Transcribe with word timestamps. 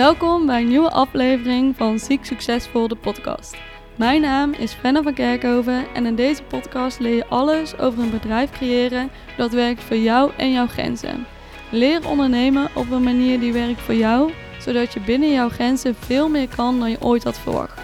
Welkom 0.00 0.46
bij 0.46 0.60
een 0.60 0.68
nieuwe 0.68 0.90
aflevering 0.90 1.76
van 1.76 1.98
Ziek 1.98 2.24
Succesvol, 2.24 2.88
de 2.88 2.96
podcast. 2.96 3.56
Mijn 3.96 4.20
naam 4.20 4.52
is 4.52 4.72
Fenna 4.72 5.02
van 5.02 5.14
Kerkhoven 5.14 5.94
en 5.94 6.06
in 6.06 6.14
deze 6.14 6.42
podcast 6.42 7.00
leer 7.00 7.14
je 7.14 7.26
alles 7.26 7.78
over 7.78 8.02
een 8.02 8.10
bedrijf 8.10 8.50
creëren 8.50 9.10
dat 9.36 9.52
werkt 9.52 9.82
voor 9.82 9.96
jou 9.96 10.30
en 10.36 10.52
jouw 10.52 10.66
grenzen. 10.66 11.26
Leer 11.70 12.08
ondernemen 12.08 12.68
op 12.74 12.90
een 12.90 13.02
manier 13.02 13.40
die 13.40 13.52
werkt 13.52 13.80
voor 13.80 13.94
jou, 13.94 14.32
zodat 14.60 14.92
je 14.92 15.00
binnen 15.00 15.32
jouw 15.32 15.48
grenzen 15.48 15.94
veel 15.94 16.28
meer 16.28 16.48
kan 16.48 16.78
dan 16.78 16.90
je 16.90 17.02
ooit 17.02 17.24
had 17.24 17.38
verwacht. 17.38 17.80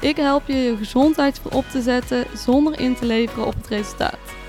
Ik 0.00 0.16
help 0.16 0.42
je 0.46 0.56
je 0.56 0.76
gezondheid 0.76 1.38
voorop 1.38 1.64
te 1.70 1.82
zetten 1.82 2.26
zonder 2.34 2.80
in 2.80 2.94
te 2.94 3.06
leveren 3.06 3.46
op 3.46 3.54
het 3.54 3.66
resultaat. 3.66 4.39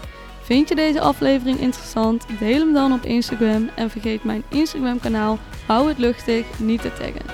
Vind 0.42 0.70
je 0.70 0.76
deze 0.76 1.02
aflevering 1.02 1.60
interessant? 1.60 2.40
Deel 2.40 2.60
hem 2.60 2.74
dan 2.74 2.94
op 2.94 3.02
Instagram 3.02 3.70
en 3.76 3.90
vergeet 3.90 4.24
mijn 4.24 4.44
Instagram 4.50 5.00
kanaal 5.00 5.38
Hou 5.68 5.88
het 5.88 5.98
luchtig 5.98 6.60
niet 6.60 6.82
te 6.82 6.94
taggen. 6.94 7.26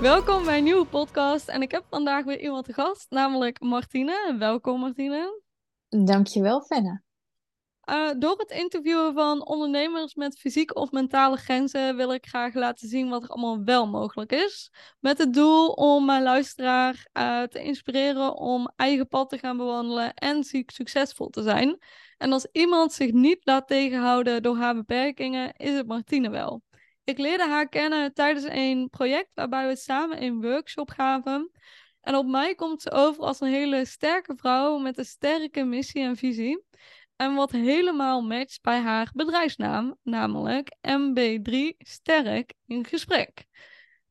Welkom 0.00 0.44
bij 0.44 0.58
een 0.58 0.64
nieuwe 0.64 0.86
podcast 0.86 1.48
en 1.48 1.62
ik 1.62 1.70
heb 1.70 1.84
vandaag 1.90 2.24
weer 2.24 2.40
iemand 2.40 2.64
te 2.64 2.72
gast, 2.72 3.10
namelijk 3.10 3.60
Martine. 3.60 4.36
Welkom 4.38 4.80
Martine. 4.80 5.42
Dankjewel 5.88 6.60
Fenne. 6.60 7.02
Uh, 7.90 8.10
door 8.18 8.38
het 8.38 8.50
interviewen 8.50 9.14
van 9.14 9.46
ondernemers 9.46 10.14
met 10.14 10.38
fysieke 10.38 10.74
of 10.74 10.90
mentale 10.90 11.36
grenzen 11.36 11.96
wil 11.96 12.12
ik 12.12 12.26
graag 12.26 12.54
laten 12.54 12.88
zien 12.88 13.08
wat 13.08 13.22
er 13.22 13.28
allemaal 13.28 13.64
wel 13.64 13.86
mogelijk 13.86 14.32
is. 14.32 14.70
Met 15.00 15.18
het 15.18 15.34
doel 15.34 15.68
om 15.68 16.04
mijn 16.04 16.22
luisteraar 16.22 17.06
uh, 17.12 17.42
te 17.42 17.62
inspireren 17.62 18.36
om 18.36 18.72
eigen 18.76 19.08
pad 19.08 19.28
te 19.30 19.38
gaan 19.38 19.56
bewandelen 19.56 20.14
en 20.14 20.44
ziek 20.44 20.70
succesvol 20.70 21.28
te 21.28 21.42
zijn. 21.42 21.78
En 22.18 22.32
als 22.32 22.46
iemand 22.52 22.92
zich 22.92 23.12
niet 23.12 23.38
laat 23.42 23.66
tegenhouden 23.66 24.42
door 24.42 24.56
haar 24.56 24.74
beperkingen, 24.74 25.52
is 25.56 25.74
het 25.74 25.86
Martine 25.86 26.30
wel. 26.30 26.62
Ik 27.04 27.18
leerde 27.18 27.48
haar 27.48 27.68
kennen 27.68 28.14
tijdens 28.14 28.46
een 28.48 28.88
project 28.90 29.30
waarbij 29.34 29.68
we 29.68 29.76
samen 29.76 30.22
een 30.22 30.40
workshop 30.40 30.90
gaven. 30.90 31.50
En 32.00 32.14
op 32.14 32.26
mij 32.26 32.54
komt 32.54 32.82
ze 32.82 32.90
over 32.90 33.22
als 33.22 33.40
een 33.40 33.48
hele 33.48 33.84
sterke 33.84 34.36
vrouw 34.36 34.78
met 34.78 34.98
een 34.98 35.04
sterke 35.04 35.64
missie 35.64 36.02
en 36.02 36.16
visie. 36.16 36.64
En 37.22 37.34
wat 37.34 37.50
helemaal 37.50 38.22
matcht 38.22 38.62
bij 38.62 38.78
haar 38.78 39.10
bedrijfsnaam, 39.14 39.96
namelijk 40.02 40.76
MB3 40.80 41.76
Sterk 41.78 42.52
in 42.66 42.84
gesprek. 42.84 43.44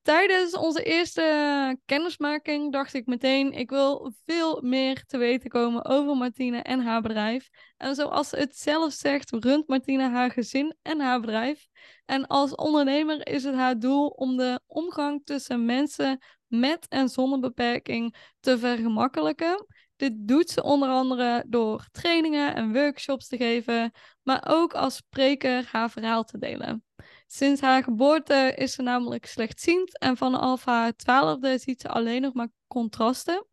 Tijdens 0.02 0.58
onze 0.58 0.84
eerste 0.84 1.78
kennismaking 1.86 2.72
dacht 2.72 2.94
ik 2.94 3.06
meteen, 3.06 3.52
ik 3.52 3.70
wil 3.70 4.14
veel 4.26 4.62
meer 4.62 5.04
te 5.06 5.18
weten 5.18 5.50
komen 5.50 5.86
over 5.86 6.16
Martine 6.16 6.62
en 6.62 6.80
haar 6.80 7.02
bedrijf. 7.02 7.50
En 7.78 7.96
zoals 7.96 8.30
ze 8.30 8.38
het 8.38 8.58
zelf 8.58 8.94
zegt, 8.94 9.32
runt 9.32 9.68
Martine 9.68 10.10
haar 10.10 10.32
gezin 10.32 10.76
en 10.82 11.00
haar 11.00 11.20
bedrijf. 11.20 11.68
En 12.06 12.28
als 12.28 12.56
ondernemer 12.56 13.28
is 13.28 13.44
het 13.44 13.56
haar 13.56 13.80
doel 13.80 14.08
om 14.08 14.38
de 14.38 14.60
omgang 14.68 15.22
tussen 15.24 15.66
mensen 15.66 16.20
met 16.48 16.88
en 16.88 17.10
zonder 17.10 17.40
beperking 17.40 18.16
te 18.40 18.58
vergemakkelijken. 18.58 19.66
Dit 20.02 20.14
doet 20.16 20.50
ze 20.50 20.64
onder 20.64 20.90
andere 20.90 21.44
door 21.48 21.88
trainingen 21.92 22.56
en 22.56 22.74
workshops 22.74 23.28
te 23.28 23.38
geven, 23.38 23.92
maar 24.24 24.46
ook 24.48 24.74
als 24.74 24.96
spreker 24.96 25.70
haar 25.72 25.90
verhaal 25.90 26.24
te 26.24 26.38
delen. 26.38 26.84
Sinds 27.28 27.62
haar 27.62 27.84
geboorte 27.84 28.54
is 28.56 28.74
ze 28.74 28.82
namelijk 28.82 29.26
slechtziend 29.26 30.00
en 30.00 30.18
vanaf 30.18 30.66
haar 30.66 30.96
twaalfde 30.96 31.58
ziet 31.58 31.82
ze 31.82 31.88
alleen 31.90 32.22
nog 32.22 32.34
maar 32.34 32.48
contrasten. 32.68 33.48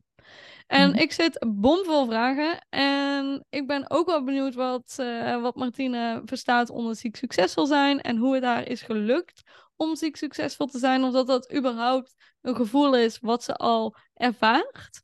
En 0.67 0.91
mhm. 0.91 0.99
ik 0.99 1.13
zit 1.13 1.47
bomvol 1.57 2.07
vragen 2.07 2.67
en 2.69 3.45
ik 3.49 3.67
ben 3.67 3.91
ook 3.91 4.07
wel 4.07 4.25
benieuwd 4.25 4.55
wat, 4.55 4.97
uh, 5.01 5.43
wat 5.43 5.57
Martine 5.57 6.23
verstaat 6.25 6.71
onder 6.71 6.97
ziek 6.97 7.17
succesvol 7.17 7.67
zijn 7.67 8.01
en 8.01 8.17
hoe 8.17 8.35
het 8.35 8.45
haar 8.45 8.69
is 8.69 8.83
gelukt 8.83 9.43
om 9.77 9.97
ziek 9.97 10.17
succesvol 10.17 10.67
te 10.67 10.79
zijn, 10.79 11.05
of 11.05 11.13
dat 11.13 11.27
dat 11.27 11.55
überhaupt 11.55 12.15
een 12.41 12.57
gevoel 12.57 12.97
is 12.97 13.19
wat 13.21 13.45
ze 13.45 13.55
al 13.55 13.97
ervaart. 14.15 15.03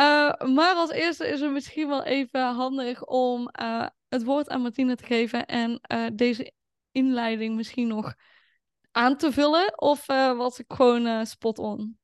Uh, 0.00 0.32
maar 0.54 0.74
als 0.74 0.90
eerste 0.90 1.26
is 1.28 1.40
het 1.40 1.50
misschien 1.50 1.88
wel 1.88 2.02
even 2.02 2.54
handig 2.54 3.04
om 3.04 3.50
uh, 3.60 3.86
het 4.08 4.24
woord 4.24 4.48
aan 4.48 4.62
Martine 4.62 4.96
te 4.96 5.04
geven 5.04 5.46
en 5.46 5.80
deze 6.12 6.52
inleiding 6.92 7.56
misschien 7.56 7.86
nog 7.86 8.14
aan 8.90 9.16
te 9.16 9.32
vullen? 9.32 9.80
Of 9.80 10.06
was 10.06 10.58
ik 10.58 10.72
gewoon 10.72 11.26
spot 11.26 11.58
on? 11.58 11.98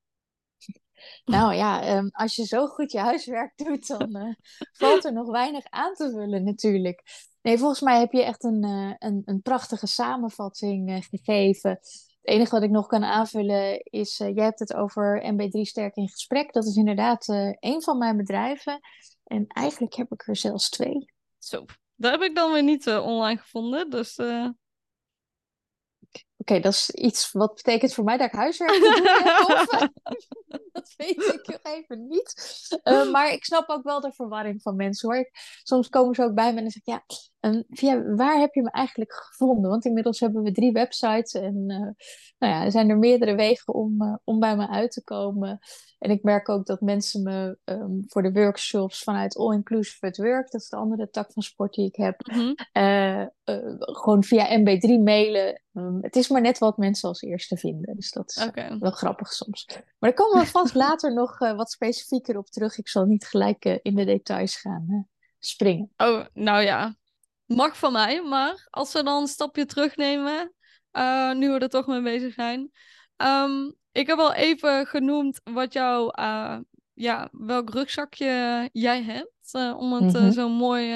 Nou 1.24 1.54
ja, 1.54 1.96
um, 1.96 2.08
als 2.12 2.36
je 2.36 2.44
zo 2.44 2.66
goed 2.66 2.92
je 2.92 2.98
huiswerk 2.98 3.52
doet, 3.56 3.86
dan 3.86 4.36
valt 4.78 5.04
er 5.04 5.12
nog 5.12 5.30
weinig 5.30 5.64
aan 5.68 5.94
te 5.94 6.10
vullen 6.10 6.44
natuurlijk. 6.44 7.02
Nee, 7.42 7.58
volgens 7.58 7.80
mij 7.80 7.98
heb 7.98 8.12
je 8.12 8.22
echt 8.22 8.44
een, 8.44 8.64
een, 8.98 9.22
een, 9.24 9.42
prachtige 9.42 9.86
samenvatting 9.86 11.06
gegeven. 11.10 11.78
Het 12.26 12.34
enige 12.34 12.50
wat 12.50 12.62
ik 12.62 12.70
nog 12.70 12.86
kan 12.86 13.04
aanvullen 13.04 13.82
is, 13.82 14.16
jij 14.16 14.44
hebt 14.44 14.58
het 14.58 14.74
over 14.74 15.32
MB3 15.34 15.60
Sterk 15.60 15.96
in 15.96 16.08
Gesprek. 16.08 16.52
Dat 16.52 16.66
is 16.66 16.76
inderdaad 16.76 17.28
een 17.60 17.82
van 17.82 17.98
mijn 17.98 18.16
bedrijven. 18.16 18.80
En 19.24 19.46
eigenlijk 19.46 19.94
heb 19.94 20.12
ik 20.12 20.26
er 20.26 20.36
zelfs 20.36 20.68
twee. 20.68 21.12
Zo, 21.38 21.64
dat 21.94 22.10
heb 22.10 22.22
ik 22.22 22.34
dan 22.34 22.52
weer 22.52 22.62
niet 22.62 22.88
online 22.88 23.38
gevonden. 23.38 23.90
Dus 23.90 24.18
Oké, 26.36 26.60
dat 26.60 26.72
is 26.72 26.90
iets 26.90 27.32
wat 27.32 27.54
betekent 27.54 27.94
voor 27.94 28.04
mij 28.04 28.16
dat 28.16 28.26
ik 28.26 28.32
huiswerk 28.32 28.78
moet 28.78 28.96
doen. 28.96 29.92
dat 30.72 30.94
weet 30.96 31.32
ik 31.34 31.46
nog 31.46 31.74
even 31.74 32.06
niet. 32.06 32.34
Uh, 32.84 33.10
maar 33.10 33.32
ik 33.32 33.44
snap 33.44 33.68
ook 33.68 33.82
wel 33.82 34.00
de 34.00 34.12
verwarring 34.12 34.62
van 34.62 34.76
mensen 34.76 35.12
hoor. 35.12 35.30
Soms 35.62 35.88
komen 35.88 36.14
ze 36.14 36.22
ook 36.22 36.34
bij 36.34 36.54
me 36.54 36.60
en 36.60 36.70
zeggen: 36.70 36.92
Ja, 36.92 37.04
um, 37.50 37.64
via, 37.68 38.14
waar 38.14 38.38
heb 38.38 38.54
je 38.54 38.62
me 38.62 38.70
eigenlijk 38.70 39.12
gevonden? 39.12 39.70
Want 39.70 39.84
inmiddels 39.84 40.20
hebben 40.20 40.42
we 40.42 40.52
drie 40.52 40.72
websites 40.72 41.32
en 41.32 41.54
uh, 41.66 41.78
nou 42.38 42.52
ja, 42.52 42.64
er 42.64 42.70
zijn 42.70 42.90
er 42.90 42.98
meerdere 42.98 43.34
wegen 43.34 43.74
om, 43.74 44.02
uh, 44.02 44.14
om 44.24 44.40
bij 44.40 44.56
me 44.56 44.68
uit 44.68 44.90
te 44.90 45.04
komen. 45.04 45.58
En 45.98 46.10
ik 46.10 46.22
merk 46.22 46.48
ook 46.48 46.66
dat 46.66 46.80
mensen 46.80 47.22
me 47.22 47.58
um, 47.64 48.04
voor 48.06 48.22
de 48.22 48.32
workshops 48.32 49.02
vanuit 49.02 49.36
All 49.36 49.54
Inclusive 49.54 50.06
at 50.06 50.16
Work, 50.16 50.50
dat 50.50 50.60
is 50.60 50.68
de 50.68 50.76
andere 50.76 51.10
tak 51.10 51.32
van 51.32 51.42
sport 51.42 51.74
die 51.74 51.86
ik 51.86 51.96
heb, 51.96 52.26
mm 52.26 52.34
-hmm. 52.34 52.54
uh, 52.72 53.20
uh, 53.20 53.74
gewoon 53.78 54.24
via 54.24 54.58
MB3 54.58 55.02
mailen. 55.02 55.62
Um, 55.72 55.98
het 56.00 56.16
is 56.16 56.28
maar 56.28 56.40
net 56.40 56.58
wat 56.58 56.76
mensen 56.76 57.08
als 57.08 57.22
eerste 57.22 57.56
vinden. 57.56 57.96
Dus 57.96 58.10
dat 58.10 58.30
is 58.36 58.46
okay. 58.46 58.78
wel 58.78 58.90
grappig 58.90 59.32
soms. 59.32 59.66
Maar 59.68 59.84
daar 59.98 60.14
komen 60.14 60.35
we 60.40 60.46
vast 60.46 60.74
later 60.74 61.14
nog 61.14 61.40
uh, 61.40 61.56
wat 61.56 61.70
specifieker 61.70 62.38
op 62.38 62.46
terug. 62.46 62.78
Ik 62.78 62.88
zal 62.88 63.04
niet 63.04 63.26
gelijk 63.26 63.64
in 63.64 63.94
de 63.94 64.04
details 64.04 64.56
gaan 64.56 65.08
springen. 65.38 65.92
Oh, 65.96 66.24
nou 66.32 66.62
ja. 66.62 66.96
Mag 67.44 67.78
van 67.78 67.92
mij, 67.92 68.22
maar 68.22 68.66
als 68.70 68.92
we 68.92 69.02
dan 69.02 69.20
een 69.20 69.26
stapje 69.26 69.66
terugnemen, 69.66 70.54
nu 71.36 71.50
we 71.50 71.58
er 71.58 71.68
toch 71.68 71.86
mee 71.86 72.02
bezig 72.02 72.34
zijn. 72.34 72.70
Um, 73.16 73.74
ik 73.92 74.06
heb 74.06 74.18
al 74.18 74.32
even 74.32 74.86
genoemd 74.86 75.40
wat 75.44 75.72
jouw, 75.72 76.10
ja, 76.92 77.28
welk 77.32 77.70
rugzakje 77.70 78.68
jij 78.72 79.02
hebt. 79.02 79.74
Om 79.78 79.92
het 79.92 80.02
mm 80.02 80.14
-hmm. 80.14 80.32
zo 80.32 80.48
mooi 80.48 80.94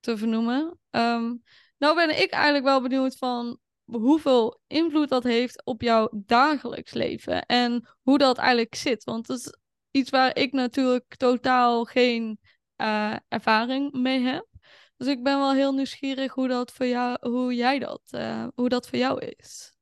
te 0.00 0.16
vernoemen. 0.16 0.78
Um, 0.90 1.42
nou 1.78 1.94
ben 1.94 2.22
ik 2.22 2.30
eigenlijk 2.30 2.64
wel 2.64 2.82
benieuwd 2.82 3.16
van 3.16 3.58
hoeveel 3.90 4.60
invloed 4.66 5.08
dat 5.08 5.22
heeft 5.22 5.64
op 5.64 5.82
jouw 5.82 6.08
dagelijks 6.12 6.92
leven. 6.92 7.46
En 7.46 7.88
hoe 8.02 8.18
dat 8.18 8.38
eigenlijk 8.38 8.74
zit. 8.74 9.04
Want 9.04 9.26
dat 9.26 9.38
is 9.38 9.54
iets 9.90 10.10
waar 10.10 10.36
ik 10.36 10.52
natuurlijk 10.52 11.16
totaal 11.16 11.84
geen 11.84 12.38
ervaring 13.28 13.92
mee 13.92 14.20
heb. 14.20 14.46
Dus 14.96 15.06
ik 15.06 15.22
ben 15.22 15.38
wel 15.38 15.52
heel 15.52 15.72
nieuwsgierig 15.72 16.34
hoe 16.34 16.48
dat 16.48 16.72
voor 16.72 16.86
jou, 16.86 17.16
hoe 17.20 17.54
jij 17.54 17.78
dat, 17.78 18.02
hoe 18.54 18.68
dat 18.68 18.88
voor 18.88 18.98
jou 18.98 19.24
is. 19.36 19.76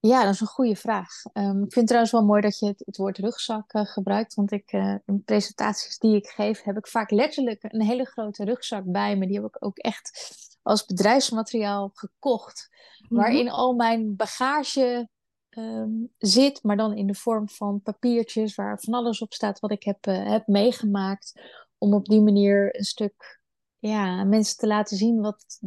Ja, 0.00 0.24
dat 0.24 0.34
is 0.34 0.40
een 0.40 0.46
goede 0.46 0.76
vraag. 0.76 1.10
Um, 1.32 1.64
ik 1.64 1.72
vind 1.72 1.86
trouwens 1.86 2.12
wel 2.12 2.24
mooi 2.24 2.40
dat 2.40 2.58
je 2.58 2.66
het, 2.66 2.82
het 2.84 2.96
woord 2.96 3.18
rugzak 3.18 3.74
uh, 3.74 3.84
gebruikt. 3.84 4.34
Want 4.34 4.52
ik, 4.52 4.72
uh, 4.72 4.94
in 5.06 5.22
presentaties 5.24 5.98
die 5.98 6.16
ik 6.16 6.26
geef, 6.26 6.62
heb 6.62 6.76
ik 6.76 6.86
vaak 6.86 7.10
letterlijk 7.10 7.62
een 7.62 7.82
hele 7.82 8.04
grote 8.04 8.44
rugzak 8.44 8.84
bij 8.84 9.16
me. 9.16 9.26
Die 9.26 9.36
heb 9.36 9.46
ik 9.46 9.64
ook 9.64 9.78
echt 9.78 10.53
als 10.64 10.84
bedrijfsmateriaal 10.84 11.90
gekocht. 11.94 12.68
Mm-hmm. 12.98 13.16
Waarin 13.16 13.50
al 13.50 13.74
mijn 13.74 14.16
bagage 14.16 15.08
um, 15.50 16.12
zit, 16.18 16.62
maar 16.62 16.76
dan 16.76 16.96
in 16.96 17.06
de 17.06 17.14
vorm 17.14 17.48
van 17.48 17.82
papiertjes 17.82 18.54
waar 18.54 18.80
van 18.80 18.94
alles 18.94 19.20
op 19.20 19.32
staat 19.32 19.60
wat 19.60 19.70
ik 19.70 19.82
heb, 19.82 20.06
uh, 20.06 20.30
heb 20.30 20.46
meegemaakt. 20.46 21.40
Om 21.78 21.94
op 21.94 22.06
die 22.06 22.20
manier 22.20 22.76
een 22.78 22.84
stuk 22.84 23.40
ja, 23.78 24.24
mensen 24.24 24.56
te 24.56 24.66
laten 24.66 24.96
zien 24.96 25.20
wat 25.20 25.60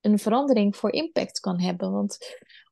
een 0.00 0.18
verandering 0.18 0.76
voor 0.76 0.92
impact 0.92 1.40
kan 1.40 1.60
hebben. 1.60 1.92
Want 1.92 2.18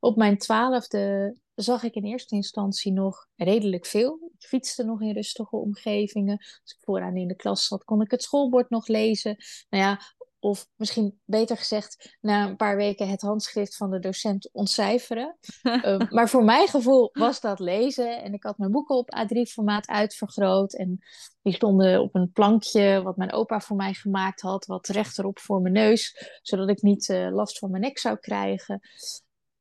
op 0.00 0.16
mijn 0.16 0.38
twaalfde 0.38 1.36
zag 1.54 1.82
ik 1.82 1.94
in 1.94 2.04
eerste 2.04 2.34
instantie 2.34 2.92
nog 2.92 3.28
redelijk 3.36 3.86
veel. 3.86 4.30
Ik 4.38 4.46
fietste 4.46 4.84
nog 4.84 5.00
in 5.00 5.12
rustige 5.12 5.56
omgevingen. 5.56 6.38
Als 6.38 6.74
ik 6.76 6.84
vooraan 6.84 7.16
in 7.16 7.28
de 7.28 7.36
klas 7.36 7.66
zat, 7.66 7.84
kon 7.84 8.00
ik 8.00 8.10
het 8.10 8.22
schoolbord 8.22 8.70
nog 8.70 8.86
lezen. 8.86 9.36
Nou 9.68 9.84
ja, 9.84 10.00
of 10.38 10.68
misschien 10.76 11.20
beter 11.24 11.56
gezegd, 11.56 12.16
na 12.20 12.48
een 12.48 12.56
paar 12.56 12.76
weken 12.76 13.08
het 13.08 13.20
handschrift 13.20 13.76
van 13.76 13.90
de 13.90 13.98
docent 13.98 14.48
ontcijferen. 14.52 15.36
um, 15.62 16.06
maar 16.14 16.28
voor 16.28 16.44
mijn 16.44 16.68
gevoel 16.68 17.10
was 17.12 17.40
dat 17.40 17.58
lezen. 17.58 18.22
En 18.22 18.32
ik 18.32 18.42
had 18.42 18.58
mijn 18.58 18.70
boeken 18.70 18.96
op 18.96 19.16
A3-formaat 19.16 19.86
uitvergroot. 19.86 20.74
En 20.74 20.98
die 21.42 21.54
stonden 21.54 22.00
op 22.00 22.14
een 22.14 22.32
plankje 22.32 23.02
wat 23.02 23.16
mijn 23.16 23.32
opa 23.32 23.60
voor 23.60 23.76
mij 23.76 23.94
gemaakt 23.94 24.40
had, 24.40 24.66
wat 24.66 24.86
rechterop 24.86 25.38
voor 25.38 25.60
mijn 25.60 25.74
neus, 25.74 26.30
zodat 26.42 26.68
ik 26.68 26.82
niet 26.82 27.08
uh, 27.08 27.30
last 27.30 27.58
van 27.58 27.70
mijn 27.70 27.82
nek 27.82 27.98
zou 27.98 28.16
krijgen. 28.16 28.80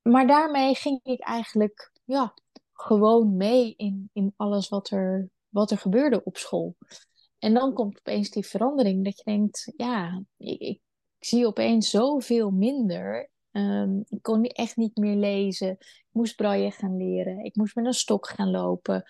maar 0.02 0.28
daarmee 0.28 0.76
ging 0.76 1.00
ik 1.04 1.20
eigenlijk 1.20 1.92
ja, 2.04 2.34
gewoon 2.74 3.38
mee 3.38 3.74
in, 3.76 4.10
in 4.14 4.34
alles 4.36 4.70
wat 4.70 4.90
er, 4.90 5.30
wat 5.50 5.72
er 5.72 5.78
gebeurde 5.78 6.24
op 6.24 6.38
school. 6.38 6.76
En 7.46 7.54
dan 7.54 7.74
komt 7.74 7.98
opeens 7.98 8.30
die 8.30 8.46
verandering 8.46 9.04
dat 9.04 9.18
je 9.18 9.24
denkt, 9.24 9.74
ja, 9.78 10.24
ik, 10.38 10.60
ik 10.60 10.82
zie 11.20 11.48
opeens 11.48 11.90
zoveel 11.90 12.52
minder. 12.52 13.30
Um, 13.52 14.04
ik 14.10 14.22
kon 14.22 14.44
echt 14.44 14.76
niet 14.76 14.96
meer 14.96 15.16
lezen. 15.16 15.72
Ik 15.80 16.06
moest 16.12 16.36
braille 16.36 16.72
gaan 16.72 16.98
leren. 16.98 17.44
Ik 17.44 17.56
moest 17.56 17.76
met 17.76 17.86
een 17.86 17.94
stok 17.94 18.30
gaan 18.30 18.52
lopen. 18.52 19.04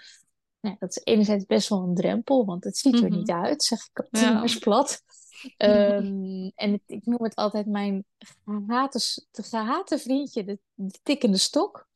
Nou, 0.60 0.76
dat 0.80 0.90
is 0.90 1.04
enerzijds 1.04 1.46
best 1.46 1.70
wel 1.70 1.84
een 1.84 1.96
drempel, 1.96 2.46
want 2.46 2.64
het 2.64 2.78
ziet 2.78 3.04
er 3.04 3.10
niet 3.10 3.28
mhm. 3.28 3.44
uit, 3.44 3.64
zeg 3.64 3.80
ik 3.80 4.00
op 4.00 4.08
ja. 4.10 4.46
plat. 4.60 5.02
Um, 5.58 6.52
en 6.56 6.82
ik 6.86 7.06
noem 7.06 7.24
het 7.24 7.36
altijd 7.36 7.66
mijn 7.66 8.06
gehate, 8.46 9.24
gehate 9.32 9.98
vriendje, 9.98 10.44
de, 10.44 10.60
de 10.74 11.00
tikkende 11.04 11.38
stok. 11.38 11.88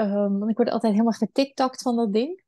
Um, 0.00 0.38
want 0.38 0.50
ik 0.50 0.56
word 0.56 0.70
altijd 0.70 0.92
helemaal 0.92 1.12
getiktakt 1.12 1.82
van 1.82 1.96
dat 1.96 2.12
ding. 2.12 2.42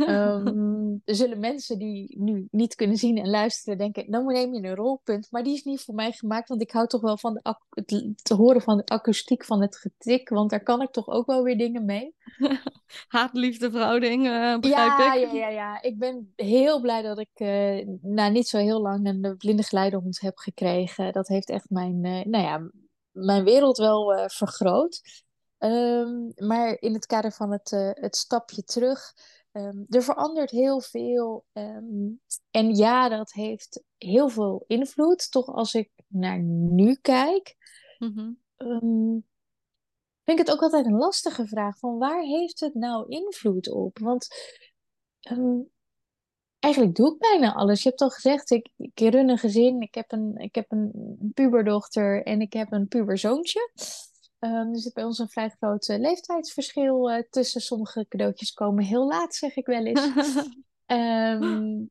Um, 0.00 1.00
er 1.04 1.14
zullen 1.14 1.38
mensen 1.38 1.78
die 1.78 2.18
nu 2.18 2.48
niet 2.50 2.74
kunnen 2.74 2.96
zien 2.96 3.18
en 3.18 3.30
luisteren 3.30 3.78
denken, 3.78 4.10
dan 4.10 4.26
neem 4.26 4.54
je 4.54 4.68
een 4.68 4.74
rolpunt. 4.74 5.26
Maar 5.30 5.42
die 5.42 5.54
is 5.54 5.62
niet 5.62 5.80
voor 5.80 5.94
mij 5.94 6.12
gemaakt, 6.12 6.48
want 6.48 6.60
ik 6.60 6.70
hou 6.70 6.86
toch 6.86 7.00
wel 7.00 7.18
van 7.18 7.34
de 7.34 7.56
het 7.70 8.24
te 8.24 8.34
horen 8.34 8.62
van 8.62 8.76
de 8.76 8.84
akoestiek 8.84 9.44
van 9.44 9.60
het 9.60 9.76
getik. 9.76 10.28
Want 10.28 10.50
daar 10.50 10.62
kan 10.62 10.82
ik 10.82 10.90
toch 10.90 11.08
ook 11.08 11.26
wel 11.26 11.42
weer 11.42 11.58
dingen 11.58 11.84
mee. 11.84 12.14
Haat-liefde 13.08 13.70
verhouding, 13.70 14.26
uh, 14.26 14.58
begrijp 14.58 14.98
ja, 14.98 15.14
ik. 15.14 15.32
Ja, 15.32 15.38
ja, 15.38 15.48
ja. 15.48 15.82
Ik 15.82 15.98
ben 15.98 16.32
heel 16.36 16.80
blij 16.80 17.02
dat 17.02 17.18
ik 17.18 17.30
uh, 17.34 17.86
nou, 18.02 18.32
niet 18.32 18.48
zo 18.48 18.58
heel 18.58 18.80
lang 18.80 19.06
een 19.06 19.36
blinde 19.36 19.62
geleidehond 19.62 20.20
heb 20.20 20.38
gekregen. 20.38 21.12
Dat 21.12 21.28
heeft 21.28 21.50
echt 21.50 21.70
mijn, 21.70 22.04
uh, 22.04 22.24
nou 22.24 22.44
ja, 22.44 22.70
mijn 23.10 23.44
wereld 23.44 23.76
wel 23.76 24.28
vergroot. 24.28 25.00
Um, 25.62 26.32
maar 26.36 26.76
in 26.80 26.94
het 26.94 27.06
kader 27.06 27.32
van 27.32 27.52
het, 27.52 27.72
uh, 27.72 27.90
het 27.94 28.16
stapje 28.16 28.62
terug, 28.62 29.14
um, 29.52 29.86
er 29.88 30.02
verandert 30.02 30.50
heel 30.50 30.80
veel. 30.80 31.44
Um, 31.52 32.20
en 32.50 32.74
ja, 32.74 33.08
dat 33.08 33.32
heeft 33.32 33.82
heel 33.98 34.28
veel 34.28 34.64
invloed. 34.66 35.30
Toch 35.30 35.46
als 35.46 35.74
ik 35.74 35.90
naar 36.06 36.38
nu 36.42 36.94
kijk, 36.94 37.56
mm 37.98 38.12
-hmm. 38.14 38.38
vind 40.24 40.38
ik 40.40 40.46
het 40.46 40.50
ook 40.50 40.62
altijd 40.62 40.86
een 40.86 40.96
lastige 40.96 41.46
vraag. 41.46 41.78
Van 41.78 41.98
waar 41.98 42.22
heeft 42.22 42.60
het 42.60 42.74
nou 42.74 43.08
invloed 43.08 43.70
op? 43.70 43.98
Want 43.98 44.28
eigenlijk 46.58 46.94
doe 46.94 47.12
ik 47.12 47.18
bijna 47.18 47.54
alles. 47.54 47.82
Je 47.82 47.88
hebt 47.88 48.00
al 48.00 48.10
gezegd, 48.10 48.50
ik, 48.50 48.70
ik 48.76 49.00
run 49.00 49.28
een 49.28 49.38
gezin. 49.38 49.80
Ik 49.80 49.94
heb 49.94 50.12
een, 50.12 50.36
ik 50.36 50.54
heb 50.54 50.72
een 50.72 51.30
puberdochter 51.34 52.22
en 52.22 52.40
ik 52.40 52.52
heb 52.52 52.72
een 52.72 52.88
puberzoontje. 52.88 53.70
Um, 54.40 54.72
er 54.72 54.78
zit 54.78 54.94
bij 54.94 55.04
ons 55.04 55.18
een 55.18 55.28
vrij 55.28 55.48
groot 55.48 55.88
leeftijdsverschil 55.88 57.10
uh, 57.10 57.22
tussen. 57.30 57.60
Sommige 57.60 58.06
cadeautjes 58.08 58.52
komen 58.52 58.84
heel 58.84 59.06
laat, 59.06 59.34
zeg 59.34 59.56
ik 59.56 59.66
wel 59.66 59.84
eens. 59.84 60.04
um, 60.86 61.90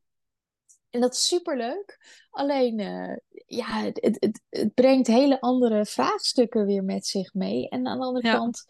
en 0.90 1.00
dat 1.00 1.12
is 1.12 1.26
superleuk. 1.26 1.98
Alleen, 2.30 2.78
uh, 2.78 3.16
ja, 3.46 3.82
het, 3.82 3.98
het, 4.00 4.40
het, 4.48 4.74
brengt 4.74 5.06
hele 5.06 5.40
andere 5.40 5.86
vraagstukken 5.86 6.66
weer 6.66 6.84
met 6.84 7.06
zich 7.06 7.34
mee. 7.34 7.68
En 7.68 7.86
aan 7.86 7.98
de 7.98 8.04
andere 8.04 8.26
ja. 8.26 8.34
kant, 8.34 8.64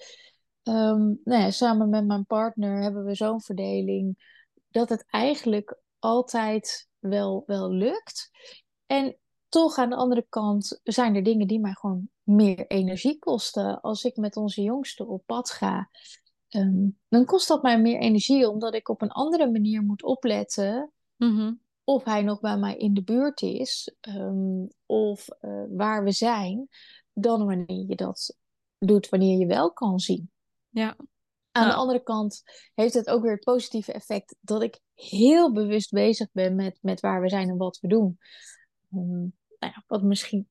um, 0.63 1.21
nou 1.25 1.43
ja, 1.43 1.51
samen 1.51 1.89
met 1.89 2.07
mijn 2.07 2.27
partner 2.27 2.83
hebben 2.83 3.05
we 3.05 3.15
zo'n 3.15 3.41
verdeling 3.41 4.29
dat 4.71 4.89
het 4.89 5.05
eigenlijk 5.07 5.79
altijd 5.99 6.89
wel, 6.99 7.43
wel 7.47 7.73
lukt. 7.73 8.31
En 8.87 9.17
toch 9.51 9.79
aan 9.79 9.91
de 9.91 9.97
andere 9.97 10.27
kant 10.29 10.81
zijn 10.83 11.15
er 11.15 11.23
dingen 11.23 11.47
die 11.47 11.61
mij 11.61 11.73
gewoon 11.73 12.09
meer 12.23 12.67
energie 12.67 13.19
kosten. 13.19 13.81
Als 13.81 14.05
ik 14.05 14.17
met 14.17 14.37
onze 14.37 14.63
jongste 14.63 15.07
op 15.07 15.23
pad 15.27 15.51
ga, 15.51 15.91
ehm, 16.49 16.89
dan 17.09 17.25
kost 17.25 17.49
dat 17.49 17.63
mij 17.63 17.81
meer 17.81 17.99
energie, 17.99 18.49
omdat 18.49 18.75
ik 18.75 18.89
op 18.89 19.03
een 19.03 19.11
andere 19.11 19.51
manier 19.51 19.83
moet 19.83 20.03
opletten. 20.03 20.93
Mhm. 21.17 21.53
Of 21.85 22.05
hij 22.05 22.23
nog 22.23 22.41
bij 22.41 22.57
mij 22.57 22.77
in 22.77 22.95
de 22.95 23.03
buurt 23.03 23.43
is, 23.43 23.95
um, 24.09 24.69
of 24.87 25.29
uh, 25.41 25.63
waar 25.69 26.05
we 26.05 26.13
zijn, 26.13 26.69
dan 27.13 27.47
wanneer 27.47 27.85
je 27.89 27.95
dat 27.95 28.37
doet 28.79 29.09
wanneer 29.09 29.39
je 29.39 29.47
wel 29.47 29.73
kan 29.73 29.99
zien. 29.99 30.31
Ja. 30.69 30.97
Aan 31.53 31.69
de 31.69 31.75
andere 31.75 32.03
kant 32.03 32.43
heeft 32.75 32.95
het 32.95 33.09
ook 33.09 33.23
weer 33.23 33.33
het 33.33 33.45
positieve 33.45 33.93
effect 33.93 34.37
dat 34.41 34.63
ik 34.63 34.81
heel 34.95 35.53
bewust 35.53 35.91
bezig 35.91 36.29
ben 36.33 36.55
met, 36.55 36.79
met 36.81 37.01
waar 37.01 37.21
we 37.21 37.29
zijn 37.29 37.49
en 37.49 37.57
wat 37.57 37.79
we 37.81 37.89
doen. 37.89 38.19
Um, 38.95 39.39
nou 39.61 39.73
ja, 39.75 39.85
wat 39.87 40.03
misschien 40.03 40.49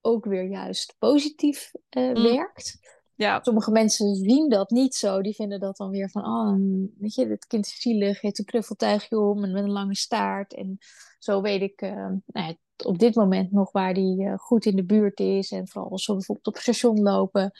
ook 0.00 0.24
weer 0.24 0.44
juist 0.44 0.94
positief 0.98 1.72
uh, 1.96 2.12
werkt. 2.12 2.94
Ja. 3.14 3.42
Sommige 3.42 3.70
mensen 3.70 4.14
zien 4.14 4.48
dat 4.48 4.70
niet 4.70 4.94
zo. 4.94 5.22
Die 5.22 5.34
vinden 5.34 5.60
dat 5.60 5.76
dan 5.76 5.90
weer 5.90 6.10
van, 6.10 6.24
oh, 6.24 6.54
weet 6.98 7.14
je, 7.14 7.26
het 7.26 7.46
kind 7.46 7.66
is 7.66 7.80
zielig, 7.80 8.20
heeft 8.20 8.38
een 8.38 8.44
knuffeltuigje 8.44 9.18
om 9.20 9.44
en 9.44 9.52
met 9.52 9.62
een 9.62 9.70
lange 9.70 9.96
staart. 9.96 10.54
En 10.54 10.78
zo 11.18 11.40
weet 11.40 11.62
ik 11.62 11.82
uh, 11.82 11.90
nou 11.90 12.22
ja, 12.26 12.54
op 12.84 12.98
dit 12.98 13.14
moment 13.14 13.52
nog 13.52 13.72
waar 13.72 13.94
die 13.94 14.22
uh, 14.22 14.38
goed 14.38 14.64
in 14.64 14.76
de 14.76 14.84
buurt 14.84 15.20
is. 15.20 15.50
En 15.50 15.68
vooral 15.68 15.90
als 15.90 16.06
we 16.06 16.12
bijvoorbeeld 16.12 16.46
op 16.46 16.54
het 16.54 16.62
station 16.62 17.02
lopen, 17.02 17.52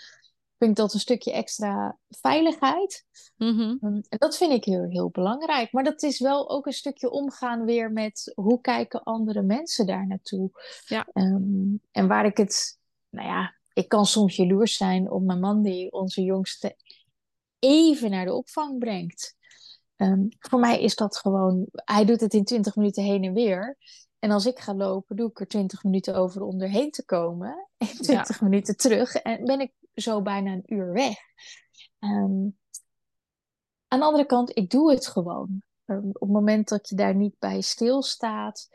vind 0.59 0.71
ik 0.71 0.77
dat 0.77 0.95
een 0.95 1.01
stukje 1.01 1.33
extra 1.33 1.99
veiligheid. 2.09 3.05
Mm-hmm. 3.37 3.79
en 3.81 4.19
dat 4.19 4.37
vind 4.37 4.53
ik 4.53 4.65
heel, 4.65 4.89
heel 4.89 5.11
belangrijk. 5.11 5.73
Maar 5.73 5.85
dat 5.85 6.03
is 6.03 6.21
wel 6.21 6.51
ook 6.51 6.67
een 6.67 6.73
stukje 6.73 7.11
omgaan 7.11 7.65
weer 7.65 7.93
met 7.93 8.33
hoe 8.35 8.61
kijken 8.61 9.03
andere 9.03 9.43
mensen 9.43 9.87
daar 9.87 10.07
naartoe. 10.07 10.51
Ja. 10.87 11.07
Um, 11.13 11.81
en 11.91 12.09
waar 12.09 12.25
ik 12.25 12.37
het, 12.37 12.79
nou 13.11 13.29
ja, 13.29 13.55
ik 13.73 13.89
kan 13.89 14.07
soms 14.07 14.37
jaloers 14.37 14.77
zijn 14.77 15.11
op 15.11 15.23
mijn 15.23 15.41
man 15.41 15.63
die 15.63 15.93
onze 15.93 16.23
jongste 16.23 16.77
even 17.59 18.11
naar 18.11 18.25
de 18.25 18.35
opvang 18.35 18.79
brengt. 18.79 19.37
Um, 19.97 20.29
voor 20.39 20.61
mij 20.61 20.81
is 20.81 20.95
dat 20.95 21.17
gewoon, 21.17 21.67
hij 21.73 22.05
doet 22.05 22.21
het 22.21 22.35
in 22.35 22.45
20 22.45 22.77
minuten 22.77 23.03
heen 23.03 23.25
en 23.25 23.33
weer. 23.33 23.77
En 24.19 24.31
als 24.31 24.47
ik 24.47 24.59
ga 24.59 24.75
lopen, 24.75 25.17
doe 25.17 25.31
ik 25.31 25.41
er 25.41 25.49
20 25.49 25.85
minuten 25.85 26.15
over 26.15 26.43
om 26.43 26.61
erheen 26.61 26.91
te 26.91 27.05
komen. 27.05 27.69
En 27.79 27.87
20 27.87 28.41
minuten 28.41 28.77
terug. 28.77 29.15
En 29.15 29.45
ben 29.45 29.61
ik 29.61 29.73
zo 29.95 30.23
bijna 30.23 30.53
een 30.53 30.75
uur 30.75 30.93
weg. 30.93 31.19
Um, 31.99 32.59
aan 33.89 33.99
de 33.99 34.05
andere 34.05 34.27
kant, 34.27 34.57
ik 34.57 34.71
doe 34.71 34.91
het 34.91 35.07
gewoon. 35.07 35.63
Um, 35.85 36.09
op 36.09 36.21
het 36.21 36.31
moment 36.31 36.69
dat 36.69 36.89
je 36.89 36.95
daar 36.95 37.15
niet 37.15 37.39
bij 37.39 37.61
stilstaat, 37.61 38.69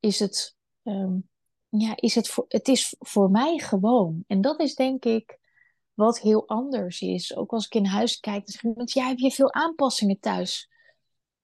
is 0.00 0.18
het, 0.18 0.56
um, 0.82 1.28
ja, 1.68 1.96
is 1.96 2.14
het, 2.14 2.28
voor, 2.28 2.44
het 2.48 2.68
is 2.68 2.94
voor 2.98 3.30
mij 3.30 3.58
gewoon. 3.58 4.24
En 4.26 4.40
dat 4.40 4.60
is 4.60 4.74
denk 4.74 5.04
ik 5.04 5.38
wat 5.94 6.20
heel 6.20 6.48
anders 6.48 7.00
is. 7.00 7.36
Ook 7.36 7.52
als 7.52 7.66
ik 7.66 7.74
in 7.74 7.84
huis 7.84 8.20
kijk, 8.20 8.44
dan 8.44 8.52
zeg 8.52 8.62
iemand, 8.62 8.92
ja, 8.92 9.08
heb 9.08 9.18
je 9.18 9.30
veel 9.30 9.52
aanpassingen 9.52 10.20
thuis? 10.20 10.70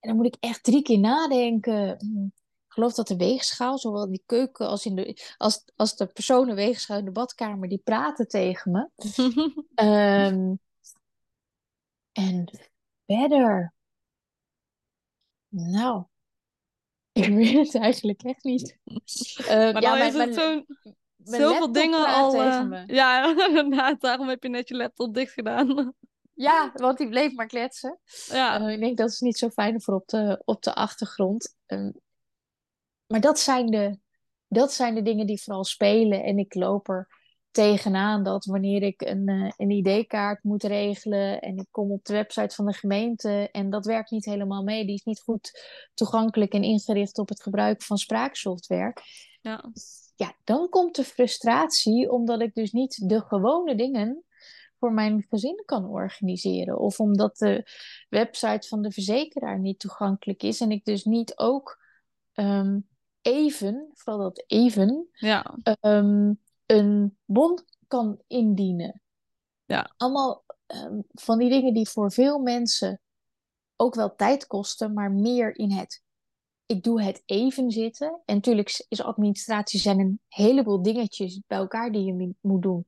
En 0.01 0.09
dan 0.09 0.17
moet 0.17 0.27
ik 0.27 0.37
echt 0.41 0.63
drie 0.63 0.83
keer 0.83 0.99
nadenken. 0.99 1.97
Geloof 2.75 2.95
dat 2.95 3.09
de 3.09 3.17
weegschaal, 3.17 3.79
zowel 3.79 4.05
in 4.05 4.11
die 4.11 4.23
keuken 4.27 4.69
als, 4.69 4.85
in 4.87 4.95
de, 4.95 5.35
als, 5.37 5.65
als 5.77 5.97
de 5.97 6.07
personen 6.07 6.55
weegschaal 6.55 6.99
in 6.99 7.05
de 7.05 7.11
badkamer, 7.11 7.69
die 7.69 7.81
praten 7.85 8.29
tegen 8.29 8.71
me. 8.73 8.89
um, 9.75 10.59
en 12.29 12.51
verder. 13.07 13.75
Nou, 15.49 16.05
ik 17.13 17.35
weet 17.35 17.73
het 17.73 17.83
eigenlijk 17.83 18.23
echt 18.23 18.45
niet. 18.45 18.79
Uh, 18.85 19.47
maar 19.73 19.83
ja, 19.83 19.95
mijn, 19.95 20.15
is 20.15 20.15
het 20.15 20.35
zo'n... 20.35 20.67
Zoveel 21.25 21.73
dingen 21.73 22.07
al. 22.07 22.35
Uh, 22.35 22.83
ja. 22.87 23.35
Daarom 23.99 24.29
heb 24.29 24.43
je 24.43 24.49
net 24.49 24.69
je 24.69 24.77
laptop 24.77 25.15
dicht 25.15 25.33
gedaan. 25.33 25.95
Ja, 26.35 26.71
want 26.75 26.99
die 26.99 27.09
bleef 27.09 27.33
maar 27.33 27.47
kletsen. 27.47 27.99
Ja. 28.27 28.61
Uh, 28.61 28.73
ik 28.73 28.81
denk 28.81 28.97
dat 28.97 29.11
is 29.11 29.21
niet 29.21 29.39
zo 29.39 29.49
fijn 29.49 29.83
voor 29.83 29.95
op 29.95 30.09
de, 30.09 30.43
op 30.45 30.63
de 30.63 30.75
achtergrond. 30.75 31.57
Uh, 31.67 31.89
maar 33.07 33.21
dat 33.21 33.39
zijn, 33.39 33.71
de, 33.71 33.99
dat 34.49 34.73
zijn 34.73 34.95
de 34.95 35.03
dingen 35.03 35.27
die 35.27 35.43
vooral 35.43 35.65
spelen. 35.65 36.23
En 36.23 36.39
ik 36.39 36.55
loop 36.55 36.89
er 36.89 37.09
tegenaan 37.55 38.23
dat 38.23 38.45
wanneer 38.45 38.83
ik 38.83 39.01
een, 39.01 39.29
uh, 39.29 39.51
een 39.57 39.71
ID-kaart 39.71 40.43
moet 40.43 40.63
regelen 40.63 41.41
en 41.41 41.57
ik 41.57 41.67
kom 41.71 41.91
op 41.91 42.05
de 42.05 42.13
website 42.13 42.55
van 42.55 42.67
de 42.67 42.73
gemeente 42.73 43.49
en 43.53 43.71
dat 43.71 43.87
werkt 43.87 44.11
niet 44.11 44.25
helemaal 44.25 44.63
mee, 44.63 44.87
die 44.87 44.95
is 44.95 45.05
niet 45.05 45.21
goed 45.21 45.51
toegankelijk 45.95 46.53
en 46.53 46.63
ingericht 46.63 47.19
op 47.19 47.29
het 47.29 47.43
gebruik 47.43 47.83
van 47.83 47.97
spraaksoftware. 47.97 48.97
Ja. 49.41 49.65
ja, 50.15 50.35
dan 50.45 50.69
komt 50.69 50.97
de 50.97 51.05
frustratie 51.05 52.11
omdat 52.11 52.41
ik 52.41 52.55
dus 52.55 52.73
niet 52.73 53.09
de 53.09 53.21
gewone 53.21 53.75
dingen 53.75 54.25
voor 54.79 54.93
mijn 54.93 55.27
gezin 55.29 55.63
kan 55.65 55.85
organiseren. 55.85 56.79
Of 56.79 57.01
omdat 57.01 57.37
de 57.37 57.71
website 58.09 58.69
van 58.69 58.83
de 58.83 58.91
verzekeraar 58.91 59.59
niet 59.59 59.79
toegankelijk 59.79 60.43
is 60.43 60.61
en 60.61 60.71
ik 60.71 60.85
dus 60.85 61.05
niet 61.05 61.39
ook 61.39 61.83
um, 62.35 62.89
even, 63.27 63.91
vooral 63.93 64.23
dat 64.23 64.45
even, 64.47 65.09
ja. 65.13 65.57
um, 65.81 66.41
een 66.67 67.17
bon 67.25 67.59
kan 67.89 68.21
indienen. 68.27 69.03
Ja. 69.65 69.91
Allemaal 69.97 70.45
um, 70.67 71.05
van 71.09 71.39
die 71.39 71.51
dingen 71.51 71.75
die 71.75 71.89
voor 71.89 72.13
veel 72.13 72.39
mensen 72.39 73.01
ook 73.77 73.95
wel 73.95 74.15
tijd 74.15 74.47
kosten, 74.47 74.93
maar 74.93 75.13
meer 75.13 75.57
in 75.57 75.71
het 75.71 76.05
ik 76.67 76.83
doe 76.83 77.03
het 77.03 77.23
even 77.27 77.71
zitten. 77.71 78.21
En 78.25 78.35
natuurlijk 78.35 78.85
is 78.89 79.03
administratie 79.03 79.81
zijn 79.81 79.99
een 79.99 80.21
heleboel 80.29 80.83
dingetjes 80.83 81.41
bij 81.47 81.59
elkaar 81.59 81.93
die 81.93 82.05
je 82.05 82.35
moet 82.41 82.63
doen. 82.63 82.85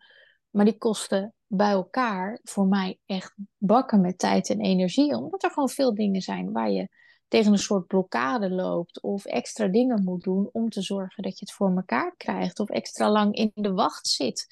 Maar 0.50 0.64
die 0.64 0.78
kosten 0.78 1.34
bij 1.46 1.70
elkaar 1.70 2.40
voor 2.42 2.66
mij 2.66 2.98
echt 3.06 3.34
bakken 3.56 4.00
met 4.00 4.18
tijd 4.18 4.50
en 4.50 4.60
energie. 4.60 5.16
Omdat 5.16 5.42
er 5.42 5.50
gewoon 5.50 5.68
veel 5.68 5.94
dingen 5.94 6.20
zijn 6.20 6.52
waar 6.52 6.70
je 6.70 6.88
tegen 7.28 7.52
een 7.52 7.58
soort 7.58 7.86
blokkade 7.86 8.50
loopt 8.50 9.02
of 9.02 9.24
extra 9.24 9.66
dingen 9.66 10.04
moet 10.04 10.22
doen 10.22 10.48
om 10.52 10.70
te 10.70 10.82
zorgen 10.82 11.22
dat 11.22 11.38
je 11.38 11.44
het 11.44 11.54
voor 11.54 11.76
elkaar 11.76 12.14
krijgt 12.16 12.60
of 12.60 12.68
extra 12.68 13.10
lang 13.10 13.34
in 13.34 13.50
de 13.54 13.72
wacht 13.72 14.08
zit. 14.08 14.46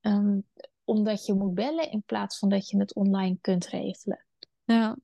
Ehm, 0.00 0.38
omdat 0.84 1.26
je 1.26 1.34
moet 1.34 1.54
bellen 1.54 1.90
in 1.90 2.02
plaats 2.06 2.38
van 2.38 2.48
dat 2.48 2.68
je 2.68 2.78
het 2.78 2.94
online 2.94 3.38
kunt 3.40 3.66
regelen. 3.66 4.26
Ja, 4.64 4.96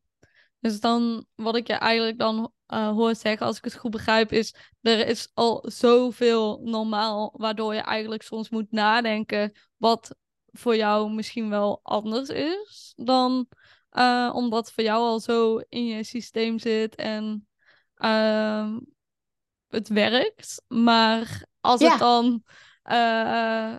dus 0.60 0.80
dan 0.80 1.26
wat 1.34 1.56
ik 1.56 1.66
je 1.66 1.72
eigenlijk 1.72 2.18
dan 2.18 2.52
uh, 2.68 2.88
hoor 2.90 3.14
zeggen, 3.14 3.46
als 3.46 3.56
ik 3.56 3.64
het 3.64 3.76
goed 3.76 3.90
begrijp, 3.90 4.32
is 4.32 4.54
er 4.80 5.06
is 5.06 5.30
al 5.34 5.64
zoveel 5.66 6.60
normaal, 6.64 7.34
waardoor 7.37 7.75
je 7.75 7.80
eigenlijk 7.80 8.22
soms 8.22 8.50
moet 8.50 8.70
nadenken 8.70 9.52
wat 9.76 10.16
voor 10.52 10.76
jou 10.76 11.12
misschien 11.12 11.48
wel 11.48 11.80
anders 11.82 12.28
is 12.28 12.92
dan 12.96 13.48
uh, 13.92 14.30
omdat 14.35 14.64
het 14.64 14.75
voor 14.75 14.85
jou 14.85 15.00
al 15.00 15.21
zo 15.21 15.61
in 15.68 15.87
je 15.87 16.04
systeem 16.04 16.59
zit 16.59 16.95
en 16.95 17.49
uh, 17.97 18.76
het 19.68 19.88
werkt. 19.88 20.62
Maar 20.68 21.47
als 21.61 21.80
het 21.80 21.99
dan 21.99 22.42
uh, 22.85 23.76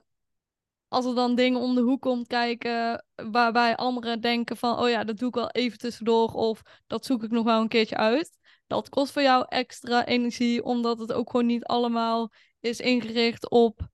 als 0.90 1.06
er 1.06 1.16
dan 1.16 1.36
dingen 1.36 1.60
om 1.60 1.76
de 1.76 1.82
hoek 1.82 2.02
komt 2.02 2.28
kijken 2.28 3.06
waarbij 3.32 3.76
anderen 3.76 4.22
denken 4.22 4.58
van 4.58 4.80
oh 4.80 4.90
ja, 4.90 5.04
dat 5.04 5.18
doe 5.18 5.28
ik 5.28 5.36
wel 5.36 5.50
even 5.50 5.78
tussendoor 5.78 6.34
of 6.34 6.62
dat 6.88 7.06
zoek 7.06 7.24
ik 7.24 7.32
nog 7.32 7.44
wel 7.44 7.62
een 7.62 7.68
keertje 7.68 7.96
uit. 7.96 8.38
Dat 8.68 8.90
kost 8.90 9.12
voor 9.12 9.22
jou 9.22 9.46
extra 9.48 10.06
energie, 10.06 10.64
omdat 10.64 11.00
het 11.00 11.14
ook 11.14 11.30
gewoon 11.30 11.46
niet 11.46 11.66
allemaal 11.66 12.32
is 12.60 12.80
ingericht 12.80 13.50
op, 13.50 13.88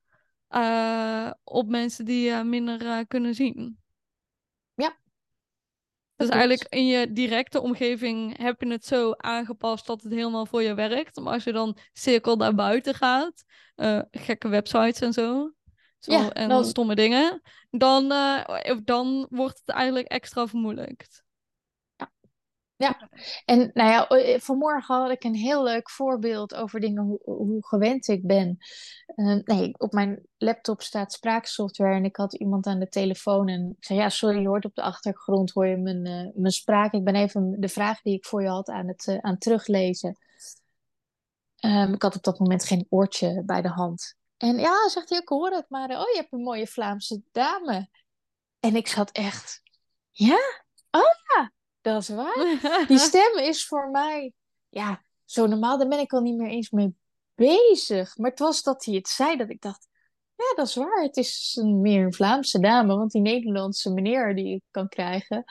uh, 0.50 1.30
op 1.44 1.68
mensen 1.68 2.04
die 2.04 2.30
je 2.30 2.44
minder 2.44 2.82
uh, 2.82 2.98
kunnen 3.08 3.34
zien. 3.34 3.78
Dus 6.16 6.28
eigenlijk 6.28 6.66
in 6.68 6.86
je 6.86 7.12
directe 7.12 7.60
omgeving 7.60 8.38
heb 8.38 8.60
je 8.60 8.68
het 8.68 8.86
zo 8.86 9.12
aangepast 9.16 9.86
dat 9.86 10.02
het 10.02 10.12
helemaal 10.12 10.46
voor 10.46 10.62
je 10.62 10.74
werkt. 10.74 11.20
Maar 11.20 11.32
als 11.32 11.44
je 11.44 11.52
dan 11.52 11.76
cirkel 11.92 12.36
naar 12.36 12.54
buiten 12.54 12.94
gaat, 12.94 13.44
uh, 13.76 14.00
gekke 14.10 14.48
websites 14.48 15.00
en 15.00 15.12
zo, 15.12 15.52
zo 15.98 16.12
ja, 16.12 16.32
en 16.32 16.48
dan... 16.48 16.64
stomme 16.64 16.94
dingen, 16.94 17.42
dan, 17.70 18.08
dan 18.84 19.26
wordt 19.30 19.58
het 19.58 19.68
eigenlijk 19.68 20.06
extra 20.06 20.46
vermoeilijkt. 20.46 21.24
Ja, 22.78 23.08
en 23.44 23.70
nou 23.74 23.90
ja, 23.90 24.38
vanmorgen 24.38 24.94
had 24.94 25.10
ik 25.10 25.24
een 25.24 25.34
heel 25.34 25.62
leuk 25.62 25.90
voorbeeld 25.90 26.54
over 26.54 26.80
dingen 26.80 27.02
hoe, 27.02 27.20
hoe 27.24 27.66
gewend 27.66 28.08
ik 28.08 28.26
ben. 28.26 28.58
Uh, 29.16 29.36
nee, 29.44 29.78
op 29.78 29.92
mijn 29.92 30.26
laptop 30.38 30.82
staat 30.82 31.12
spraaksoftware 31.12 31.94
en 31.94 32.04
ik 32.04 32.16
had 32.16 32.34
iemand 32.34 32.66
aan 32.66 32.78
de 32.78 32.88
telefoon 32.88 33.48
en 33.48 33.74
ik 33.78 33.84
zei, 33.84 33.98
ja, 33.98 34.08
sorry, 34.08 34.40
je 34.40 34.48
hoort 34.48 34.64
op 34.64 34.74
de 34.74 34.82
achtergrond, 34.82 35.50
hoor 35.50 35.66
je 35.66 35.76
mijn, 35.76 36.06
uh, 36.06 36.30
mijn 36.34 36.52
spraak. 36.52 36.92
Ik 36.92 37.04
ben 37.04 37.14
even 37.14 37.60
de 37.60 37.68
vraag 37.68 38.02
die 38.02 38.14
ik 38.14 38.24
voor 38.24 38.42
je 38.42 38.48
had 38.48 38.68
aan 38.68 38.88
het 38.88 39.06
uh, 39.06 39.18
aan 39.18 39.38
teruglezen. 39.38 40.16
Um, 41.64 41.94
ik 41.94 42.02
had 42.02 42.16
op 42.16 42.22
dat 42.22 42.38
moment 42.38 42.64
geen 42.64 42.86
oortje 42.88 43.42
bij 43.44 43.62
de 43.62 43.68
hand. 43.68 44.14
En 44.36 44.58
ja, 44.58 44.88
zegt 44.88 45.08
hij, 45.08 45.18
ik 45.18 45.28
hoor 45.28 45.50
het, 45.50 45.66
maar 45.68 45.90
oh, 45.90 46.10
je 46.12 46.16
hebt 46.16 46.32
een 46.32 46.42
mooie 46.42 46.66
Vlaamse 46.66 47.22
dame. 47.32 47.88
En 48.60 48.76
ik 48.76 48.88
zat 48.88 49.10
echt, 49.10 49.62
ja? 50.10 50.38
Oh 50.90 51.02
ja, 51.34 51.52
dat 51.92 52.02
is 52.02 52.08
waar. 52.08 52.58
Die 52.88 52.98
stem 52.98 53.38
is 53.38 53.66
voor 53.66 53.90
mij, 53.90 54.32
ja, 54.68 55.02
zo 55.24 55.46
normaal, 55.46 55.78
daar 55.78 55.88
ben 55.88 55.98
ik 55.98 56.12
al 56.12 56.20
niet 56.20 56.36
meer 56.36 56.48
eens 56.48 56.70
mee 56.70 56.94
bezig. 57.34 58.16
Maar 58.16 58.30
het 58.30 58.38
was 58.38 58.62
dat 58.62 58.84
hij 58.84 58.94
het 58.94 59.08
zei, 59.08 59.36
dat 59.36 59.50
ik 59.50 59.60
dacht, 59.60 59.88
ja, 60.34 60.54
dat 60.54 60.66
is 60.66 60.74
waar. 60.74 61.02
Het 61.02 61.16
is 61.16 61.58
een, 61.60 61.80
meer 61.80 62.04
een 62.04 62.14
Vlaamse 62.14 62.60
dame, 62.60 62.96
want 62.96 63.10
die 63.10 63.20
Nederlandse 63.20 63.92
meneer 63.92 64.34
die 64.34 64.54
ik 64.54 64.62
kan 64.70 64.88
krijgen, 64.88 65.44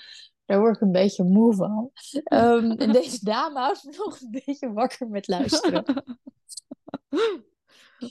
daar 0.45 0.59
word 0.59 0.75
ik 0.75 0.81
een 0.81 0.91
beetje 0.91 1.23
moe 1.23 1.55
van. 1.55 1.91
Um, 2.33 2.71
en 2.81 2.91
deze 2.91 3.25
dame 3.25 3.59
houdt 3.59 3.83
me 3.83 3.95
nog 3.97 4.19
een 4.19 4.41
beetje 4.45 4.73
wakker 4.73 5.07
met 5.07 5.27
luisteren. 5.27 5.83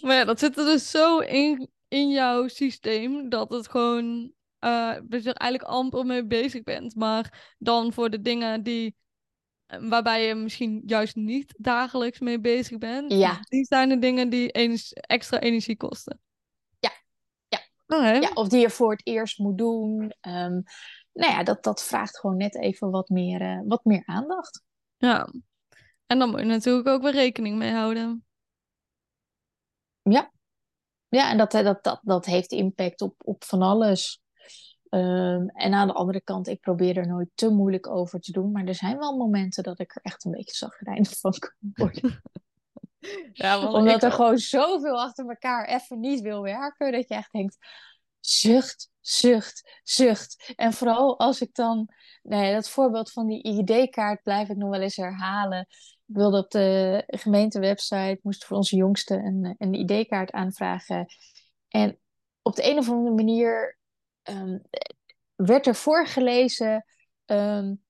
maar 0.03 0.17
ja, 0.17 0.25
dat 0.25 0.39
zit 0.39 0.59
er 0.59 0.65
dus 0.65 0.91
zo 0.91 1.19
in, 1.19 1.71
in 1.89 2.09
jouw 2.09 2.49
systeem 2.49 3.29
dat 3.29 3.51
het 3.51 3.69
gewoon 3.69 4.33
uh, 4.65 4.97
je 5.09 5.31
er 5.31 5.35
eigenlijk 5.35 5.71
amper 5.71 6.07
mee 6.07 6.27
bezig 6.27 6.63
bent. 6.63 6.95
Maar 6.95 7.55
dan 7.59 7.93
voor 7.93 8.11
de 8.11 8.21
dingen 8.21 8.63
die, 8.63 8.97
eh, 9.67 9.89
waarbij 9.89 10.27
je 10.27 10.35
misschien 10.35 10.83
juist 10.87 11.17
niet 11.17 11.55
dagelijks 11.59 12.21
mee 12.21 12.41
bezig 12.41 12.79
bent, 12.79 13.13
ja. 13.13 13.41
die 13.49 13.65
zijn 13.65 13.89
de 13.89 13.99
dingen 13.99 14.29
die 14.29 14.53
extra 14.93 15.41
energie 15.41 15.77
kosten. 15.77 16.21
Ja, 16.79 16.91
ja. 17.49 18.13
ja. 18.13 18.31
Of 18.35 18.49
die 18.49 18.61
je 18.61 18.71
voor 18.71 18.91
het 18.91 19.07
eerst 19.07 19.39
moet 19.39 19.59
doen. 19.59 20.15
Um, 20.21 20.63
nou 21.13 21.33
ja, 21.33 21.43
dat, 21.43 21.63
dat 21.63 21.85
vraagt 21.85 22.19
gewoon 22.19 22.37
net 22.37 22.57
even 22.57 22.91
wat 22.91 23.09
meer, 23.09 23.41
uh, 23.41 23.61
wat 23.65 23.85
meer 23.85 24.03
aandacht. 24.05 24.63
Ja, 24.97 25.29
en 26.07 26.19
dan 26.19 26.31
moet 26.31 26.41
je 26.41 26.47
natuurlijk 26.47 26.89
ook 26.89 27.03
weer 27.03 27.13
rekening 27.13 27.57
mee 27.57 27.73
houden. 27.73 28.25
Ja, 30.03 30.33
ja 31.09 31.31
en 31.31 31.37
dat, 31.39 31.51
dat, 31.51 31.85
dat, 31.85 32.01
dat 32.03 32.25
heeft 32.25 32.53
impact 32.53 33.01
op, 33.01 33.15
op 33.19 33.45
van 33.45 33.63
alles. 33.63 34.24
Um, 34.95 35.49
en 35.49 35.75
aan 35.75 35.87
de 35.87 35.93
andere 35.93 36.21
kant, 36.21 36.49
ik 36.49 36.61
probeer 36.61 36.97
er 36.97 37.07
nooit 37.07 37.29
te 37.35 37.49
moeilijk 37.49 37.87
over 37.87 38.21
te 38.21 38.33
doen. 38.33 38.53
Maar 38.53 38.65
er 38.65 38.75
zijn 38.75 38.99
wel 38.99 39.17
momenten 39.17 39.63
dat 39.63 39.79
ik 39.81 39.95
er 39.95 40.03
echt 40.03 40.25
een 40.25 40.31
beetje 40.31 40.57
zagrijnig 40.57 41.19
van 41.21 41.33
kan 41.39 41.73
worden. 41.75 42.23
ja, 43.33 43.73
Omdat 43.73 44.03
er 44.03 44.13
gewoon 44.13 44.39
zoveel 44.39 45.01
achter 45.01 45.29
elkaar 45.29 45.69
even 45.69 46.01
niet 46.01 46.21
wil 46.21 46.43
werken. 46.43 46.93
Dat 46.93 47.09
je 47.09 47.15
echt 47.15 47.33
denkt, 47.33 47.57
zucht, 48.21 48.91
zucht, 49.01 49.81
zucht. 49.83 50.53
En 50.57 50.73
vooral 50.73 51.19
als 51.19 51.41
ik 51.41 51.55
dan, 51.55 51.89
nee, 52.23 52.55
dat 52.55 52.69
voorbeeld 52.69 53.13
van 53.13 53.27
die 53.27 53.43
ID-kaart 53.43 54.23
blijf 54.23 54.49
ik 54.49 54.57
nog 54.57 54.71
wel 54.71 54.81
eens 54.81 54.97
herhalen. 54.97 55.61
Ik 56.07 56.15
wilde 56.15 56.39
op 56.39 56.51
de 56.51 57.03
gemeentewebsite, 57.07 58.19
moest 58.23 58.45
voor 58.45 58.57
onze 58.57 58.77
jongste 58.77 59.15
een, 59.15 59.55
een 59.59 59.75
ID-kaart 59.75 60.31
aanvragen. 60.31 61.07
En 61.69 61.99
op 62.43 62.55
de 62.57 62.71
een 62.71 62.79
of 62.79 62.91
andere 62.91 63.15
manier 63.15 63.79
um, 64.31 64.63
werd 65.35 65.67
er 65.67 65.75
voorgelezen 65.75 66.85
um, 67.27 67.83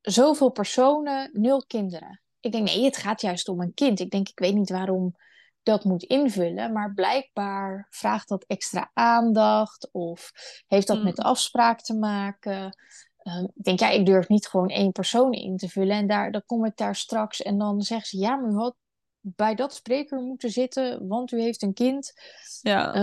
zoveel 0.00 0.50
personen, 0.50 1.30
nul 1.32 1.64
kinderen. 1.66 2.22
Ik 2.40 2.52
denk, 2.52 2.66
nee, 2.66 2.84
het 2.84 2.96
gaat 2.96 3.20
juist 3.20 3.48
om 3.48 3.60
een 3.60 3.74
kind. 3.74 4.00
Ik 4.00 4.10
denk, 4.10 4.28
ik 4.28 4.38
weet 4.38 4.54
niet 4.54 4.70
waarom 4.70 5.16
dat 5.62 5.84
moet 5.84 6.02
invullen, 6.02 6.72
maar 6.72 6.94
blijkbaar 6.94 7.86
vraagt 7.90 8.28
dat 8.28 8.44
extra 8.46 8.90
aandacht 8.94 9.88
of 9.92 10.30
heeft 10.66 10.86
dat 10.86 11.02
met 11.02 11.16
de 11.16 11.22
hmm. 11.22 11.30
afspraak 11.30 11.80
te 11.80 11.94
maken. 11.94 12.76
Um, 13.22 13.44
ik 13.54 13.64
denk, 13.64 13.80
ja, 13.80 13.90
ik 13.90 14.06
durf 14.06 14.28
niet 14.28 14.46
gewoon 14.46 14.68
één 14.68 14.92
persoon 14.92 15.32
in 15.32 15.56
te 15.56 15.68
vullen 15.68 15.96
en 15.96 16.06
daar, 16.06 16.30
dan 16.32 16.42
kom 16.46 16.64
ik 16.64 16.76
daar 16.76 16.96
straks 16.96 17.42
en 17.42 17.58
dan 17.58 17.82
zeggen 17.82 18.08
ze, 18.08 18.18
ja, 18.18 18.36
maar 18.36 18.50
u 18.50 18.54
had 18.54 18.76
bij 19.20 19.54
dat 19.54 19.74
spreker 19.74 20.20
moeten 20.20 20.50
zitten, 20.50 21.08
want 21.08 21.32
u 21.32 21.40
heeft 21.40 21.62
een 21.62 21.74
kind. 21.74 22.12
Ja. 22.60 22.94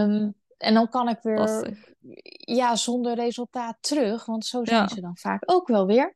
En 0.57 0.74
dan 0.74 0.89
kan 0.89 1.09
ik 1.09 1.19
weer 1.21 1.77
ja, 2.38 2.75
zonder 2.75 3.15
resultaat 3.15 3.77
terug, 3.79 4.25
want 4.25 4.45
zo 4.45 4.65
zijn 4.65 4.89
ze 4.89 5.01
dan 5.01 5.17
vaak 5.17 5.43
ook 5.45 5.67
wel 5.67 5.85
weer. 5.85 6.15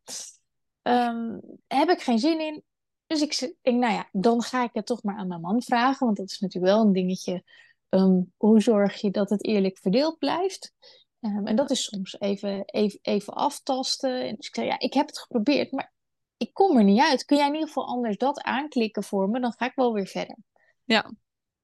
Um, 0.81 1.41
heb 1.67 1.89
ik 1.89 2.01
geen 2.01 2.19
zin 2.19 2.39
in. 2.39 2.63
Dus 3.07 3.21
ik 3.21 3.55
denk, 3.61 3.79
nou 3.79 3.93
ja, 3.93 4.09
dan 4.11 4.41
ga 4.41 4.63
ik 4.63 4.69
het 4.73 4.85
toch 4.85 5.03
maar 5.03 5.17
aan 5.17 5.27
mijn 5.27 5.41
man 5.41 5.61
vragen, 5.61 6.05
want 6.05 6.17
dat 6.17 6.29
is 6.29 6.39
natuurlijk 6.39 6.73
wel 6.73 6.85
een 6.85 6.93
dingetje. 6.93 7.43
Um, 7.89 8.33
hoe 8.37 8.61
zorg 8.61 9.01
je 9.01 9.11
dat 9.11 9.29
het 9.29 9.45
eerlijk 9.45 9.77
verdeeld 9.77 10.17
blijft? 10.17 10.73
Um, 11.19 11.47
en 11.47 11.55
dat 11.55 11.69
is 11.69 11.83
soms 11.83 12.19
even, 12.19 12.65
even, 12.65 12.99
even 13.01 13.33
aftasten. 13.33 14.21
En 14.27 14.35
dus 14.35 14.47
ik 14.47 14.55
zei, 14.55 14.67
ja, 14.67 14.79
ik 14.79 14.93
heb 14.93 15.07
het 15.07 15.19
geprobeerd, 15.19 15.71
maar 15.71 15.93
ik 16.37 16.53
kom 16.53 16.77
er 16.77 16.83
niet 16.83 17.01
uit. 17.01 17.25
Kun 17.25 17.37
jij 17.37 17.47
in 17.47 17.53
ieder 17.53 17.67
geval 17.67 17.87
anders 17.87 18.17
dat 18.17 18.41
aanklikken 18.41 19.03
voor 19.03 19.29
me? 19.29 19.39
Dan 19.39 19.53
ga 19.57 19.65
ik 19.65 19.75
wel 19.75 19.93
weer 19.93 20.07
verder. 20.07 20.37
Ja. 20.83 21.11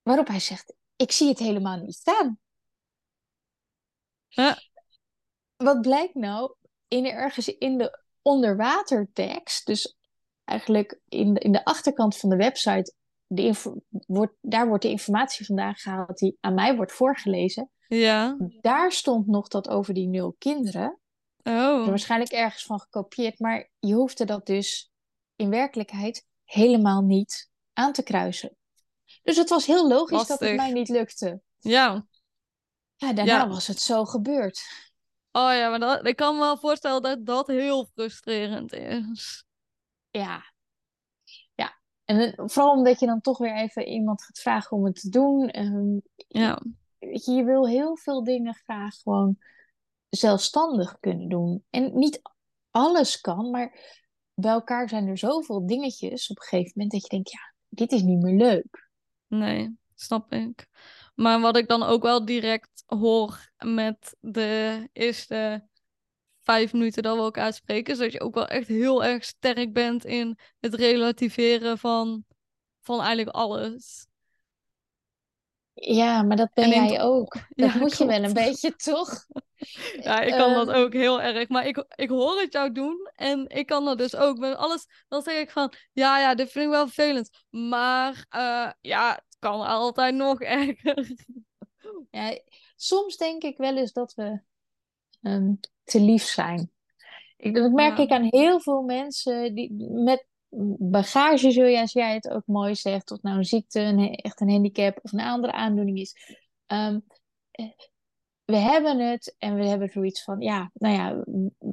Waarop 0.02 0.28
hij 0.28 0.40
zegt, 0.40 0.74
ik 0.96 1.12
zie 1.12 1.28
het 1.28 1.40
helemaal 1.40 1.78
niet 1.78 1.96
staan. 1.96 2.40
Wat 5.56 5.82
blijkt 5.82 6.16
nou? 6.16 6.56
In 6.88 7.06
ergens 7.06 7.48
in 7.48 7.78
de 7.78 8.04
onderwatertekst, 8.22 9.66
dus 9.66 9.96
eigenlijk 10.44 11.00
in 11.10 11.34
de, 11.34 11.40
in 11.40 11.52
de 11.52 11.66
achterkant 11.66 12.18
van 12.18 12.30
de 12.30 12.36
website, 12.36 12.94
de 13.28 13.74
wordt, 14.08 14.34
daar 14.42 14.68
wordt 14.68 14.84
de 14.84 14.90
informatie 14.90 15.46
vandaan 15.46 15.76
gehaald 15.76 16.18
die 16.18 16.38
aan 16.40 16.54
mij 16.54 16.76
wordt 16.76 16.92
voorgelezen. 16.92 17.70
Ja. 17.88 18.38
Daar 18.62 18.92
stond 18.92 19.28
nog 19.28 19.48
dat 19.48 19.70
over 19.70 19.94
die 19.94 20.08
nul 20.08 20.36
kinderen. 20.38 21.00
Oh. 21.44 21.54
Er 21.54 21.90
waarschijnlijk 21.90 22.32
ergens 22.32 22.64
van 22.64 22.80
gekopieerd, 22.80 23.40
maar 23.40 23.70
je 23.80 23.94
hoefde 23.94 24.26
dat 24.26 24.46
dus 24.46 24.92
in 25.36 25.50
werkelijkheid 25.50 26.26
helemaal 26.44 27.02
niet 27.02 27.50
aan 27.74 27.94
te 27.94 28.04
kruisen. 28.04 28.56
Dus 29.24 29.38
het 29.38 29.50
was 29.50 29.66
heel 29.66 29.88
logisch 29.88 30.28
dat 30.28 30.40
het 30.40 30.56
mij 30.56 30.72
niet 30.72 30.90
lukte. 30.90 31.42
Ja. 31.60 32.06
Ja, 32.96 33.14
daarna 33.14 33.48
was 33.48 33.68
het 33.68 33.80
zo 33.80 34.06
gebeurd. 34.06 34.62
Oh 35.32 35.54
ja, 35.54 35.70
maar 35.70 35.80
dat, 35.80 36.08
ik 36.08 36.16
kan 36.16 36.34
me 36.34 36.40
wel 36.40 36.58
voorstellen 36.58 37.02
dat 37.02 37.26
dat 37.26 37.48
heel 37.48 37.86
frustrerend 37.86 38.74
is. 38.74 39.46
Ja. 40.10 40.54
Ja. 41.56 41.80
En 42.06 42.34
vooral 42.36 42.72
omdat 42.72 43.00
je 43.00 43.06
dan 43.06 43.22
toch 43.22 43.38
weer 43.38 43.56
even 43.56 43.88
iemand 43.88 44.24
gaat 44.24 44.40
vragen 44.40 44.78
om 44.78 44.86
het 44.86 45.02
te 45.02 45.10
doen. 45.10 45.60
Um, 45.60 46.02
ja. 46.28 46.62
Je, 47.00 47.32
je 47.32 47.44
wil 47.44 47.68
heel 47.68 47.98
veel 47.98 48.24
dingen 48.24 48.54
graag 48.54 48.96
gewoon 48.96 49.38
zelfstandig 50.10 51.00
kunnen 51.00 51.30
doen. 51.30 51.66
En 51.70 51.98
niet 51.98 52.22
alles 52.72 53.22
kan, 53.22 53.50
maar 53.50 53.80
bij 54.34 54.52
elkaar 54.52 54.90
zijn 54.90 55.08
er 55.08 55.18
zoveel 55.18 55.66
dingetjes 55.68 56.30
op 56.30 56.38
een 56.38 56.44
gegeven 56.44 56.72
moment 56.76 56.92
dat 56.92 57.02
je 57.02 57.10
denkt, 57.10 57.32
ja, 57.32 57.54
dit 57.70 57.92
is 57.92 58.02
niet 58.02 58.22
meer 58.22 58.38
leuk. 58.38 58.90
Nee, 59.28 59.78
snap 59.96 60.32
ik. 60.32 60.68
Maar 61.16 61.40
wat 61.40 61.58
ik 61.58 61.68
dan 61.68 61.84
ook 61.84 62.04
wel 62.04 62.26
direct 62.26 62.84
hoor 62.86 63.52
met 63.58 64.16
de 64.20 64.90
eerste 64.94 65.68
vijf 66.40 66.74
minuten 66.74 67.04
dat 67.04 67.16
we 67.16 67.22
elkaar 67.22 67.54
spreken, 67.54 67.94
is 67.94 68.00
dat 68.00 68.12
je 68.12 68.22
ook 68.22 68.34
wel 68.34 68.48
echt 68.48 68.68
heel 68.68 69.04
erg 69.04 69.26
sterk 69.26 69.74
bent 69.74 70.06
in 70.06 70.40
het 70.60 70.74
relativeren 70.74 71.78
van, 71.78 72.26
van 72.82 73.00
eigenlijk 73.02 73.36
alles. 73.36 74.08
Ja, 75.74 76.24
maar 76.24 76.38
dat 76.38 76.54
ben 76.54 76.70
jij 76.70 77.02
ook. 77.02 77.34
Dat 77.50 77.74
ja, 77.74 77.78
moet 77.78 77.98
je 77.98 78.06
wel 78.06 78.24
een 78.24 78.34
beetje, 78.34 78.76
toch? 78.92 79.26
ja, 80.02 80.22
ik 80.22 80.32
kan 80.32 80.54
dat 80.54 80.68
ehm, 80.68 80.78
ook 80.78 80.94
heel 80.94 81.22
erg. 81.22 81.50
Maar 81.50 81.68
ik, 81.68 81.86
ik 81.96 82.10
hoor 82.10 82.40
het 82.40 82.54
jou 82.54 82.72
doen 82.72 83.10
en 83.16 83.50
ik 83.50 83.66
kan 83.66 83.86
dat 83.86 83.98
dus 83.98 84.16
ook. 84.16 84.38
Met 84.38 84.56
alles, 84.56 84.86
dan 85.08 85.22
zeg 85.22 85.40
ik 85.40 85.52
van, 85.52 85.74
ja, 85.92 86.20
ja, 86.20 86.36
dit 86.36 86.52
vind 86.52 86.66
ik 86.66 86.72
wel 86.72 86.86
vervelend. 86.86 87.30
Maar 87.50 88.26
uh, 88.36 88.72
ja, 88.82 89.24
kan 89.46 89.62
altijd 89.62 90.16
nog 90.16 90.42
erger. 90.42 91.16
ja, 92.12 92.40
soms 92.76 93.18
denk 93.18 93.44
ik 93.44 93.58
wel 93.58 93.78
eens 93.78 93.94
dat 93.94 94.14
we 94.14 94.40
um, 95.22 95.60
te 95.84 96.00
lief 96.00 96.24
zijn. 96.24 96.72
Ik, 97.38 97.56
dat 97.56 97.72
merk 97.72 97.98
ik 97.98 98.10
aan 98.10 98.28
heel 98.30 98.60
veel 98.60 98.82
mensen 98.82 99.56
die 99.56 99.74
met 99.90 100.26
bagage, 100.78 101.52
zul 101.52 101.66
je, 101.66 101.80
als 101.80 101.92
jij 101.92 102.14
het 102.14 102.30
ook 102.30 102.46
mooi 102.46 102.76
zegt, 102.76 103.12
of 103.12 103.22
nou 103.22 103.38
een 103.38 103.46
ziekte, 103.46 103.80
een, 103.80 104.16
echt 104.16 104.42
een 104.42 104.52
handicap 104.52 105.00
of 105.02 105.12
een 105.12 105.20
andere 105.20 105.54
aandoening 105.54 106.00
is. 106.00 106.38
Um, 106.68 107.06
we 108.46 108.58
hebben 108.58 109.00
het 109.00 109.36
en 109.38 109.56
we 109.56 109.66
hebben 109.66 109.90
zoiets 109.90 110.24
van, 110.24 110.40
ja, 110.40 110.72
nou 110.74 110.96
ja, 110.96 111.24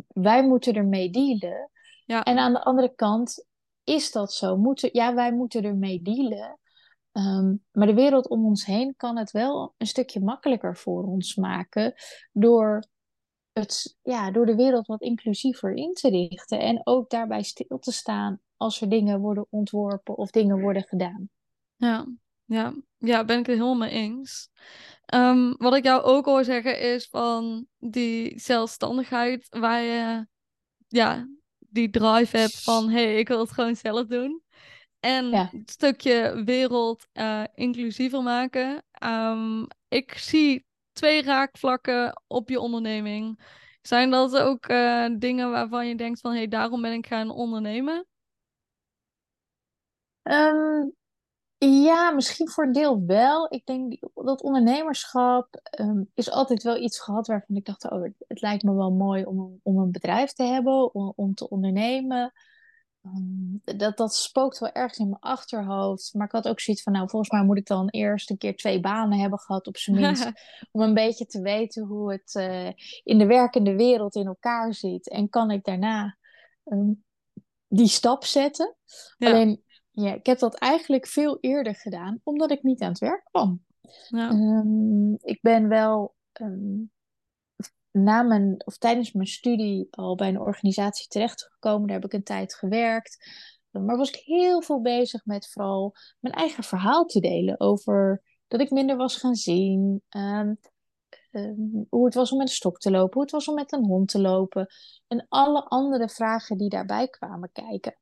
wij 0.09 0.47
moeten 0.47 0.75
ermee 0.75 1.11
dealen. 1.11 1.71
Ja. 2.05 2.23
En 2.23 2.39
aan 2.39 2.53
de 2.53 2.65
andere 2.65 2.95
kant 2.95 3.47
is 3.85 4.13
dat 4.13 4.33
zo. 4.33 4.57
Moeten, 4.57 4.91
ja, 4.93 5.15
wij 5.15 5.33
moeten 5.33 5.65
ermee 5.65 6.03
dealen. 6.03 6.61
Ehm, 7.13 7.55
maar 7.73 7.87
de 7.87 7.95
wereld 7.95 8.29
om 8.29 8.47
ons 8.47 8.65
heen 8.65 8.95
kan 8.97 9.17
het 9.17 9.31
wel 9.31 9.75
een 9.77 9.87
stukje 9.87 10.21
makkelijker 10.21 10.77
voor 10.77 11.05
ons 11.05 11.35
maken 11.35 11.95
door, 12.33 12.85
het, 13.53 13.99
ja, 14.03 14.31
door 14.31 14.47
de 14.47 14.55
wereld 14.55 14.87
wat 14.87 15.01
inclusiever 15.01 15.75
in 15.75 15.93
te 15.93 16.09
richten. 16.09 16.61
En 16.61 16.81
ook 16.85 17.11
daarbij 17.11 17.43
stil 17.43 17.79
te 17.79 17.93
staan 17.93 18.41
als 18.57 18.81
er 18.81 18.89
dingen 18.89 19.21
worden 19.21 19.47
ontworpen 19.51 20.17
of 20.17 20.31
dingen 20.31 20.61
worden 20.61 20.83
gedaan. 20.83 21.29
Ja, 21.77 22.07
ja, 22.45 22.75
ja 22.99 23.25
ben 23.25 23.39
ik 23.39 23.47
het 23.47 23.55
helemaal 23.55 23.77
mee 23.77 23.91
eens. 23.91 24.51
Ehm, 25.05 25.53
wat 25.57 25.75
ik 25.75 25.85
jou 25.85 26.03
ook 26.03 26.25
hoor 26.25 26.45
zeggen 26.45 26.81
is 26.81 27.09
van 27.09 27.67
die 27.79 28.39
zelfstandigheid 28.41 29.47
waar 29.51 29.83
je 29.83 30.27
ja, 30.89 31.29
die 31.59 31.91
drive 31.91 32.37
hebt 32.37 32.63
van 32.63 32.89
hé, 32.89 33.05
hey, 33.05 33.19
ik 33.19 33.29
wil 33.29 33.39
het 33.39 33.51
gewoon 33.51 33.77
zelf 33.77 34.07
doen. 34.07 34.43
En 35.03 35.35
het 35.35 35.71
stukje 35.71 36.43
wereld 36.45 37.07
uh, 37.13 37.45
inclusiever 37.55 38.23
maken. 38.23 38.85
Um, 39.05 39.67
ik 39.89 40.13
zie 40.13 40.67
twee 40.93 41.23
raakvlakken 41.23 42.23
op 42.27 42.49
je 42.49 42.61
onderneming. 42.61 43.41
Zijn 43.81 44.11
dat 44.11 44.37
ook 44.37 44.69
uh, 44.69 45.07
dingen 45.19 45.51
waarvan 45.51 45.89
je 45.89 45.97
denkt 45.97 46.21
van 46.21 46.31
hé, 46.31 46.37
hey, 46.37 46.49
daarom 46.49 46.83
ben 46.83 46.93
ik 46.93 47.07
gaan 47.07 47.31
ondernemen? 47.31 48.07
Um, 50.23 50.93
ja, 51.59 52.11
misschien 52.11 52.49
voor 52.49 52.65
een 52.65 52.73
deel 52.73 53.07
wel. 53.07 53.47
Ik 53.53 53.67
denk 53.67 53.97
dat 54.15 54.43
ondernemerschap 54.43 55.61
um, 55.81 56.11
is 56.15 56.31
altijd 56.31 56.63
wel 56.63 56.77
iets 56.77 57.01
gehad 57.01 57.27
waarvan 57.27 57.57
ik 57.57 57.65
dacht, 57.65 57.91
oh, 57.91 58.03
het, 58.03 58.41
lijkt 58.41 58.63
me 58.63 58.75
wel 58.75 58.93
mooi 58.93 59.25
om, 59.25 59.61
om 59.63 59.79
een 59.79 59.93
bedrijf 59.93 60.33
te 60.33 60.43
hebben, 60.43 60.95
om, 60.95 61.13
om 61.17 61.35
te 61.35 61.49
ondernemen. 61.49 62.33
Um, 63.07 63.61
dat, 63.77 63.97
dat 63.97 64.15
spookt 64.15 64.59
wel 64.59 64.73
ergens 64.73 64.99
in 64.99 65.09
mijn 65.09 65.21
achterhoofd. 65.21 66.15
Maar 66.15 66.27
ik 66.27 66.33
had 66.33 66.49
ook 66.49 66.61
zoiets 66.61 66.83
van, 66.83 66.93
nou, 66.93 67.09
volgens 67.09 67.31
mij 67.31 67.45
moet 67.45 67.59
ik 67.59 67.67
dan 67.67 67.89
eerst 67.89 68.31
een 68.31 68.39
keer 68.39 68.57
twee 68.57 68.81
banen 68.81 69.19
hebben 69.19 69.39
gehad, 69.39 69.67
op 69.67 69.77
zijn 69.77 69.97
minst. 69.97 70.31
om 70.73 70.81
een 70.81 70.95
beetje 70.95 71.27
te 71.27 71.41
weten 71.41 71.85
hoe 71.85 72.13
het 72.13 72.35
uh, 72.35 72.71
in 73.03 73.19
de 73.19 73.27
werkende 73.27 73.77
wereld 73.77 74.15
in 74.15 74.27
elkaar 74.27 74.75
zit. 74.75 75.09
En 75.09 75.29
kan 75.29 75.51
ik 75.51 75.65
daarna 75.65 76.17
um, 76.65 77.05
die 77.69 77.89
stap 77.89 78.25
zetten. 78.25 78.77
Ja. 79.17 79.31
Alleen 79.31 79.63
ja, 79.91 80.15
ik 80.15 80.27
heb 80.27 80.39
dat 80.39 80.55
eigenlijk 80.55 81.07
veel 81.07 81.39
eerder 81.41 81.75
gedaan, 81.75 82.21
omdat 82.23 82.51
ik 82.51 82.63
niet 82.63 82.83
aan 82.83 82.89
het 82.89 82.99
werk 82.99 83.25
kwam. 83.25 83.65
Ja. 84.09 84.31
Ehm, 84.31 85.13
ik 85.13 85.39
ben 85.41 85.69
wel 85.69 86.15
um, 86.41 86.91
na 87.93 88.23
mijn, 88.23 88.67
of 88.67 88.79
tijdens 88.79 89.13
mijn 89.13 89.27
studie 89.27 89.89
al 89.91 90.15
bij 90.15 90.29
een 90.29 90.41
organisatie 90.41 91.09
terechtgekomen. 91.09 91.87
Daar 91.87 91.97
heb 91.97 92.05
ik 92.05 92.13
een 92.13 92.23
tijd 92.23 92.55
gewerkt. 92.55 93.31
Maar 93.71 93.97
was 93.97 94.09
ik 94.09 94.23
heel 94.25 94.63
veel 94.63 94.81
bezig 94.81 95.25
met 95.25 95.51
vooral 95.51 95.95
mijn 96.19 96.35
eigen 96.35 96.65
verhaal 96.65 97.05
te 97.05 97.21
delen 97.21 97.61
over 97.61 98.23
dat 98.49 98.61
ik 98.61 98.71
minder 98.71 98.97
was 98.97 99.17
gaan 99.17 99.35
zien. 99.35 100.03
Um, 100.11 100.59
hoe 101.89 102.05
het 102.05 102.15
was 102.15 102.33
om 102.33 102.39
met 102.39 102.49
een 102.49 102.55
stok 102.55 102.79
te 102.79 102.91
lopen, 102.91 103.13
hoe 103.13 103.23
het 103.23 103.31
was 103.31 103.49
om 103.49 103.55
met 103.55 103.73
een 103.73 103.85
hond 103.85 104.09
te 104.09 104.21
lopen. 104.21 104.67
En 105.07 105.27
alle 105.29 105.65
andere 105.65 106.09
vragen 106.09 106.59
die 106.59 106.69
daarbij 106.69 107.09
kwamen 107.09 107.53
kijken. 107.53 107.97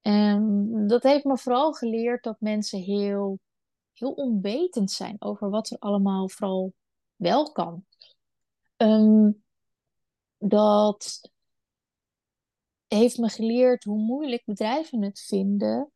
En 0.00 0.86
dat 0.86 1.02
heeft 1.02 1.24
me 1.24 1.38
vooral 1.38 1.72
geleerd 1.72 2.22
dat 2.22 2.40
mensen 2.40 2.78
heel, 2.78 3.38
heel 3.92 4.12
onwetend 4.12 4.90
zijn 4.90 5.16
over 5.18 5.50
wat 5.50 5.70
er 5.70 5.78
allemaal 5.78 6.28
vooral 6.28 6.72
wel 7.16 7.52
kan. 7.52 7.84
Ehm, 8.80 9.30
dat 10.38 11.30
heeft 12.86 13.18
me 13.18 13.28
geleerd 13.28 13.84
hoe 13.84 13.98
moeilijk 13.98 14.42
bedrijven 14.44 15.02
het 15.02 15.20
vinden 15.20 15.90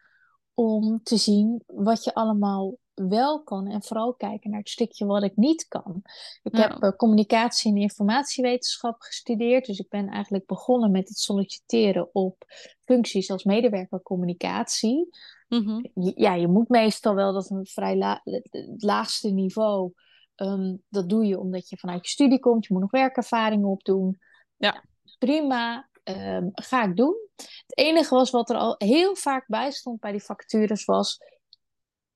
om 0.54 1.02
te 1.02 1.16
zien 1.16 1.62
wat 1.66 2.04
je 2.04 2.14
allemaal 2.14 2.78
wel 2.94 3.42
kan 3.42 3.66
en 3.66 3.82
vooral 3.82 4.14
kijken 4.14 4.50
naar 4.50 4.58
het 4.58 4.68
stukje 4.68 5.06
wat 5.06 5.22
ik 5.22 5.36
niet 5.36 5.68
kan. 5.68 6.02
Ik 6.42 6.56
heb 6.56 6.82
uh, 6.82 6.90
communicatie 6.90 7.70
en 7.70 7.76
informatiewetenschap 7.76 9.00
gestudeerd, 9.00 9.66
dus 9.66 9.78
ik 9.78 9.88
ben 9.88 10.08
eigenlijk 10.08 10.46
begonnen 10.46 10.90
met 10.90 11.08
het 11.08 11.18
solliciteren 11.18 12.14
op 12.14 12.44
functies 12.84 13.30
als 13.30 13.44
medewerker 13.44 14.02
communicatie. 14.02 15.08
Mhm. 15.48 15.84
Ja, 15.94 16.34
je 16.34 16.48
moet 16.48 16.68
meestal 16.68 17.14
wel 17.14 17.32
dat 17.32 17.50
een 17.50 17.66
vrij 17.66 17.96
la 17.96 18.20
het 18.24 18.82
laagste 18.82 19.30
niveau. 19.30 19.92
Um, 20.36 20.82
dat 20.88 21.08
doe 21.08 21.26
je 21.26 21.38
omdat 21.38 21.68
je 21.68 21.76
vanuit 21.76 22.04
je 22.04 22.10
studie 22.10 22.40
komt. 22.40 22.66
Je 22.66 22.72
moet 22.72 22.82
nog 22.82 22.90
werkervaring 22.90 23.64
opdoen. 23.64 24.18
Ja. 24.56 24.84
Prima, 25.18 25.88
um, 26.04 26.50
ga 26.54 26.84
ik 26.84 26.96
doen. 26.96 27.16
Het 27.36 27.78
enige 27.78 28.14
was 28.14 28.30
wat 28.30 28.50
er 28.50 28.56
al 28.56 28.74
heel 28.78 29.16
vaak 29.16 29.46
bij 29.46 29.70
stond 29.70 30.00
bij 30.00 30.12
die 30.12 30.22
vacatures 30.22 30.84
was 30.84 31.18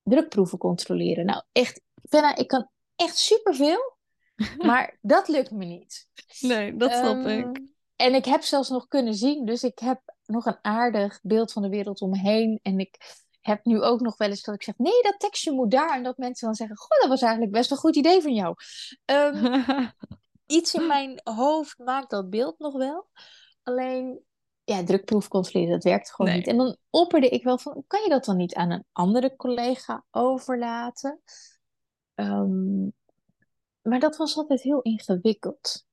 drukproeven 0.09 0.59
controleren. 0.59 1.27
Nou, 1.27 1.43
echt, 1.53 1.81
Fenna, 2.09 2.37
ik 2.37 2.47
kan 2.47 2.69
echt 2.97 3.17
superveel, 3.17 3.97
maar 4.67 4.99
dat 5.01 5.29
lukt 5.29 5.51
me 5.51 5.65
niet. 5.65 6.09
Nee, 6.41 6.77
dat 6.77 6.93
snap 6.93 7.27
ik. 7.27 7.45
Ehm, 7.45 7.53
en 7.97 8.15
ik 8.15 8.25
heb 8.25 8.43
zelfs 8.43 8.69
nog 8.69 8.89
kunnen 8.89 9.15
zien, 9.15 9.45
dus 9.45 9.63
ik 9.63 9.79
heb 9.79 10.01
nog 10.25 10.47
een 10.47 10.59
aardig 10.63 11.19
beeld 11.23 11.53
van 11.53 11.63
de 11.63 11.69
wereld 11.69 12.01
om 12.01 12.11
me 12.11 12.19
heen. 12.19 12.59
En 12.63 12.79
ik 12.79 12.97
heb 13.49 13.65
nu 13.65 13.83
ook 13.83 14.01
nog 14.01 14.17
wel 14.17 14.29
eens 14.29 14.43
dat 14.43 14.55
ik 14.55 14.63
zeg: 14.63 14.79
nee, 14.79 15.03
dat 15.03 15.19
tekstje 15.19 15.53
moet 15.53 15.71
daar. 15.71 15.97
En 15.97 16.03
dat 16.03 16.19
mensen 16.19 16.47
dan 16.47 16.57
zeggen: 16.57 16.77
Goh, 16.77 17.01
dat 17.01 17.09
was 17.09 17.23
eigenlijk 17.23 17.53
best 17.53 17.71
een 17.71 17.77
goed 17.77 17.97
idee 17.97 18.23
van 18.23 18.35
jou. 18.35 18.55
Um, 19.05 19.65
iets 20.59 20.75
in 20.75 20.87
mijn 20.87 21.21
hoofd 21.25 21.79
maakt 21.79 22.11
dat 22.11 22.31
beeld 22.31 22.59
nog 22.59 22.77
wel. 22.77 23.09
Alleen 23.63 24.21
ja, 24.65 24.85
drukproef 24.85 25.29
controleren, 25.29 25.73
dat 25.73 25.85
werkt 25.85 26.15
gewoon 26.15 26.35
niet. 26.35 26.47
En 26.47 26.57
dan 26.57 26.77
opperde 26.91 27.29
ik 27.29 27.45
wel 27.45 27.59
van, 27.59 27.85
kan 27.87 28.03
je 28.03 28.09
dat 28.09 28.25
dan 28.25 28.37
niet 28.37 28.55
aan 28.55 28.71
een 28.71 28.85
andere 28.93 29.37
collega 29.37 30.05
overlaten? 30.11 31.21
Ehm, 32.15 32.83
maar 33.83 34.01
dat 34.01 34.17
was 34.17 34.37
altijd 34.37 34.63
heel 34.63 34.81
ingewikkeld. 34.81 35.87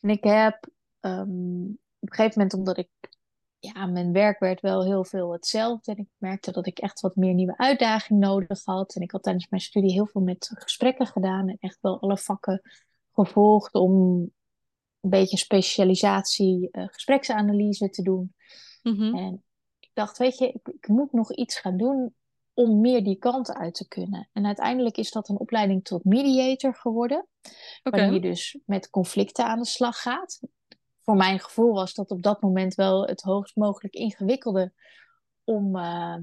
En 0.00 0.08
ik 0.10 0.24
heb 0.24 0.68
um, 1.00 1.78
op 1.98 2.08
een 2.08 2.14
gegeven 2.14 2.32
moment, 2.34 2.54
omdat 2.54 2.78
ik, 2.78 2.90
ja, 3.60 3.86
mijn 3.86 4.12
werk 4.12 4.38
werd 4.38 4.60
wel 4.60 4.84
heel 4.84 5.04
veel 5.04 5.32
hetzelfde. 5.32 5.92
En 5.92 5.98
ik 5.98 6.08
merkte 6.16 6.52
dat 6.52 6.66
ik 6.66 6.78
echt 6.78 7.00
wat 7.00 7.16
meer 7.16 7.34
nieuwe 7.34 7.56
uitdaging 7.56 8.20
nodig 8.20 8.64
had. 8.64 8.94
En 8.94 9.02
ik 9.02 9.10
had 9.10 9.22
tijdens 9.22 9.48
mijn 9.48 9.62
studie 9.62 9.92
heel 9.92 10.06
veel 10.06 10.20
met 10.20 10.50
gesprekken 10.54 11.06
gedaan 11.06 11.48
en 11.48 11.56
echt 11.60 11.78
wel 11.80 12.00
alle 12.00 12.18
vakken 12.18 12.62
gevolgd 13.12 13.74
om 13.74 13.92
een 15.00 15.10
beetje 15.10 15.36
specialisatie 15.36 16.68
uh, 16.72 16.86
gespreksanalyse 16.86 17.90
te 17.90 18.02
doen. 18.02 18.34
Mhm. 18.82 19.14
En 19.16 19.44
ik 19.78 19.90
dacht, 19.92 20.18
weet 20.18 20.38
je, 20.38 20.48
ik, 20.48 20.68
ik, 20.68 20.88
moet 20.88 21.12
nog 21.12 21.32
iets 21.32 21.58
gaan 21.58 21.76
doen 21.76 22.14
om 22.54 22.80
meer 22.80 23.04
die 23.04 23.18
kant 23.18 23.52
uit 23.52 23.74
te 23.74 23.88
kunnen. 23.88 24.28
En 24.32 24.46
uiteindelijk 24.46 24.96
is 24.96 25.10
dat 25.10 25.28
een 25.28 25.38
opleiding 25.38 25.84
tot 25.84 26.04
mediator 26.04 26.74
geworden. 26.74 27.26
Okay. 27.82 28.00
Waarin 28.00 28.12
je 28.12 28.20
dus 28.20 28.58
met 28.64 28.90
conflicten 28.90 29.44
aan 29.44 29.58
de 29.58 29.66
slag 29.66 30.00
gaat. 30.00 30.40
Voor 31.10 31.18
mijn 31.18 31.40
gevoel 31.40 31.72
was 31.72 31.94
dat 31.94 32.10
op 32.10 32.22
dat 32.22 32.40
moment 32.40 32.74
wel 32.74 33.06
het 33.06 33.20
hoogst 33.22 33.56
mogelijk 33.56 33.94
ingewikkelde 33.94 34.72
om, 35.44 35.76
uh, 35.76 36.16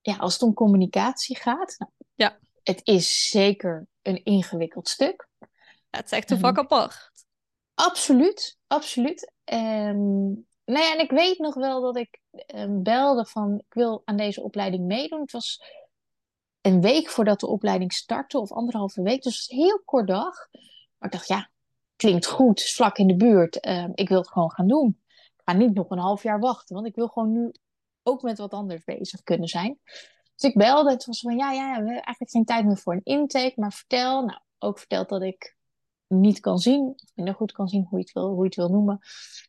ja, 0.00 0.16
als 0.16 0.32
het 0.32 0.42
om 0.42 0.54
communicatie 0.54 1.36
gaat. 1.36 1.74
Nou, 1.78 1.90
ja. 2.14 2.38
Het 2.62 2.80
is 2.84 3.30
zeker 3.30 3.86
een 4.02 4.24
ingewikkeld 4.24 4.88
stuk. 4.88 5.28
het 5.90 6.04
is 6.04 6.10
echt 6.10 6.30
een 6.30 6.38
vak 6.38 6.58
apart. 6.58 7.10
Absoluut, 7.74 8.58
absoluut. 8.66 9.32
Um, 9.44 10.46
nou 10.64 10.84
ja, 10.84 10.92
en 10.92 11.00
ik 11.00 11.10
weet 11.10 11.38
nog 11.38 11.54
wel 11.54 11.80
dat 11.80 11.96
ik 11.96 12.20
um, 12.54 12.82
belde 12.82 13.26
van 13.26 13.58
ik 13.58 13.74
wil 13.74 14.02
aan 14.04 14.16
deze 14.16 14.42
opleiding 14.42 14.86
meedoen. 14.86 15.20
Het 15.20 15.32
was 15.32 15.62
een 16.60 16.80
week 16.80 17.08
voordat 17.08 17.40
de 17.40 17.46
opleiding 17.46 17.92
startte, 17.92 18.38
of 18.38 18.52
anderhalve 18.52 19.02
week. 19.02 19.22
Dus 19.22 19.50
een 19.50 19.56
heel 19.56 19.82
kort 19.84 20.06
dag. 20.06 20.48
Maar 20.98 21.08
ik 21.08 21.12
dacht, 21.12 21.28
ja, 21.28 21.50
klinkt 22.02 22.26
goed, 22.26 22.62
vlak 22.62 22.98
in 22.98 23.06
de 23.06 23.16
buurt. 23.16 23.66
Um, 23.68 23.92
ik 23.94 24.08
wil 24.08 24.18
het 24.18 24.28
gewoon 24.28 24.50
gaan 24.50 24.68
doen. 24.68 24.98
Ik 25.08 25.42
ga 25.44 25.52
niet 25.52 25.74
nog 25.74 25.90
een 25.90 25.98
half 25.98 26.22
jaar 26.22 26.40
wachten, 26.40 26.74
want 26.74 26.86
ik 26.86 26.94
wil 26.94 27.08
gewoon 27.08 27.32
nu 27.32 27.52
ook 28.02 28.22
met 28.22 28.38
wat 28.38 28.52
anders 28.52 28.84
bezig 28.84 29.22
kunnen 29.22 29.48
zijn. 29.48 29.78
Dus 30.34 30.50
ik 30.50 30.56
belde 30.56 30.90
het 30.90 31.04
was 31.04 31.20
van, 31.20 31.36
ja, 31.36 31.52
ja, 31.52 31.68
we 31.68 31.74
hebben 31.74 31.92
eigenlijk 31.92 32.30
geen 32.30 32.44
tijd 32.44 32.64
meer 32.64 32.76
voor 32.76 32.92
een 32.92 33.04
intake, 33.04 33.52
maar 33.56 33.72
vertel. 33.72 34.24
Nou, 34.24 34.40
ook 34.58 34.78
verteld 34.78 35.08
dat 35.08 35.22
ik 35.22 35.56
niet 36.06 36.40
kan 36.40 36.58
zien, 36.58 36.82
of 36.82 37.12
minder 37.14 37.34
goed 37.34 37.52
kan 37.52 37.68
zien, 37.68 37.86
hoe 37.88 37.98
je 37.98 38.04
het 38.04 38.14
wil, 38.14 38.28
hoe 38.28 38.38
je 38.38 38.44
het 38.44 38.54
wil 38.54 38.68
noemen. 38.68 38.98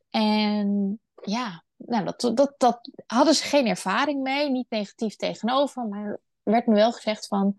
En 0.09 0.99
ja, 1.21 1.63
nou, 1.77 2.05
dat, 2.05 2.31
dat, 2.35 2.53
dat 2.57 2.89
hadden 3.05 3.33
ze 3.33 3.43
geen 3.43 3.67
ervaring 3.67 4.21
mee, 4.21 4.49
niet 4.49 4.69
negatief 4.69 5.15
tegenover, 5.15 5.87
maar 5.87 6.19
werd 6.43 6.67
me 6.67 6.75
wel 6.75 6.91
gezegd 6.91 7.27
van, 7.27 7.55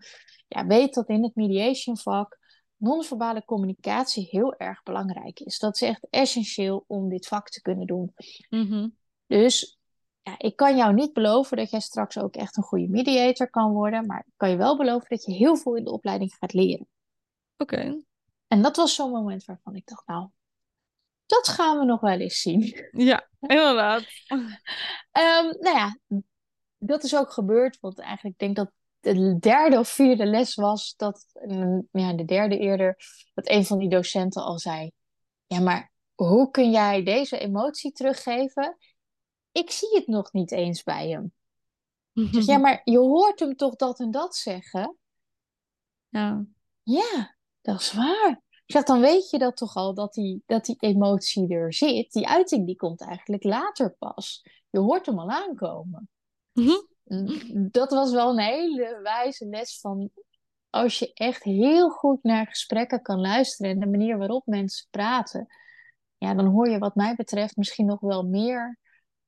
ja, 0.47 0.65
weet 0.65 0.93
dat 0.93 1.09
in 1.09 1.23
het 1.23 1.35
mediation 1.35 1.97
vak 1.97 2.37
non-verbale 2.77 3.45
communicatie 3.45 4.27
heel 4.31 4.55
erg 4.55 4.83
belangrijk 4.83 5.39
is. 5.39 5.59
Dat 5.59 5.75
is 5.75 5.81
echt 5.81 6.07
essentieel 6.09 6.83
om 6.87 7.09
dit 7.09 7.27
vak 7.27 7.49
te 7.49 7.61
kunnen 7.61 7.87
doen. 7.87 8.13
Mhm. 8.49 8.87
Dus 9.27 9.79
ja, 10.21 10.35
ik 10.37 10.55
kan 10.55 10.77
jou 10.77 10.93
niet 10.93 11.13
beloven 11.13 11.57
dat 11.57 11.69
jij 11.69 11.79
straks 11.79 12.17
ook 12.17 12.35
echt 12.35 12.57
een 12.57 12.63
goede 12.63 12.87
mediator 12.87 13.49
kan 13.49 13.71
worden, 13.71 14.05
maar 14.05 14.23
ik 14.27 14.33
kan 14.37 14.49
je 14.49 14.57
wel 14.57 14.77
beloven 14.77 15.09
dat 15.09 15.23
je 15.25 15.33
heel 15.33 15.57
veel 15.57 15.75
in 15.75 15.83
de 15.83 15.91
opleiding 15.91 16.35
gaat 16.39 16.53
leren. 16.53 16.87
Oké. 17.57 18.03
En 18.47 18.61
dat 18.61 18.75
was 18.75 18.95
zo'n 18.95 19.11
moment 19.11 19.45
waarvan 19.45 19.75
ik 19.75 19.85
dacht, 19.85 20.07
nou, 20.07 20.29
dat 21.25 21.47
gaan 21.47 21.79
we 21.79 21.85
nog 21.85 22.01
wel 22.01 22.19
eens 22.19 22.41
zien. 22.41 22.89
Ja, 22.91 23.27
inderdaad. 23.39 24.03
um, 24.27 24.47
nou 25.65 25.75
ja, 25.75 25.97
dat 26.77 27.03
is 27.03 27.15
ook 27.15 27.31
gebeurd, 27.31 27.79
want 27.79 27.99
eigenlijk 27.99 28.37
denk 28.37 28.55
dat 28.55 28.71
de 29.13 29.37
derde 29.39 29.79
of 29.79 29.89
vierde 29.89 30.25
les 30.25 30.55
was 30.55 30.93
dat, 30.97 31.25
mm, 31.47 31.87
ja, 31.91 32.13
de 32.13 32.25
derde 32.25 32.57
eerder, 32.57 32.97
dat 33.33 33.49
een 33.49 33.65
van 33.65 33.77
die 33.77 33.89
docenten 33.89 34.43
al 34.43 34.59
zei: 34.59 34.91
Ja, 35.47 35.59
maar 35.59 35.91
hoe 36.13 36.51
kun 36.51 36.71
jij 36.71 37.03
deze 37.03 37.37
emotie 37.37 37.91
teruggeven? 37.91 38.77
Ik 39.51 39.71
zie 39.71 39.95
het 39.95 40.07
nog 40.07 40.31
niet 40.31 40.51
eens 40.51 40.83
bij 40.83 41.09
hem. 41.09 41.33
Zeg, 42.13 42.45
ja, 42.45 42.57
maar 42.65 42.81
je 42.83 42.97
hoort 42.97 43.39
hem 43.39 43.55
toch 43.55 43.75
dat 43.75 43.99
en 43.99 44.11
dat 44.11 44.35
zeggen? 44.35 44.97
Ja. 46.09 46.45
Ja, 46.83 47.35
dat 47.61 47.79
is 47.79 47.93
waar. 47.93 48.41
Ik 48.65 48.71
zeg, 48.71 48.83
dan 48.83 48.99
weet 48.99 49.29
je 49.29 49.37
dat 49.37 49.57
toch 49.57 49.75
al, 49.75 49.93
dat 49.93 50.13
die, 50.13 50.43
dat 50.45 50.65
die 50.65 50.75
emotie 50.79 51.53
er 51.53 51.73
zit. 51.73 52.11
Die 52.11 52.27
uiting 52.27 52.65
die 52.65 52.75
komt 52.75 53.01
eigenlijk 53.01 53.43
later 53.43 53.95
pas. 53.99 54.45
Je 54.69 54.79
hoort 54.79 55.05
hem 55.05 55.19
al 55.19 55.29
aankomen. 55.29 56.09
Mhm. 56.51 56.81
Dat 57.71 57.91
was 57.91 58.11
wel 58.11 58.29
een 58.29 58.39
hele 58.39 58.99
wijze 59.03 59.45
les 59.45 59.79
van... 59.79 60.09
Als 60.69 60.99
je 60.99 61.13
echt 61.13 61.43
heel 61.43 61.89
goed 61.89 62.23
naar 62.23 62.47
gesprekken 62.47 63.01
kan 63.01 63.19
luisteren... 63.19 63.71
en 63.71 63.79
de 63.79 63.87
manier 63.87 64.17
waarop 64.17 64.45
mensen 64.45 64.87
praten... 64.89 65.47
Ja, 66.17 66.33
dan 66.33 66.45
hoor 66.45 66.69
je 66.69 66.77
wat 66.77 66.95
mij 66.95 67.15
betreft 67.15 67.57
misschien 67.57 67.85
nog 67.85 67.99
wel 67.99 68.23
meer... 68.23 68.79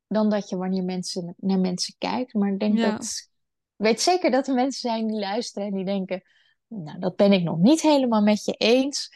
dan 0.08 0.30
dat 0.30 0.50
je 0.50 0.58
wanneer 0.58 0.84
mensen 0.84 1.36
naar 1.38 1.60
mensen 1.60 1.96
kijkt. 1.98 2.34
Maar 2.34 2.52
ik 2.52 2.60
denk 2.60 2.80
dat... 2.80 3.04
Ik 3.78 3.86
weet 3.86 4.02
zeker 4.02 4.32
dat 4.32 4.48
er 4.48 4.54
mensen 4.54 4.90
zijn 4.90 5.08
die 5.08 5.20
luisteren 5.20 5.68
en 5.68 5.74
die 5.74 5.86
denken... 5.86 6.22
Nou, 6.68 7.00
dat 7.00 7.16
ben 7.16 7.32
ik 7.32 7.44
nog 7.44 7.58
niet 7.58 7.82
helemaal 7.82 8.22
met 8.22 8.46
je 8.46 8.54
eens. 8.54 9.10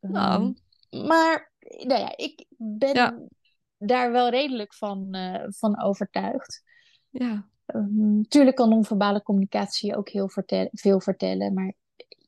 Nou. 0.00 0.42
Um, 0.42 0.54
maar 1.06 1.52
nou 1.62 2.00
ja, 2.00 2.16
ik 2.16 2.46
ben 2.56 2.94
Ja. 2.94 3.18
daar 3.78 4.12
wel 4.12 4.28
redelijk 4.28 4.74
van, 4.74 5.12
eh, 5.14 5.44
van 5.48 5.82
overtuigd. 5.82 6.62
Ja. 7.10 7.50
Um, 7.74 8.28
tuurlijk 8.28 8.56
kan 8.56 8.68
non-verbale 8.68 9.22
communicatie 9.22 9.96
ook 9.96 10.08
heel 10.08 10.28
vertel 10.28 10.68
veel 10.72 11.00
vertellen, 11.00 11.54
maar 11.54 11.72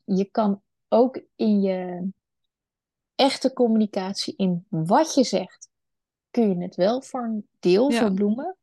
je 0.04 0.24
kan 0.24 0.62
ook 0.88 1.20
in 1.36 1.60
je 1.60 2.08
echte 3.14 3.52
communicatie, 3.52 4.34
in 4.36 4.66
wat 4.68 5.14
je 5.14 5.24
zegt, 5.24 5.68
kun 6.30 6.48
je 6.48 6.62
het 6.62 6.74
wel 6.74 7.02
voor 7.02 7.22
een 7.24 7.48
deel 7.60 7.90
Ja. 7.90 7.98
verbloemen, 7.98 8.56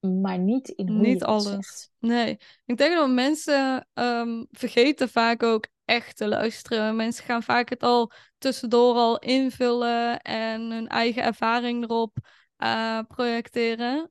maar 0.00 0.38
niet 0.38 0.68
in 0.68 0.88
hoe 0.88 0.96
Niet 0.96 1.06
je 1.06 1.14
het 1.14 1.24
alles. 1.24 1.44
zegt. 1.44 1.90
Nee, 1.98 2.38
ik 2.66 2.76
denk 2.76 2.94
dat 2.94 3.10
mensen 3.10 3.86
ehm, 3.94 4.44
vergeten 4.50 5.08
vaak 5.08 5.42
ook 5.42 5.66
echt 5.84 6.16
te 6.16 6.28
luisteren. 6.28 6.96
Mensen 6.96 7.24
gaan 7.24 7.42
vaak 7.42 7.68
het 7.68 7.82
al 7.82 8.12
tussendoor 8.38 8.94
al 8.94 9.18
invullen 9.18 10.20
en 10.20 10.70
hun 10.70 10.88
eigen 10.88 11.22
ervaring 11.22 11.82
erop 11.82 12.16
eh, 12.56 13.00
projecteren. 13.08 14.10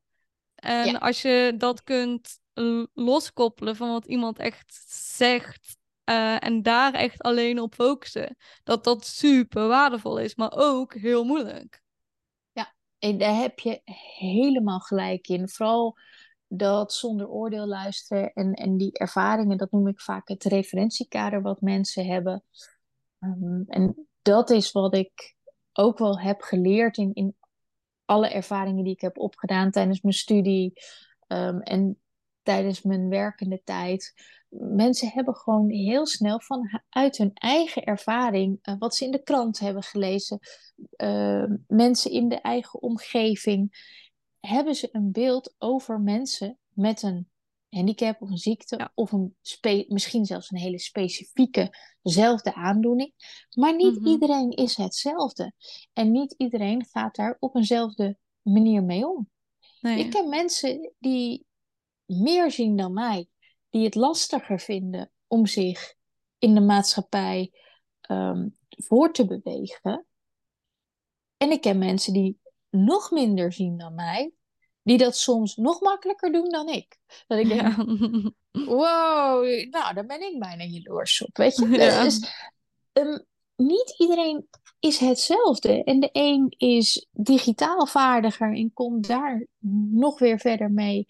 En 0.57 0.85
Ja. 0.87 0.97
als 0.97 1.21
je 1.21 1.53
dat 1.57 1.83
kunt 1.83 2.39
l- 2.53 2.85
loskoppelen 2.93 3.75
van 3.75 3.89
wat 3.89 4.05
iemand 4.05 4.39
echt 4.39 4.85
zegt 5.15 5.77
eh, 6.03 6.43
en 6.43 6.61
daar 6.61 6.93
echt 6.93 7.21
alleen 7.21 7.59
op 7.59 7.73
focussen, 7.73 8.35
dat 8.63 8.83
dat 8.83 9.05
super 9.05 9.67
waardevol 9.67 10.17
is, 10.19 10.35
maar 10.35 10.51
ook 10.55 10.93
heel 10.93 11.23
moeilijk. 11.23 11.85
En 12.99 13.17
daar 13.17 13.35
heb 13.35 13.59
je 13.59 13.81
helemaal 14.17 14.79
gelijk 14.79 15.27
in. 15.27 15.49
Vooral 15.49 15.97
dat 16.47 16.93
zonder 16.93 17.27
oordeel 17.27 17.67
luisteren 17.67 18.33
en, 18.33 18.53
en 18.53 18.77
die 18.77 18.97
ervaringen, 18.97 19.57
dat 19.57 19.71
noem 19.71 19.87
ik 19.87 20.01
vaak 20.01 20.27
het 20.27 20.43
referentiekader 20.43 21.41
wat 21.41 21.61
mensen 21.61 22.05
hebben. 22.05 22.43
Um, 23.19 23.63
en 23.67 24.07
dat 24.21 24.49
is 24.49 24.71
wat 24.71 24.95
ik 24.95 25.35
ook 25.73 25.97
wel 25.97 26.19
heb 26.19 26.41
geleerd 26.41 26.97
in, 26.97 27.13
in 27.13 27.35
alle 28.07 28.29
ervaringen 28.29 28.83
die 28.83 28.93
ik 28.93 29.01
heb 29.01 29.19
opgedaan 29.19 29.71
tijdens 29.71 30.01
mijn 30.01 30.15
studie 30.15 30.73
um, 31.27 31.61
en 31.61 31.99
tijdens 32.41 32.81
mijn 32.81 33.09
werkende 33.09 33.61
tijd. 33.63 34.13
Mensen 34.49 35.09
hebben 35.09 35.35
gewoon 35.35 35.69
heel 35.69 36.05
snel 36.05 36.39
vanuit 36.39 37.17
hun 37.17 37.33
eigen 37.33 37.83
ervaring, 37.83 38.59
uh, 38.61 38.75
wat 38.79 38.95
ze 38.95 39.05
in 39.05 39.11
de 39.11 39.23
krant 39.23 39.59
hebben 39.59 39.83
gelezen, 39.83 40.39
uh, 40.97 41.43
mensen 41.67 42.11
in 42.11 42.27
de 42.27 42.41
eigen 42.41 42.81
omgeving, 42.81 43.85
hebben 44.39 44.75
ze 44.75 44.89
een 44.91 45.11
beeld 45.11 45.55
over 45.57 46.01
mensen 46.01 46.57
met 46.69 47.01
een 47.01 47.29
handicap 47.69 48.21
of 48.21 48.29
een 48.29 48.37
ziekte 48.37 48.77
Ja. 48.77 48.91
of 48.95 49.11
een 49.11 49.35
misschien 49.87 50.25
zelfs 50.25 50.51
een 50.51 50.57
hele 50.57 50.79
specifieke 50.79 51.73
zelfde 52.01 52.53
aandoening. 52.53 53.13
Maar 53.55 53.75
niet 53.75 53.99
Mhm. 53.99 54.07
iedereen 54.07 54.51
is 54.51 54.77
hetzelfde. 54.77 55.53
En 55.93 56.11
niet 56.11 56.33
iedereen 56.37 56.85
gaat 56.85 57.15
daar 57.15 57.37
op 57.39 57.55
eenzelfde 57.55 58.17
manier 58.41 58.83
mee 58.83 59.07
om. 59.07 59.29
Nee. 59.81 59.99
Ik 59.99 60.11
ken 60.11 60.29
mensen 60.29 60.93
die 60.99 61.45
meer 62.05 62.51
zien 62.51 62.77
dan 62.77 62.93
mij, 62.93 63.27
die 63.69 63.83
het 63.83 63.95
lastiger 63.95 64.59
vinden 64.59 65.11
om 65.27 65.45
zich 65.45 65.95
in 66.37 66.53
de 66.53 66.61
maatschappij 66.61 67.51
um, 68.11 68.57
voor 68.69 69.13
te 69.13 69.25
bewegen. 69.25 70.05
En 71.37 71.51
ik 71.51 71.61
ken 71.61 71.77
mensen 71.77 72.13
die 72.13 72.39
nog 72.69 73.11
minder 73.11 73.53
zien 73.53 73.77
dan 73.77 73.95
mij, 73.95 74.31
die 74.87 74.97
dat 74.97 75.17
soms 75.17 75.55
nog 75.55 75.81
makkelijker 75.81 76.31
doen 76.31 76.49
dan 76.49 76.69
ik. 76.69 76.97
Dat 77.27 77.39
ik 77.39 77.47
denk, 77.47 77.61
Ja. 77.61 77.75
wow, 78.65 79.69
nou, 79.69 79.93
daar 79.93 80.05
ben 80.05 80.21
ik 80.21 80.39
bijna 80.39 80.63
jaloers 80.63 81.25
op, 81.25 81.37
weet 81.37 81.55
je. 81.55 81.67
Ja. 81.67 82.03
Dus, 82.03 82.31
um, 82.93 83.25
niet 83.55 83.95
iedereen 83.97 84.47
is 84.79 84.97
hetzelfde. 84.97 85.83
En 85.83 85.99
de 85.99 86.09
een 86.11 86.53
is 86.57 87.07
digitaal 87.11 87.87
vaardiger 87.87 88.55
en 88.55 88.73
komt 88.73 89.07
daar 89.07 89.47
nog 89.91 90.19
weer 90.19 90.39
verder 90.39 90.71
mee. 90.71 91.07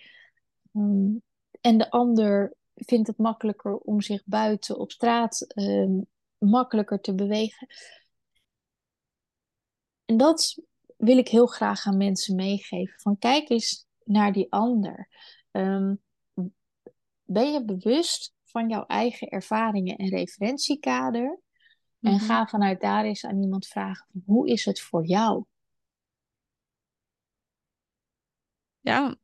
Um, 0.74 1.22
en 1.62 1.78
de 1.78 1.92
ander 1.92 2.56
vindt 2.74 3.08
het 3.08 3.18
makkelijker 3.18 3.78
om 3.78 4.02
zich 4.02 4.22
buiten 4.26 4.78
op 4.80 4.92
straat 4.92 5.46
um, 5.56 6.06
makkelijker 6.38 7.02
te 7.02 7.16
bewegen. 7.16 7.68
En 10.06 10.18
dat 10.18 10.58
wil 10.98 11.18
ik 11.18 11.28
heel 11.28 11.46
graag 11.46 11.86
aan 11.86 11.98
mensen 11.98 12.36
meegeven. 12.36 13.00
Van 13.00 13.18
kijk 13.18 13.50
eens 13.50 13.86
naar 14.04 14.32
die 14.32 14.52
ander. 14.52 15.08
Um, 15.52 16.02
ben 17.24 17.52
je 17.52 17.66
bewust 17.66 18.34
van 18.44 18.70
jouw 18.70 18.86
eigen 18.86 19.28
ervaringen 19.28 19.96
en 19.96 20.10
referentiekader? 20.10 21.40
En 22.02 22.14
Mhm. 22.14 22.24
ga 22.26 22.46
vanuit 22.46 22.82
daar 22.82 23.04
eens 23.06 23.26
aan 23.26 23.42
iemand 23.42 23.68
vragen: 23.68 24.08
hoe 24.26 24.48
is 24.50 24.66
het 24.66 24.82
voor 24.82 25.06
jou? 25.06 25.44
Ja, 28.80 29.16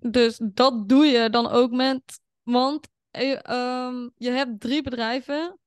dus 0.00 0.40
dat 0.52 0.88
doe 0.88 1.04
je 1.06 1.30
dan 1.30 1.46
ook 1.48 1.70
met. 1.70 2.20
Want 2.42 2.88
eh, 3.10 3.44
ehm, 3.46 4.08
je 4.16 4.30
hebt 4.30 4.60
drie 4.60 4.82
bedrijven. 4.82 5.58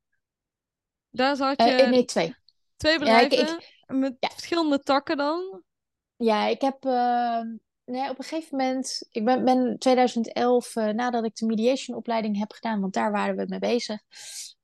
Daar 1.10 1.36
zat 1.36 1.62
je 1.62 1.82
Uh, 1.84 1.89
nee, 1.89 2.06
twee. 2.06 2.36
twee 2.76 3.00
Ja, 3.00 3.19
ik- 3.19 3.30
bedrijven 3.30 3.58
ik- 3.60 3.80
met 3.91 4.15
ja. 4.19 4.30
verschillende 4.30 4.80
takken 4.80 5.17
dan. 5.17 5.63
Ja, 6.15 6.47
ik 6.47 6.62
heb. 6.62 6.86
Uh, 6.86 7.41
nee, 7.86 8.10
op 8.10 8.17
een 8.17 8.23
gegeven 8.23 8.58
moment, 8.58 9.08
ik 9.12 9.25
ben, 9.25 9.45
ben 9.45 9.80
2011, 9.80 10.75
uh, 10.75 10.88
nadat 10.88 11.25
ik 11.25 11.36
de 11.36 11.45
mediation 11.45 11.97
opleiding 11.97 12.38
heb 12.38 12.51
gedaan, 12.51 12.82
want 12.82 12.93
daar 12.93 13.12
waren 13.12 13.36
we 13.36 13.45
mee 13.47 13.60
bezig, 13.60 13.99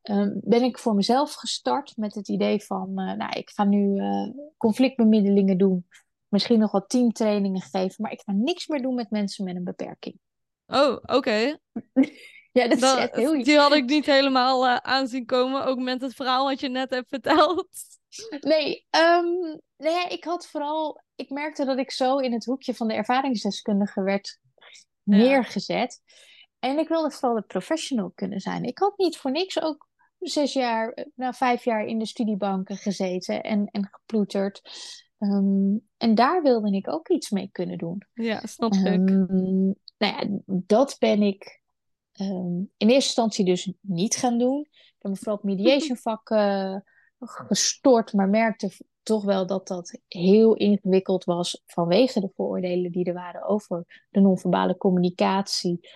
um, 0.03 0.39
ben 0.43 0.63
ik 0.63 0.79
voor 0.79 0.95
mezelf 0.95 1.33
gestart 1.33 1.97
met 1.97 2.15
het 2.15 2.27
idee 2.27 2.63
van, 2.63 2.89
uh, 2.89 3.13
nou, 3.13 3.31
ik 3.39 3.49
ga 3.49 3.63
nu 3.63 4.01
uh, 4.01 4.29
conflictbemiddelingen 4.57 5.57
doen, 5.57 5.87
misschien 6.27 6.59
nog 6.59 6.71
wat 6.71 6.89
teamtrainingen 6.89 7.61
geven, 7.61 7.95
maar 7.97 8.11
ik 8.11 8.21
ga 8.25 8.31
niks 8.31 8.67
meer 8.67 8.81
doen 8.81 8.95
met 8.95 9.09
mensen 9.09 9.45
met 9.45 9.55
een 9.55 9.63
beperking. 9.63 10.19
Oh, 10.67 10.91
oké. 10.91 11.15
Okay. 11.15 11.59
ja, 12.57 12.67
dat, 12.67 12.79
dat, 12.79 13.17
is 13.17 13.23
heel... 13.23 13.43
Die 13.43 13.57
had 13.57 13.73
ik 13.73 13.85
niet 13.85 14.05
helemaal 14.05 14.65
uh, 14.65 14.75
aanzien 14.75 15.25
komen, 15.25 15.65
ook 15.65 15.79
met 15.79 16.01
het 16.01 16.13
verhaal 16.13 16.45
wat 16.45 16.59
je 16.59 16.69
net 16.69 16.89
hebt 16.89 17.09
verteld. 17.09 17.67
Nee, 18.39 18.85
um, 18.99 19.61
nee, 19.77 20.07
ik 20.07 20.23
had 20.23 20.47
vooral, 20.47 21.01
ik 21.15 21.29
merkte 21.29 21.65
dat 21.65 21.77
ik 21.77 21.91
zo 21.91 22.17
in 22.17 22.33
het 22.33 22.45
hoekje 22.45 22.73
van 22.73 22.87
de 22.87 22.93
ervaringsdeskundige 22.93 24.01
werd 24.01 24.39
neergezet. 25.03 26.01
En 26.59 26.77
ik 26.77 26.87
wilde 26.87 27.11
vooral 27.11 27.35
de 27.35 27.45
professional 27.47 28.11
kunnen 28.15 28.39
zijn. 28.39 28.63
Ik 28.63 28.77
had 28.77 28.97
niet 28.97 29.17
voor 29.17 29.31
niks 29.31 29.61
ook 29.61 29.89
zes 30.19 30.53
jaar, 30.53 31.05
nou 31.15 31.33
vijf 31.33 31.63
jaar 31.63 31.85
in 31.85 31.99
de 31.99 32.05
studiebanken 32.05 32.77
gezeten 32.77 33.43
en, 33.43 33.67
en 33.71 33.87
geploeterd. 33.91 34.61
Um, 35.19 35.87
en 35.97 36.15
daar 36.15 36.41
wilde 36.41 36.71
ik 36.71 36.91
ook 36.91 37.09
iets 37.09 37.29
mee 37.29 37.49
kunnen 37.51 37.77
doen. 37.77 38.01
Ja, 38.13 38.41
snap 38.45 38.73
ik. 38.73 39.09
Um, 39.09 39.75
nou 39.97 40.15
ja, 40.15 40.23
dat 40.45 40.95
ben 40.99 41.21
ik 41.21 41.56
um, 42.21 42.71
in 42.77 42.89
eerste 42.89 42.93
instantie 42.93 43.45
dus 43.45 43.73
niet 43.81 44.15
gaan 44.15 44.37
doen. 44.37 44.59
Ik 44.69 44.95
heb 44.97 45.11
me 45.11 45.17
vooral 45.17 45.35
op 45.35 45.43
mediation 45.43 45.97
vakken 45.97 46.83
gestort, 47.47 48.13
maar 48.13 48.29
merkte 48.29 48.71
toch 49.03 49.23
wel 49.23 49.47
dat 49.47 49.67
dat 49.67 49.99
heel 50.07 50.55
ingewikkeld 50.55 51.23
was 51.23 51.63
vanwege 51.65 52.19
de 52.19 52.31
vooroordelen 52.35 52.91
die 52.91 53.05
er 53.05 53.13
waren 53.13 53.43
over 53.43 54.05
de 54.09 54.19
non-verbale 54.19 54.77
communicatie. 54.77 55.89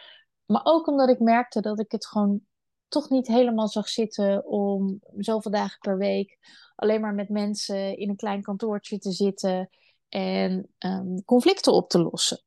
Maar 0.45 0.61
ook 0.63 0.87
omdat 0.87 1.09
ik 1.09 1.19
merkte 1.19 1.61
dat 1.61 1.79
ik 1.79 1.91
het 1.91 2.07
gewoon 2.07 2.41
toch 2.87 3.09
niet 3.09 3.27
helemaal 3.27 3.67
zag 3.67 3.89
zitten 3.89 4.45
om 4.45 4.99
zoveel 5.17 5.51
dagen 5.51 5.79
per 5.79 5.97
week 5.97 6.37
alleen 6.81 7.01
maar 7.01 7.13
met 7.13 7.29
mensen 7.29 7.97
in 7.97 8.09
een 8.09 8.15
klein 8.15 8.41
kantoortje 8.41 8.97
te 8.97 9.11
zitten 9.11 9.69
en 10.09 10.73
um, 10.79 11.25
conflicten 11.25 11.73
op 11.73 11.89
te 11.89 11.99
lossen. 11.99 12.43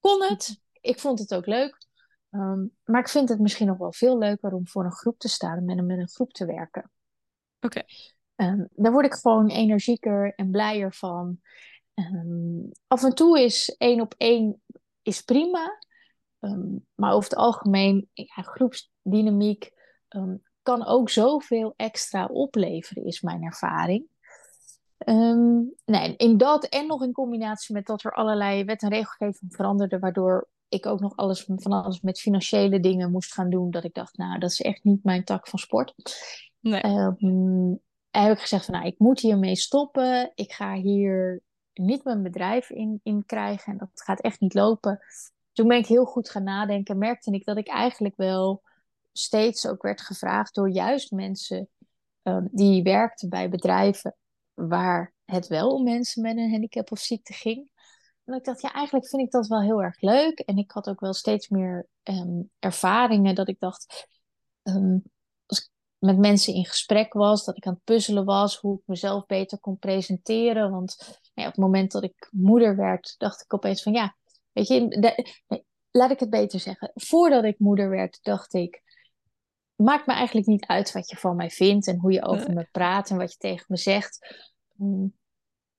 Kon 0.00 0.22
het? 0.22 0.60
Ik 0.80 1.00
vond 1.00 1.18
het 1.18 1.34
ook 1.34 1.46
leuk. 1.46 1.83
Um, 2.34 2.70
maar 2.84 3.00
ik 3.00 3.08
vind 3.08 3.28
het 3.28 3.38
misschien 3.38 3.66
nog 3.66 3.78
wel 3.78 3.92
veel 3.92 4.18
leuker 4.18 4.52
om 4.52 4.68
voor 4.68 4.84
een 4.84 4.92
groep 4.92 5.18
te 5.18 5.28
staan 5.28 5.68
en 5.68 5.86
met 5.86 5.98
een, 5.98 6.08
groep 6.08 6.32
te 6.32 6.46
werken. 6.46 6.90
Oké. 7.60 7.82
Okay. 8.36 8.50
Um, 8.50 8.68
daar 8.72 8.92
word 8.92 9.06
ik 9.06 9.14
gewoon 9.14 9.48
energieker 9.48 10.34
en 10.34 10.50
blijer 10.50 10.94
van. 10.94 11.40
Um, 11.94 12.70
af 12.86 13.02
en 13.02 13.14
toe 13.14 13.40
is 13.40 13.76
één 13.78 14.00
op 14.00 14.14
één 14.16 14.62
is 15.02 15.22
prima. 15.22 15.78
Maar 16.94 17.12
over 17.12 17.30
het 17.30 17.38
algemeen, 17.38 18.08
ja, 18.12 18.42
groepsdynamiek 18.42 19.72
kan 20.62 20.86
ook 20.86 21.10
zoveel 21.10 21.74
extra 21.76 22.26
opleveren, 22.26 23.04
is 23.04 23.20
mijn 23.20 23.42
ervaring. 23.42 24.06
nee, 25.84 26.16
in 26.16 26.36
dat 26.36 26.64
en 26.64 26.86
nog 26.86 27.02
in 27.02 27.12
combinatie 27.12 27.74
met 27.74 27.86
dat 27.86 28.04
er 28.04 28.12
allerlei 28.12 28.64
wet 28.64 28.82
en 28.82 28.88
regelgeving 28.88 29.54
veranderde, 29.54 29.98
waardoor 29.98 30.48
ik 30.74 30.86
ook 30.86 31.00
nog 31.00 31.16
alles 31.16 31.44
van 31.44 31.72
alles 31.72 32.00
met 32.00 32.20
financiële 32.20 32.80
dingen 32.80 33.10
moest 33.10 33.32
gaan 33.32 33.50
doen, 33.50 33.70
dat 33.70 33.84
ik 33.84 33.94
dacht, 33.94 34.16
nou, 34.16 34.38
dat 34.38 34.50
is 34.50 34.60
echt 34.60 34.84
niet 34.84 35.04
mijn 35.04 35.24
tak 35.24 35.48
van 35.48 35.58
sport. 35.58 35.94
Nee. 36.60 36.84
Um, 36.84 37.80
heb 38.10 38.32
ik 38.32 38.38
gezegd 38.38 38.64
van, 38.64 38.74
nou, 38.74 38.86
ik 38.86 38.98
moet 38.98 39.20
hiermee 39.20 39.56
stoppen. 39.56 40.32
Ik 40.34 40.52
ga 40.52 40.74
hier 40.74 41.42
niet 41.74 42.04
mijn 42.04 42.22
bedrijf 42.22 42.70
in, 42.70 43.00
in 43.02 43.26
krijgen 43.26 43.72
en 43.72 43.78
dat 43.78 43.90
gaat 43.94 44.20
echt 44.20 44.40
niet 44.40 44.54
lopen. 44.54 45.00
Toen 45.52 45.68
ben 45.68 45.78
ik 45.78 45.86
heel 45.86 46.04
goed 46.04 46.30
gaan 46.30 46.44
nadenken. 46.44 46.98
Merkte 46.98 47.30
ik 47.30 47.44
dat 47.44 47.56
ik 47.56 47.68
eigenlijk 47.68 48.16
wel 48.16 48.62
steeds 49.12 49.66
ook 49.66 49.82
werd 49.82 50.00
gevraagd 50.00 50.54
door 50.54 50.70
juist 50.70 51.10
mensen 51.10 51.68
um, 52.22 52.48
die 52.52 52.82
werkten 52.82 53.28
bij 53.28 53.48
bedrijven 53.48 54.16
waar 54.54 55.12
het 55.24 55.46
wel 55.46 55.70
om 55.70 55.84
mensen 55.84 56.22
met 56.22 56.36
een 56.36 56.50
handicap 56.50 56.92
of 56.92 56.98
ziekte 56.98 57.32
ging. 57.32 57.68
En 58.24 58.34
ik 58.34 58.44
dacht, 58.44 58.60
ja, 58.60 58.72
eigenlijk 58.72 59.08
vind 59.08 59.22
ik 59.22 59.30
dat 59.30 59.46
wel 59.46 59.62
heel 59.62 59.82
erg 59.82 60.00
leuk. 60.00 60.38
En 60.38 60.56
ik 60.56 60.70
had 60.70 60.88
ook 60.88 61.00
wel 61.00 61.12
steeds 61.12 61.48
meer 61.48 61.86
um, 62.02 62.50
ervaringen 62.58 63.34
dat 63.34 63.48
ik 63.48 63.60
dacht, 63.60 64.08
um, 64.62 65.02
met 65.98 66.18
mensen 66.18 66.54
in 66.54 66.64
gesprek 66.64 67.12
was, 67.12 67.44
dat 67.44 67.56
ik 67.56 67.66
aan 67.66 67.74
het 67.74 67.84
puzzelen 67.84 68.24
was, 68.24 68.56
hoe 68.56 68.78
ik 68.78 68.82
mezelf 68.86 69.26
beter 69.26 69.58
kon 69.58 69.78
presenteren. 69.78 70.70
Want 70.70 70.96
nou 70.98 71.18
ja, 71.34 71.46
op 71.46 71.52
het 71.52 71.64
moment 71.64 71.92
dat 71.92 72.02
ik 72.02 72.28
moeder 72.30 72.76
werd, 72.76 73.14
dacht 73.18 73.42
ik 73.42 73.54
opeens 73.54 73.82
van 73.82 73.92
ja, 73.92 74.16
weet 74.52 74.68
je, 74.68 74.80
nee, 75.48 75.64
laat 75.90 76.10
ik 76.10 76.20
het 76.20 76.30
beter 76.30 76.60
zeggen. 76.60 76.90
Voordat 76.94 77.44
ik 77.44 77.58
moeder 77.58 77.88
werd, 77.88 78.18
dacht 78.22 78.54
ik, 78.54 78.82
maakt 79.74 80.06
me 80.06 80.12
eigenlijk 80.12 80.46
niet 80.46 80.66
uit 80.66 80.92
wat 80.92 81.10
je 81.10 81.16
van 81.16 81.36
mij 81.36 81.50
vindt 81.50 81.86
en 81.86 81.98
hoe 81.98 82.12
je 82.12 82.24
over 82.24 82.52
me 82.52 82.68
praat 82.72 83.10
en 83.10 83.16
wat 83.16 83.32
je 83.32 83.38
tegen 83.38 83.64
me 83.68 83.76
zegt. 83.76 84.44
Mm, 84.74 85.14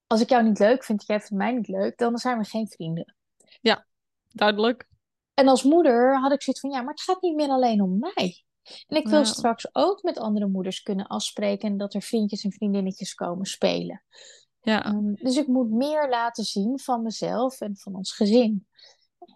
als 0.07 0.21
ik 0.21 0.29
jou 0.29 0.43
niet 0.43 0.59
leuk 0.59 0.83
vind, 0.83 1.05
jij 1.05 1.19
vindt 1.19 1.43
mij 1.43 1.51
niet 1.51 1.67
leuk, 1.67 1.97
dan 1.97 2.17
zijn 2.17 2.37
we 2.37 2.43
geen 2.43 2.67
vrienden. 2.67 3.15
Ja, 3.61 3.85
duidelijk. 4.31 4.87
En 5.33 5.47
als 5.47 5.63
moeder 5.63 6.19
had 6.19 6.31
ik 6.31 6.41
zoiets 6.41 6.61
van 6.61 6.71
ja, 6.71 6.81
maar 6.81 6.93
het 6.93 7.01
gaat 7.01 7.21
niet 7.21 7.35
meer 7.35 7.49
alleen 7.49 7.81
om 7.81 7.97
mij. 7.99 8.43
En 8.87 8.97
ik 8.97 9.07
wil 9.07 9.25
straks 9.25 9.75
ook 9.75 10.03
met 10.03 10.17
andere 10.17 10.47
moeders 10.47 10.81
kunnen 10.81 11.07
afspreken 11.07 11.69
en 11.69 11.77
dat 11.77 11.93
er 11.93 12.01
vriendjes 12.01 12.43
en 12.43 12.51
vriendinnetjes 12.51 13.13
komen 13.13 13.45
spelen. 13.45 14.03
Ja. 14.61 14.87
Um, 14.87 15.15
dus 15.15 15.37
ik 15.37 15.47
moet 15.47 15.71
meer 15.71 16.09
laten 16.09 16.43
zien 16.43 16.79
van 16.79 17.01
mezelf 17.01 17.61
en 17.61 17.77
van 17.77 17.95
ons 17.95 18.13
gezin. 18.13 18.67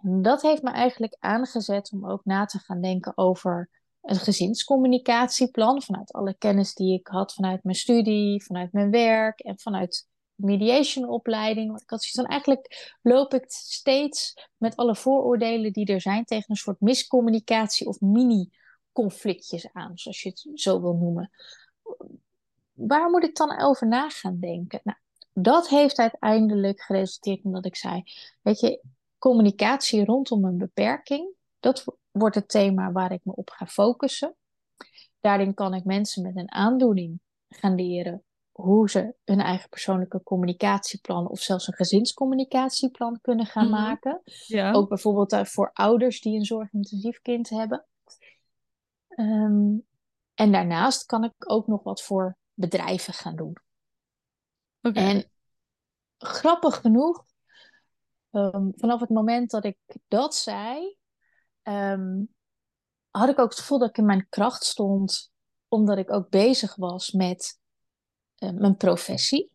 En 0.03 0.21
dat 0.21 0.41
heeft 0.41 0.61
me 0.61 0.71
eigenlijk 0.71 1.15
aangezet 1.19 1.91
om 1.91 2.09
ook 2.09 2.25
na 2.25 2.45
te 2.45 2.59
gaan 2.59 2.81
denken 2.81 3.17
over 3.17 3.69
een 4.01 4.15
gezinscommunicatieplan. 4.15 5.81
Vanuit 5.81 6.13
alle 6.13 6.35
kennis 6.37 6.73
die 6.73 6.99
ik 6.99 7.07
had 7.07 7.33
vanuit 7.33 7.63
mijn 7.63 7.75
studie, 7.75 8.43
vanuit 8.43 8.71
mijn 8.71 8.91
werk 8.91 9.39
en 9.39 9.59
vanuit 9.59 10.08
de 10.39 10.45
mediationopleiding. 10.45 11.67
Want 11.69 11.81
ik 11.81 11.89
had 11.89 12.03
zoiets 12.03 12.19
van 12.19 12.29
eigenlijk 12.29 12.97
loop 13.01 13.33
ik 13.33 13.43
steeds 13.47 14.47
met 14.57 14.75
alle 14.75 14.95
vooroordelen 14.95 15.73
die 15.73 15.85
er 15.85 16.01
zijn 16.01 16.25
tegen 16.25 16.49
een 16.49 16.55
soort 16.55 16.79
miscommunicatie 16.79 17.87
of 17.87 18.01
mini 18.01 18.49
conflictjes 18.91 19.73
aan, 19.73 19.97
zoals 19.97 20.21
je 20.21 20.29
het 20.29 20.49
zo 20.53 20.81
wil 20.81 20.93
noemen. 20.93 21.31
Waar 22.73 23.09
moet 23.09 23.23
ik 23.23 23.35
dan 23.35 23.61
over 23.61 23.87
na 23.87 24.09
gaan 24.09 24.39
denken? 24.39 24.79
Nou, 24.83 24.97
dat 25.33 25.69
heeft 25.69 25.99
uiteindelijk 25.99 26.81
geresulteerd 26.81 27.43
in 27.43 27.51
dat 27.51 27.65
ik 27.65 27.75
zei: 27.75 28.03
Weet 28.41 28.59
je, 28.59 28.81
communicatie 29.17 30.05
rondom 30.05 30.45
een 30.45 30.57
beperking, 30.57 31.33
dat 31.59 31.85
wordt 32.11 32.35
het 32.35 32.49
thema 32.49 32.91
waar 32.91 33.11
ik 33.11 33.21
me 33.23 33.35
op 33.35 33.49
ga 33.49 33.65
focussen. 33.65 34.35
Daarin 35.19 35.53
kan 35.53 35.73
ik 35.73 35.83
mensen 35.83 36.23
met 36.23 36.35
een 36.35 36.51
aandoening 36.51 37.19
gaan 37.49 37.75
leren 37.75 38.23
hoe 38.61 38.89
ze 38.89 39.15
hun 39.23 39.39
eigen 39.39 39.69
persoonlijke 39.69 40.23
communicatieplan 40.23 41.27
of 41.27 41.39
zelfs 41.39 41.67
een 41.67 41.73
gezinscommunicatieplan 41.73 43.19
kunnen 43.21 43.45
gaan 43.45 43.69
mhm. 43.69 43.81
maken. 43.81 44.21
Ja. 44.23 44.71
Ook 44.71 44.89
bijvoorbeeld 44.89 45.33
uh, 45.33 45.43
voor 45.43 45.69
ouders 45.73 46.21
die 46.21 46.35
een 46.35 46.45
zorgintensief 46.45 47.21
kind 47.21 47.49
hebben. 47.49 47.85
Um, 49.15 49.87
en 50.33 50.51
daarnaast 50.51 51.05
kan 51.05 51.23
ik 51.23 51.33
ook 51.37 51.67
nog 51.67 51.83
wat 51.83 52.01
voor 52.01 52.37
bedrijven 52.53 53.13
gaan 53.13 53.35
doen. 53.35 53.57
Okay. 54.81 55.09
En 55.09 55.31
grappig 56.17 56.75
genoeg, 56.75 57.25
um, 58.31 58.73
vanaf 58.75 58.99
het 58.99 59.09
moment 59.09 59.49
dat 59.49 59.63
ik 59.63 59.77
dat 60.07 60.35
zei, 60.35 60.97
um, 61.63 62.33
had 63.09 63.29
ik 63.29 63.39
ook 63.39 63.49
het 63.49 63.59
gevoel 63.59 63.79
dat 63.79 63.89
ik 63.89 63.97
in 63.97 64.05
mijn 64.05 64.27
kracht 64.29 64.63
stond, 64.63 65.31
omdat 65.67 65.97
ik 65.97 66.11
ook 66.11 66.29
bezig 66.29 66.75
was 66.75 67.11
met 67.11 67.58
uh, 68.39 68.49
mijn 68.49 68.77
professie. 68.77 69.51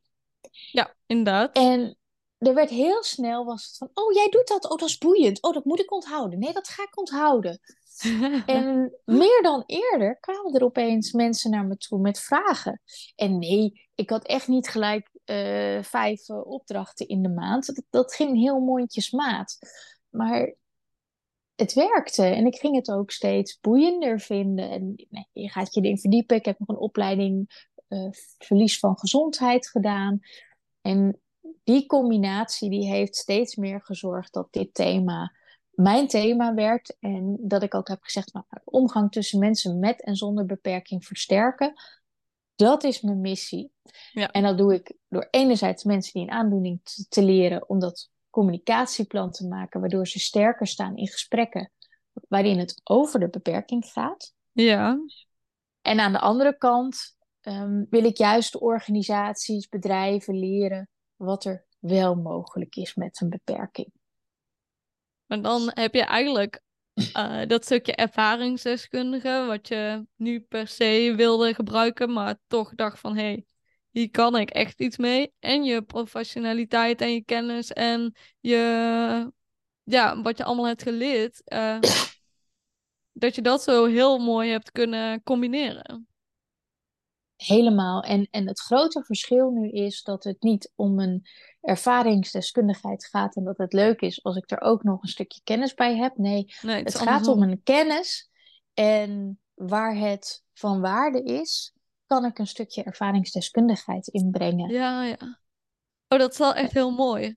Ja, 0.70 0.94
inderdaad. 1.06 1.56
En 1.56 1.98
er 2.38 2.54
werd 2.54 2.70
heel 2.70 3.02
snel 3.02 3.44
was 3.44 3.66
het 3.66 3.76
van, 3.76 3.90
oh 3.94 4.12
jij 4.12 4.28
doet 4.28 4.48
dat, 4.48 4.70
oh 4.70 4.78
dat 4.78 4.88
is 4.88 4.98
boeiend, 4.98 5.42
oh 5.42 5.52
dat 5.52 5.64
moet 5.64 5.80
ik 5.80 5.92
onthouden. 5.92 6.38
Nee, 6.38 6.52
dat 6.52 6.68
ga 6.68 6.82
ik 6.82 6.98
onthouden. 6.98 7.60
en 8.46 8.92
meer 9.04 9.42
dan 9.42 9.62
eerder 9.66 10.18
kwamen 10.20 10.54
er 10.54 10.64
opeens 10.64 11.12
mensen 11.12 11.50
naar 11.50 11.66
me 11.66 11.76
toe 11.76 11.98
met 11.98 12.20
vragen. 12.20 12.80
En 13.16 13.38
nee, 13.38 13.88
ik 13.94 14.10
had 14.10 14.26
echt 14.26 14.48
niet 14.48 14.68
gelijk 14.68 15.10
uh, 15.24 15.82
vijf 15.82 16.28
uh, 16.28 16.46
opdrachten 16.46 17.08
in 17.08 17.22
de 17.22 17.28
maand. 17.28 17.66
Dat, 17.66 17.84
dat 17.90 18.14
ging 18.14 18.36
heel 18.36 18.60
mondjesmaat. 18.60 19.58
Maar 20.08 20.54
het 21.54 21.72
werkte 21.72 22.22
en 22.22 22.46
ik 22.46 22.56
ging 22.56 22.76
het 22.76 22.90
ook 22.90 23.10
steeds 23.10 23.58
boeiender 23.60 24.20
vinden. 24.20 24.70
En 24.70 25.06
nee, 25.10 25.28
je 25.32 25.50
gaat 25.50 25.74
je 25.74 25.80
erin 25.80 25.98
verdiepen. 25.98 26.36
Ik 26.36 26.44
heb 26.44 26.58
nog 26.58 26.68
een 26.68 26.82
opleiding 26.82 27.68
uh, 27.94 28.08
verlies 28.38 28.78
van 28.78 28.98
gezondheid 28.98 29.68
gedaan. 29.68 30.20
En 30.80 31.20
die 31.64 31.86
combinatie 31.86 32.70
die 32.70 32.86
heeft 32.86 33.16
steeds 33.16 33.56
meer 33.56 33.80
gezorgd 33.82 34.32
dat 34.32 34.48
dit 34.50 34.74
thema 34.74 35.32
mijn 35.74 36.08
thema 36.08 36.54
werd. 36.54 36.96
En 37.00 37.36
dat 37.40 37.62
ik 37.62 37.74
ook 37.74 37.88
heb 37.88 38.02
gezegd, 38.02 38.32
nou, 38.32 38.44
omgang 38.64 39.10
tussen 39.10 39.38
mensen 39.38 39.78
met 39.78 40.02
en 40.02 40.16
zonder 40.16 40.46
beperking 40.46 41.04
versterken. 41.04 41.72
Dat 42.56 42.84
is 42.84 43.00
mijn 43.00 43.20
missie. 43.20 43.72
Ja. 44.12 44.30
En 44.30 44.42
dat 44.42 44.58
doe 44.58 44.74
ik 44.74 44.96
door 45.08 45.28
enerzijds 45.30 45.84
mensen 45.84 46.12
die 46.12 46.22
een 46.22 46.30
aandoening 46.30 46.80
te, 46.82 47.06
te 47.08 47.22
leren 47.22 47.68
om 47.68 47.78
dat 47.78 48.10
communicatieplan 48.30 49.30
te 49.30 49.46
maken, 49.46 49.80
waardoor 49.80 50.06
ze 50.06 50.18
sterker 50.18 50.66
staan 50.66 50.96
in 50.96 51.08
gesprekken 51.08 51.70
waarin 52.28 52.58
het 52.58 52.80
over 52.84 53.20
de 53.20 53.28
beperking 53.28 53.84
gaat. 53.84 54.34
Ja. 54.52 54.98
En 55.82 56.00
aan 56.00 56.12
de 56.12 56.20
andere 56.20 56.58
kant 56.58 57.13
ehm, 57.44 57.84
wil 57.90 58.04
ik 58.04 58.16
juist 58.16 58.58
organisaties, 58.58 59.68
bedrijven 59.68 60.38
leren 60.38 60.88
wat 61.16 61.44
er 61.44 61.64
wel 61.78 62.14
mogelijk 62.14 62.76
is 62.76 62.94
met 62.94 63.20
een 63.20 63.28
beperking. 63.28 63.92
Maar 65.26 65.42
dan 65.42 65.70
heb 65.74 65.94
je 65.94 66.04
eigenlijk 66.04 66.62
uh, 66.94 67.46
dat 67.46 67.64
stukje 67.64 67.94
ervaringsdeskundige, 67.94 69.44
wat 69.46 69.68
je 69.68 70.06
nu 70.16 70.40
per 70.40 70.68
se 70.68 71.12
wilde 71.16 71.54
gebruiken, 71.54 72.12
maar 72.12 72.38
toch 72.46 72.74
dacht 72.74 72.98
van 72.98 73.16
hé, 73.16 73.22
hey, 73.22 73.44
hier 73.90 74.10
kan 74.10 74.36
ik 74.36 74.50
echt 74.50 74.80
iets 74.80 74.96
mee. 74.96 75.32
En 75.38 75.64
je 75.64 75.82
professionaliteit 75.82 77.00
en 77.00 77.12
je 77.12 77.24
kennis 77.24 77.72
en 77.72 78.14
je, 78.40 79.32
ja, 79.82 80.22
wat 80.22 80.38
je 80.38 80.44
allemaal 80.44 80.66
hebt 80.66 80.82
geleerd. 80.82 81.42
Uh, 81.44 81.78
dat 83.22 83.34
je 83.34 83.42
dat 83.42 83.62
zo 83.62 83.84
heel 83.84 84.18
mooi 84.18 84.50
hebt 84.50 84.72
kunnen 84.72 85.22
combineren. 85.22 86.08
Helemaal. 87.36 88.02
En, 88.02 88.28
en 88.30 88.48
het 88.48 88.60
grote 88.60 89.04
verschil 89.04 89.50
nu 89.50 89.70
is 89.70 90.02
dat 90.02 90.24
het 90.24 90.42
niet 90.42 90.72
om 90.74 91.00
een 91.00 91.26
ervaringsdeskundigheid 91.60 93.06
gaat 93.06 93.36
en 93.36 93.44
dat 93.44 93.58
het 93.58 93.72
leuk 93.72 94.00
is 94.00 94.24
als 94.24 94.36
ik 94.36 94.50
er 94.50 94.60
ook 94.60 94.82
nog 94.82 95.02
een 95.02 95.08
stukje 95.08 95.40
kennis 95.44 95.74
bij 95.74 95.96
heb. 95.96 96.16
Nee, 96.16 96.54
nee 96.62 96.76
het, 96.76 96.92
het 96.92 97.02
gaat 97.02 97.26
om 97.26 97.42
een 97.42 97.62
kennis 97.62 98.30
en 98.74 99.40
waar 99.54 99.96
het 99.96 100.42
van 100.52 100.80
waarde 100.80 101.22
is, 101.22 101.74
kan 102.06 102.24
ik 102.24 102.38
een 102.38 102.46
stukje 102.46 102.82
ervaringsdeskundigheid 102.82 104.08
inbrengen. 104.08 104.70
Ja, 104.70 105.04
ja. 105.04 105.40
Oh, 106.08 106.18
dat 106.18 106.32
is 106.32 106.38
wel 106.38 106.54
echt 106.54 106.72
heel 106.72 106.90
mooi. 106.90 107.36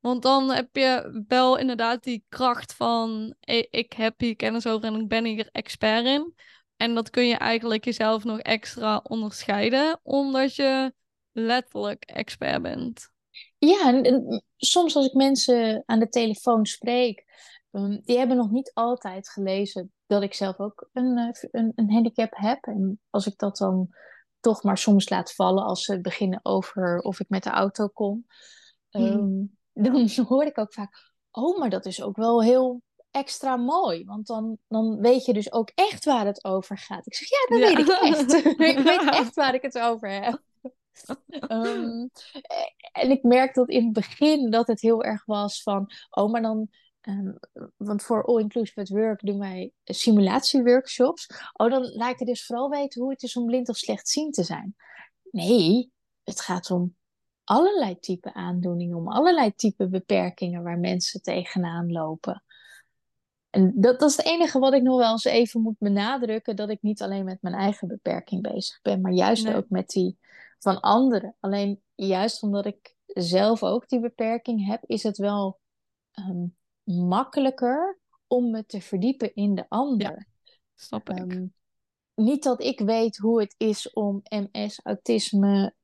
Want 0.00 0.22
dan 0.22 0.50
heb 0.50 0.68
je 0.76 1.22
wel 1.28 1.58
inderdaad 1.58 2.02
die 2.02 2.24
kracht 2.28 2.74
van 2.74 3.34
ik 3.70 3.92
heb 3.92 4.20
hier 4.20 4.36
kennis 4.36 4.66
over 4.66 4.88
en 4.88 5.00
ik 5.00 5.08
ben 5.08 5.24
hier 5.24 5.48
expert 5.52 6.04
in. 6.04 6.34
En 6.76 6.94
dat 6.94 7.10
kun 7.10 7.26
je 7.26 7.36
eigenlijk 7.36 7.84
jezelf 7.84 8.24
nog 8.24 8.38
extra 8.38 9.00
onderscheiden, 9.02 10.00
omdat 10.02 10.54
je 10.54 10.92
letterlijk 11.32 12.04
expert 12.04 12.62
bent. 12.62 13.12
Ja, 13.58 14.02
en, 14.02 14.44
soms 14.56 14.96
als 14.96 15.06
ik 15.06 15.12
mensen 15.12 15.82
aan 15.86 15.98
de 15.98 16.08
telefoon 16.08 16.66
spreek, 16.66 17.24
um, 17.70 18.00
die 18.04 18.18
hebben 18.18 18.36
nog 18.36 18.50
niet 18.50 18.70
altijd 18.74 19.28
gelezen 19.28 19.92
dat 20.06 20.22
ik 20.22 20.34
zelf 20.34 20.58
ook 20.58 20.88
een, 20.92 21.18
eh, 21.18 21.50
een, 21.50 21.72
een 21.74 21.92
handicap 21.92 22.32
heb. 22.36 22.64
En 22.64 23.00
als 23.10 23.26
ik 23.26 23.38
dat 23.38 23.56
dan 23.56 23.88
toch 24.40 24.62
maar 24.62 24.78
soms 24.78 25.08
laat 25.08 25.34
vallen 25.34 25.64
als 25.64 25.84
ze 25.84 26.00
beginnen 26.00 26.40
over 26.42 26.98
of 26.98 27.20
ik 27.20 27.28
met 27.28 27.42
de 27.42 27.50
auto 27.50 27.88
kom, 27.88 28.26
um, 28.90 29.58
dan 29.72 30.08
hoor 30.26 30.44
ik 30.44 30.58
ook 30.58 30.72
vaak, 30.72 31.12
oh, 31.30 31.58
maar 31.58 31.70
dat 31.70 31.86
is 31.86 32.02
ook 32.02 32.16
wel 32.16 32.42
heel 32.42 32.82
extra 33.14 33.56
mooi. 33.56 34.04
Want 34.04 34.26
dan, 34.26 34.58
dan 34.68 35.00
weet 35.00 35.24
je 35.24 35.32
dus 35.32 35.52
ook 35.52 35.70
echt 35.74 36.04
waar 36.04 36.26
het 36.26 36.44
over 36.44 36.78
gaat. 36.78 37.06
Ik 37.06 37.14
zeg, 37.14 37.28
ja, 37.28 37.46
dat 37.48 37.58
weet 37.58 37.78
ik 37.78 37.88
echt. 37.88 38.32
ik 38.76 38.78
weet 38.78 39.10
echt 39.10 39.34
waar 39.34 39.54
ik 39.54 39.62
het 39.62 39.78
over 39.78 40.10
heb. 40.10 40.42
um, 41.48 42.10
en 42.92 43.10
ik 43.10 43.22
merk 43.22 43.54
dat 43.54 43.68
in 43.68 43.84
het 43.84 43.92
begin 43.92 44.50
dat 44.50 44.66
het 44.66 44.80
heel 44.80 45.02
erg 45.02 45.24
was 45.24 45.62
van, 45.62 45.90
oh, 46.10 46.30
maar 46.30 46.42
dan, 46.42 46.68
um, 47.02 47.38
want 47.76 48.02
voor 48.02 48.24
All 48.24 48.40
Inclusive 48.40 48.80
at 48.80 48.88
Work 48.88 49.20
doen 49.26 49.38
wij 49.38 49.72
simulatieworkshops. 49.84 51.26
Oh, 51.52 51.70
dan 51.70 51.82
laat 51.82 52.20
ik 52.20 52.26
dus 52.26 52.46
vooral 52.46 52.68
weten 52.68 53.02
hoe 53.02 53.10
het 53.10 53.22
is 53.22 53.36
om 53.36 53.46
blind 53.46 53.68
of 53.68 53.76
slechtziend 53.76 54.34
te 54.34 54.42
zijn. 54.42 54.76
Nee, 55.30 55.92
het 56.22 56.40
gaat 56.40 56.70
om 56.70 56.96
allerlei 57.44 57.98
type 57.98 58.34
aandoeningen, 58.34 58.96
om 58.96 59.08
allerlei 59.08 59.54
type 59.54 59.88
beperkingen 59.88 60.62
waar 60.62 60.78
mensen 60.78 61.22
tegenaan 61.22 61.92
lopen. 61.92 62.42
En 63.54 63.72
dat, 63.74 64.00
dat 64.00 64.10
is 64.10 64.16
het 64.16 64.26
enige 64.26 64.58
wat 64.58 64.74
ik 64.74 64.82
nog 64.82 64.98
wel 64.98 65.10
eens 65.10 65.24
even 65.24 65.60
moet 65.60 65.78
benadrukken: 65.78 66.56
dat 66.56 66.70
ik 66.70 66.82
niet 66.82 67.02
alleen 67.02 67.24
met 67.24 67.42
mijn 67.42 67.54
eigen 67.54 67.88
beperking 67.88 68.42
bezig 68.42 68.82
ben, 68.82 69.00
maar 69.00 69.12
juist 69.12 69.54
ook 69.54 69.68
met 69.68 69.88
die 69.88 70.18
van 70.58 70.80
anderen. 70.80 71.36
Alleen 71.40 71.82
juist 71.94 72.42
omdat 72.42 72.66
ik 72.66 72.94
zelf 73.06 73.62
ook 73.62 73.88
die 73.88 74.00
beperking 74.00 74.66
heb, 74.66 74.82
is 74.86 75.02
het 75.02 75.16
wel 75.16 75.60
um, 76.14 76.56
makkelijker 76.82 77.98
om 78.26 78.50
me 78.50 78.66
te 78.66 78.80
verdiepen 78.80 79.34
in 79.34 79.54
de 79.54 79.64
ander. 79.68 80.10
Ja, 80.10 80.26
snap 80.74 81.10
ik. 81.10 81.32
Um, 81.32 81.54
niet 82.14 82.42
dat 82.42 82.62
ik 82.62 82.80
weet 82.80 83.16
hoe 83.16 83.40
het 83.40 83.54
is 83.56 83.92
om 83.92 84.22
MS, 84.28 84.80
autisme, 84.82 85.74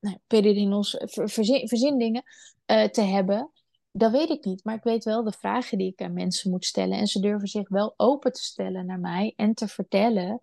nou, 0.00 0.18
peridinos, 0.26 0.96
verzin, 1.06 1.68
verzindingen 1.68 2.22
uh, 2.66 2.84
te 2.84 3.02
hebben. 3.02 3.50
Dat 3.96 4.10
weet 4.10 4.30
ik 4.30 4.44
niet, 4.44 4.64
maar 4.64 4.74
ik 4.74 4.82
weet 4.82 5.04
wel 5.04 5.24
de 5.24 5.32
vragen 5.32 5.78
die 5.78 5.92
ik 5.92 6.02
aan 6.02 6.12
mensen 6.12 6.50
moet 6.50 6.64
stellen. 6.64 6.98
En 6.98 7.06
ze 7.06 7.20
durven 7.20 7.48
zich 7.48 7.68
wel 7.68 7.94
open 7.96 8.32
te 8.32 8.42
stellen 8.42 8.86
naar 8.86 9.00
mij 9.00 9.32
en 9.36 9.54
te 9.54 9.68
vertellen 9.68 10.40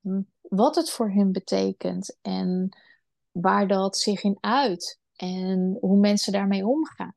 hm, 0.00 0.20
wat 0.40 0.74
het 0.74 0.90
voor 0.90 1.12
hun 1.12 1.32
betekent 1.32 2.16
en 2.22 2.76
waar 3.30 3.68
dat 3.68 3.98
zich 3.98 4.22
in 4.22 4.38
uit 4.40 5.00
en 5.16 5.76
hoe 5.80 5.98
mensen 5.98 6.32
daarmee 6.32 6.66
omgaan. 6.66 7.14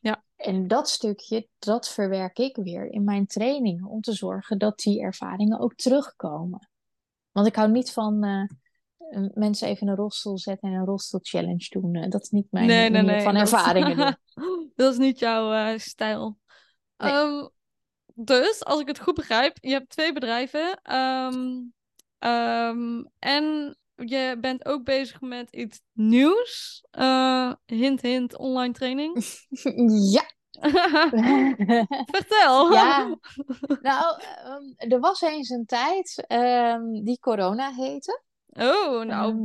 Ja. 0.00 0.24
En 0.36 0.68
dat 0.68 0.88
stukje, 0.88 1.48
dat 1.58 1.88
verwerk 1.88 2.38
ik 2.38 2.56
weer 2.56 2.86
in 2.90 3.04
mijn 3.04 3.26
trainingen 3.26 3.84
om 3.84 4.00
te 4.00 4.12
zorgen 4.12 4.58
dat 4.58 4.78
die 4.78 5.00
ervaringen 5.00 5.58
ook 5.58 5.74
terugkomen. 5.74 6.68
Want 7.32 7.46
ik 7.46 7.56
hou 7.56 7.70
niet 7.70 7.92
van 7.92 8.24
uh, 8.24 8.48
mensen 9.34 9.68
even 9.68 9.82
in 9.82 9.88
een 9.88 9.98
rolstoel 9.98 10.38
zetten 10.38 10.68
en 10.68 10.74
een 10.74 10.84
rolstoel 10.84 11.20
challenge 11.22 11.66
doen. 11.68 11.94
Eh, 11.94 12.10
dat 12.10 12.22
is 12.22 12.30
niet 12.30 12.46
mijn 12.50 12.66
nee, 12.66 12.90
nee, 12.90 13.02
nee, 13.02 13.20
van 13.20 13.36
ervaringen 13.36 14.18
dat 14.76 14.92
is 14.92 14.98
niet 14.98 15.18
jouw 15.18 15.52
uh, 15.52 15.78
stijl. 15.78 16.38
Um, 16.96 17.50
dus, 18.14 18.64
als 18.64 18.80
ik 18.80 18.86
het 18.86 19.00
goed 19.00 19.14
begrijp, 19.14 19.58
je 19.60 19.72
hebt 19.72 19.88
twee 19.88 20.12
bedrijven. 20.12 20.94
Um, 20.94 21.74
um, 22.18 23.10
en 23.18 23.76
je 23.94 24.36
bent 24.40 24.66
ook 24.66 24.84
bezig 24.84 25.20
met 25.20 25.50
iets 25.50 25.80
nieuws. 25.92 26.84
Uh, 26.98 27.52
hint, 27.66 28.00
hint, 28.00 28.36
online 28.36 28.72
training. 28.72 29.38
ja. 30.16 30.34
Vertel. 32.16 32.72
Ja. 32.72 33.18
Nou, 33.80 34.22
er 34.76 35.00
was 35.00 35.20
eens 35.20 35.50
een 35.50 35.66
tijd 35.66 36.24
die 37.04 37.18
corona 37.18 37.72
heette. 37.72 38.22
Oh, 38.58 39.04
nou, 39.04 39.44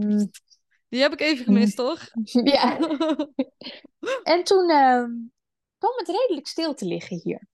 die 0.89 1.01
heb 1.01 1.13
ik 1.13 1.21
even 1.21 1.45
gemist, 1.45 1.75
toch? 1.85 2.07
ja. 2.43 2.77
en 4.33 4.43
toen 4.43 4.69
uh, 4.69 5.05
kwam 5.77 5.93
het 5.95 6.07
redelijk 6.07 6.47
stil 6.47 6.73
te 6.73 6.85
liggen 6.85 7.19
hier. 7.23 7.49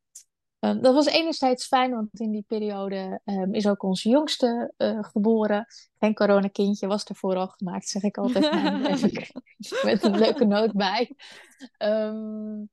Um, 0.59 0.81
dat 0.81 0.93
was 0.93 1.05
enerzijds 1.05 1.67
fijn, 1.67 1.91
want 1.91 2.19
in 2.19 2.31
die 2.31 2.45
periode 2.47 3.21
um, 3.25 3.53
is 3.53 3.67
ook 3.67 3.83
onze 3.83 4.09
jongste 4.09 4.73
uh, 4.77 5.03
geboren. 5.03 5.65
Geen 5.99 6.13
coronakindje, 6.13 6.87
was 6.87 7.03
ervoor 7.03 7.35
al 7.35 7.47
gemaakt, 7.47 7.87
zeg 7.87 8.03
ik 8.03 8.17
altijd. 8.17 8.45
even 8.87 9.35
met 9.83 10.03
een 10.03 10.17
leuke 10.17 10.45
noot 10.45 10.73
bij. 10.73 11.15
Um, 11.77 12.69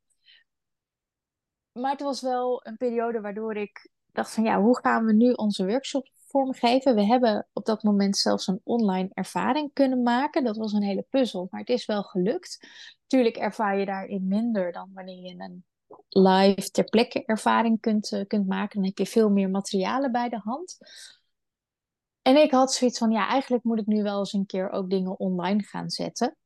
maar 1.72 1.90
het 1.90 2.00
was 2.00 2.20
wel 2.20 2.66
een 2.66 2.76
periode 2.76 3.20
waardoor 3.20 3.56
ik 3.56 3.90
dacht 4.12 4.34
van 4.34 4.44
ja, 4.44 4.60
hoe 4.60 4.78
gaan 4.78 5.04
we 5.04 5.12
nu 5.12 5.32
onze 5.32 5.66
workshop 5.66 6.08
vormgeven. 6.34 6.94
We 6.94 7.04
hebben 7.04 7.48
op 7.52 7.64
dat 7.64 7.82
moment 7.82 8.16
zelfs 8.16 8.46
een 8.46 8.60
online 8.64 9.08
ervaring 9.12 9.70
kunnen 9.72 10.02
maken. 10.02 10.44
Dat 10.44 10.56
was 10.56 10.72
een 10.72 10.82
hele 10.82 11.06
puzzel, 11.10 11.48
maar 11.50 11.60
het 11.60 11.68
is 11.68 11.86
wel 11.86 12.02
gelukt. 12.02 12.68
Tuurlijk 13.06 13.36
ervaar 13.36 13.78
je 13.78 13.84
daarin 13.84 14.28
minder 14.28 14.72
dan 14.72 14.90
wanneer 14.94 15.22
je 15.22 15.34
een 15.38 15.64
live 16.08 16.70
ter 16.70 16.84
plekke 16.84 17.24
ervaring 17.24 17.80
kunt, 17.80 18.12
uh, 18.12 18.24
kunt 18.26 18.46
maken. 18.46 18.76
Dan 18.76 18.84
heb 18.84 18.98
je 18.98 19.06
veel 19.06 19.30
meer 19.30 19.50
materialen 19.50 20.12
bij 20.12 20.28
de 20.28 20.40
hand. 20.44 20.78
En 22.22 22.36
ik 22.36 22.50
had 22.50 22.72
zoiets 22.72 22.98
van, 22.98 23.10
ja, 23.10 23.28
eigenlijk 23.28 23.64
moet 23.64 23.78
ik 23.78 23.86
nu 23.86 24.02
wel 24.02 24.18
eens 24.18 24.32
een 24.32 24.46
keer 24.46 24.70
ook 24.70 24.90
dingen 24.90 25.18
online 25.18 25.62
gaan 25.62 25.90
zetten. 25.90 26.36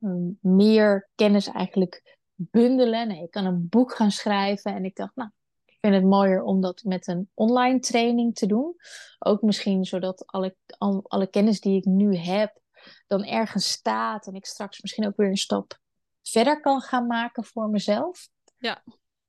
Um, 0.00 0.38
meer 0.40 1.08
kennis 1.14 1.46
eigenlijk 1.46 2.18
bundelen. 2.34 3.08
Nee, 3.08 3.22
ik 3.22 3.30
kan 3.30 3.44
een 3.44 3.68
boek 3.68 3.94
gaan 3.94 4.10
schrijven. 4.10 4.74
En 4.74 4.84
ik 4.84 4.96
dacht, 4.96 5.16
nou, 5.16 5.30
vind 5.80 5.94
het 5.94 6.04
mooier 6.04 6.42
om 6.42 6.60
dat 6.60 6.82
met 6.84 7.06
een 7.06 7.30
online 7.34 7.78
training 7.78 8.34
te 8.34 8.46
doen. 8.46 8.74
Ook 9.18 9.42
misschien 9.42 9.84
zodat 9.84 10.26
alle, 10.26 10.56
alle 11.02 11.26
kennis 11.26 11.60
die 11.60 11.76
ik 11.76 11.84
nu 11.84 12.16
heb, 12.16 12.60
dan 13.06 13.24
ergens 13.24 13.70
staat. 13.70 14.26
En 14.26 14.34
ik 14.34 14.46
straks 14.46 14.80
misschien 14.80 15.06
ook 15.06 15.16
weer 15.16 15.28
een 15.28 15.36
stap 15.36 15.78
verder 16.22 16.60
kan 16.60 16.80
gaan 16.80 17.06
maken 17.06 17.44
voor 17.44 17.68
mezelf. 17.68 18.28
Ja. 18.58 18.82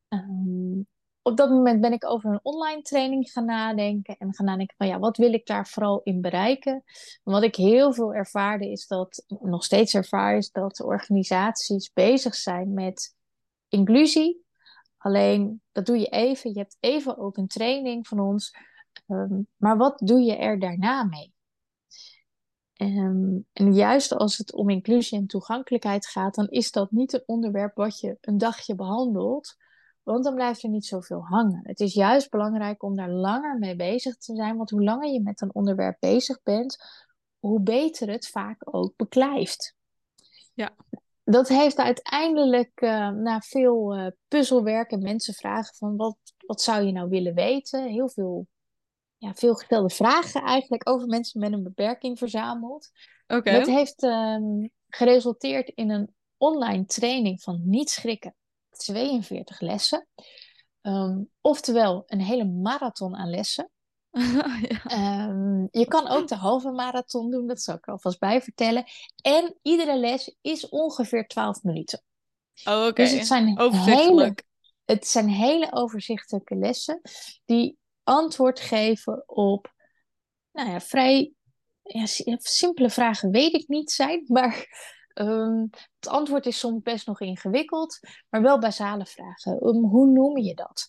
Um, 0.07 0.87
op 1.21 1.37
dat 1.37 1.49
moment 1.49 1.81
ben 1.81 1.93
ik 1.93 2.05
over 2.05 2.31
een 2.31 2.39
online 2.41 2.81
training 2.81 3.31
gaan 3.31 3.45
nadenken. 3.45 4.15
En 4.17 4.33
gaan 4.33 4.45
nadenken 4.45 4.75
van 4.77 4.87
ja, 4.87 4.99
wat 4.99 5.17
wil 5.17 5.33
ik 5.33 5.45
daar 5.45 5.67
vooral 5.67 6.01
in 6.03 6.21
bereiken? 6.21 6.83
wat 7.23 7.43
ik 7.43 7.55
heel 7.55 7.93
veel 7.93 8.13
ervaarde 8.13 8.71
is 8.71 8.87
dat, 8.87 9.23
nog 9.27 9.63
steeds 9.63 9.93
ervaar 9.93 10.37
is 10.37 10.51
dat 10.51 10.81
organisaties 10.81 11.91
bezig 11.93 12.35
zijn 12.35 12.73
met 12.73 13.15
inclusie. 13.67 14.47
Alleen 14.99 15.61
dat 15.71 15.85
doe 15.85 15.97
je 15.97 16.07
even. 16.07 16.53
Je 16.53 16.59
hebt 16.59 16.77
even 16.79 17.17
ook 17.17 17.37
een 17.37 17.47
training 17.47 18.07
van 18.07 18.19
ons. 18.19 18.55
Um, 19.07 19.47
maar 19.55 19.77
wat 19.77 19.99
doe 19.99 20.19
je 20.19 20.35
er 20.35 20.59
daarna 20.59 21.03
mee? 21.03 21.33
Um, 22.81 23.47
en 23.53 23.73
juist 23.73 24.13
als 24.13 24.37
het 24.37 24.53
om 24.53 24.69
inclusie 24.69 25.17
en 25.17 25.27
toegankelijkheid 25.27 26.07
gaat, 26.07 26.35
dan 26.35 26.47
is 26.47 26.71
dat 26.71 26.91
niet 26.91 27.13
een 27.13 27.23
onderwerp 27.25 27.75
wat 27.75 27.99
je 27.99 28.17
een 28.21 28.37
dagje 28.37 28.75
behandelt, 28.75 29.55
want 30.03 30.23
dan 30.23 30.35
blijft 30.35 30.63
er 30.63 30.69
niet 30.69 30.85
zoveel 30.85 31.25
hangen. 31.25 31.61
Het 31.63 31.79
is 31.79 31.93
juist 31.93 32.29
belangrijk 32.29 32.83
om 32.83 32.95
daar 32.95 33.09
langer 33.09 33.57
mee 33.57 33.75
bezig 33.75 34.17
te 34.17 34.35
zijn, 34.35 34.57
want 34.57 34.69
hoe 34.69 34.83
langer 34.83 35.11
je 35.11 35.21
met 35.21 35.41
een 35.41 35.53
onderwerp 35.53 35.97
bezig 35.99 36.43
bent, 36.43 36.77
hoe 37.39 37.61
beter 37.61 38.09
het 38.09 38.27
vaak 38.27 38.75
ook 38.75 38.93
beklijft. 38.95 39.75
Ja. 40.53 40.75
Dat 41.31 41.47
heeft 41.47 41.77
uiteindelijk 41.77 42.81
uh, 42.81 43.09
na 43.09 43.39
veel 43.39 43.97
uh, 43.97 44.07
puzzelwerk 44.27 44.91
en 44.91 45.01
mensen 45.01 45.33
vragen 45.33 45.75
van 45.75 45.95
wat, 45.95 46.17
wat 46.45 46.61
zou 46.61 46.85
je 46.85 46.91
nou 46.91 47.09
willen 47.09 47.33
weten? 47.33 47.89
Heel 47.89 48.09
veel, 48.09 48.47
ja, 49.17 49.33
veel 49.33 49.53
gestelde 49.55 49.89
vragen 49.89 50.41
eigenlijk 50.41 50.89
over 50.89 51.07
mensen 51.07 51.39
met 51.39 51.51
een 51.53 51.63
beperking 51.63 52.17
verzameld. 52.17 52.89
Oké. 53.27 53.51
Dat 53.51 53.67
heeft 53.67 54.03
um, 54.03 54.69
geresulteerd 54.87 55.69
in 55.69 55.89
een 55.89 56.13
online 56.37 56.85
training 56.85 57.41
van 57.41 57.61
niet 57.63 57.89
schrikken. 57.89 58.35
42 58.69 59.59
lessen. 59.59 60.07
Um, 60.81 61.29
oftewel 61.41 62.03
een 62.05 62.21
hele 62.21 62.45
marathon 62.45 63.15
aan 63.15 63.29
lessen. 63.29 63.69
ja. 64.69 65.27
um, 65.29 65.67
je 65.71 65.85
kan 65.87 66.07
ook 66.07 66.27
de 66.27 66.35
halve 66.35 66.71
marathon 66.71 67.31
doen, 67.31 67.47
dat 67.47 67.61
zal 67.61 67.75
ik 67.75 67.87
alvast 67.87 68.19
bij 68.19 68.41
vertellen. 68.41 68.85
En 69.21 69.55
iedere 69.61 69.97
les 69.97 70.35
is 70.41 70.69
ongeveer 70.69 71.27
12 71.27 71.63
minuten. 71.63 72.03
Oh, 72.63 72.85
oké. 72.85 73.03
Dus 73.03 73.11
het 73.11 73.27
zijn, 73.27 73.59
hele, 73.71 74.35
het 74.85 75.07
zijn 75.07 75.29
hele 75.29 75.71
overzichtelijke 75.71 76.55
lessen 76.55 77.01
die 77.45 77.77
antwoord 78.03 78.59
geven 78.59 79.23
op 79.25 79.73
nou 80.51 80.69
ja, 80.69 80.79
vrij 80.79 81.33
ja, 81.81 82.05
simpele 82.37 82.89
vragen, 82.89 83.31
weet 83.31 83.53
ik 83.53 83.67
niet 83.67 83.91
zijn, 83.91 84.23
maar 84.27 84.67
um, 85.13 85.69
het 85.99 86.09
antwoord 86.09 86.45
is 86.45 86.59
soms 86.59 86.81
best 86.81 87.07
nog 87.07 87.21
ingewikkeld, 87.21 87.99
maar 88.29 88.41
wel 88.41 88.59
basale 88.59 89.05
vragen. 89.05 89.67
Um, 89.67 89.83
hoe 89.83 90.07
noem 90.07 90.37
je 90.37 90.53
dat? 90.53 90.87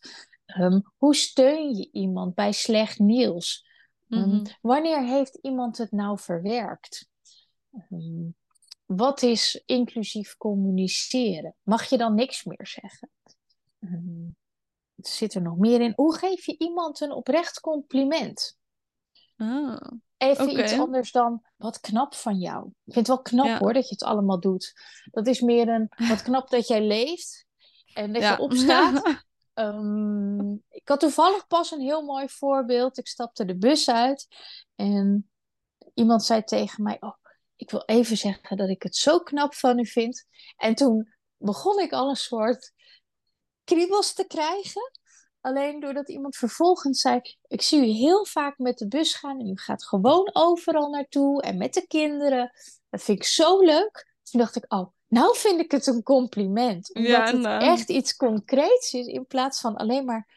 Um, 0.58 0.82
hoe 0.96 1.14
steun 1.14 1.74
je 1.74 1.88
iemand 1.92 2.34
bij 2.34 2.52
slecht 2.52 2.98
nieuws? 2.98 3.68
Mm 4.06 4.42
wanneer 4.60 5.04
heeft 5.04 5.38
iemand 5.42 5.78
het 5.78 5.90
nou 5.90 6.18
verwerkt? 6.18 7.08
wat 8.84 9.22
is 9.22 9.62
inclusief 9.66 10.36
communiceren? 10.36 11.54
Mag 11.62 11.84
je 11.84 11.98
dan 11.98 12.14
niks 12.14 12.44
meer 12.44 12.66
zeggen? 12.66 13.10
zit 15.06 15.34
er 15.34 15.42
nog 15.42 15.56
meer 15.56 15.80
in? 15.80 15.92
Hoe 15.96 16.14
geef 16.14 16.46
je 16.46 16.58
iemand 16.58 17.00
een 17.00 17.12
oprecht 17.12 17.60
compliment? 17.60 18.58
Ah, 19.36 19.80
Even 20.16 20.58
iets 20.58 20.78
anders 20.78 21.12
dan 21.12 21.42
wat 21.56 21.80
knap 21.80 22.14
van 22.14 22.38
jou. 22.38 22.66
Ik 22.66 22.92
vind 22.92 23.06
het 23.06 23.06
wel 23.06 23.22
knap 23.22 23.58
hoor 23.58 23.72
dat 23.72 23.88
je 23.88 23.94
het 23.94 24.02
allemaal 24.02 24.40
doet. 24.40 24.72
Dat 25.10 25.26
is 25.26 25.40
meer 25.40 25.68
een 25.68 25.88
wat 26.08 26.22
knap 26.22 26.50
dat 26.50 26.68
jij 26.68 26.86
leeft 26.86 27.46
en 27.94 28.12
dat 28.12 28.22
je 28.22 28.38
opstaat. 28.38 29.02
um, 29.60 30.64
ik 30.68 30.88
had 30.88 31.00
toevallig 31.00 31.46
pas 31.46 31.70
een 31.70 31.80
heel 31.80 32.02
mooi 32.02 32.28
voorbeeld. 32.28 32.98
Ik 32.98 33.06
stapte 33.06 33.44
de 33.44 33.56
bus 33.56 33.90
uit 33.90 34.26
en 34.74 35.30
iemand 35.94 36.24
zei 36.24 36.44
tegen 36.44 36.82
mij: 36.82 36.96
Oh, 37.00 37.14
ik 37.56 37.70
wil 37.70 37.82
even 37.86 38.16
zeggen 38.16 38.56
dat 38.56 38.68
ik 38.68 38.82
het 38.82 38.96
zo 38.96 39.18
knap 39.18 39.54
van 39.54 39.78
u 39.78 39.86
vind. 39.86 40.26
En 40.56 40.74
toen 40.74 41.14
begon 41.36 41.80
ik 41.80 41.92
al 41.92 42.08
een 42.08 42.16
soort 42.16 42.72
kriebels 43.64 44.12
te 44.12 44.26
krijgen. 44.26 44.92
Alleen 45.40 45.80
doordat 45.80 46.08
iemand 46.08 46.36
vervolgens 46.36 47.00
zei: 47.00 47.20
Ik 47.46 47.62
zie 47.62 47.80
u 47.80 47.86
heel 47.86 48.26
vaak 48.26 48.58
met 48.58 48.78
de 48.78 48.88
bus 48.88 49.14
gaan 49.14 49.40
en 49.40 49.48
u 49.48 49.56
gaat 49.56 49.84
gewoon 49.84 50.30
overal 50.32 50.90
naartoe 50.90 51.42
en 51.42 51.58
met 51.58 51.74
de 51.74 51.86
kinderen. 51.86 52.52
Dat 52.90 53.02
vind 53.02 53.18
ik 53.18 53.24
zo 53.24 53.60
leuk. 53.60 54.14
Toen 54.22 54.40
dacht 54.40 54.56
ik: 54.56 54.64
Oh, 54.72 54.92
nou 55.10 55.36
vind 55.36 55.60
ik 55.60 55.70
het 55.70 55.86
een 55.86 56.02
compliment. 56.02 56.94
Omdat 56.94 57.10
ja, 57.10 57.24
het 57.24 57.40
nou. 57.40 57.62
echt 57.62 57.88
iets 57.88 58.16
concreets 58.16 58.92
is 58.92 59.06
in 59.06 59.26
plaats 59.26 59.60
van 59.60 59.76
alleen 59.76 60.04
maar: 60.04 60.28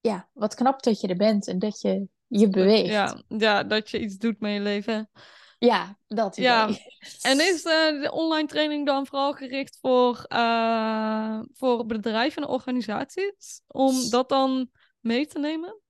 Ja, 0.00 0.28
wat 0.32 0.54
knap 0.54 0.82
dat 0.82 1.00
je 1.00 1.08
er 1.08 1.16
bent 1.16 1.46
en 1.46 1.58
dat 1.58 1.80
je 1.80 2.08
je 2.26 2.48
beweegt. 2.48 2.88
Ja, 2.88 3.22
ja 3.28 3.64
dat 3.64 3.90
je 3.90 4.00
iets 4.00 4.16
doet 4.16 4.40
met 4.40 4.52
je 4.52 4.60
leven. 4.60 5.10
Ja, 5.58 5.98
dat 6.06 6.36
idee. 6.36 6.44
Ja. 6.44 6.68
En 7.20 7.40
is 7.40 7.64
uh, 7.64 8.02
de 8.02 8.10
online 8.12 8.48
training 8.48 8.86
dan 8.86 9.06
vooral 9.06 9.32
gericht 9.32 9.78
voor, 9.80 10.26
uh, 10.28 11.40
voor 11.52 11.86
bedrijven 11.86 12.42
en 12.42 12.48
organisaties? 12.48 13.62
Om 13.66 14.10
dat 14.10 14.28
dan 14.28 14.70
mee 15.00 15.26
te 15.26 15.38
nemen? 15.38 15.80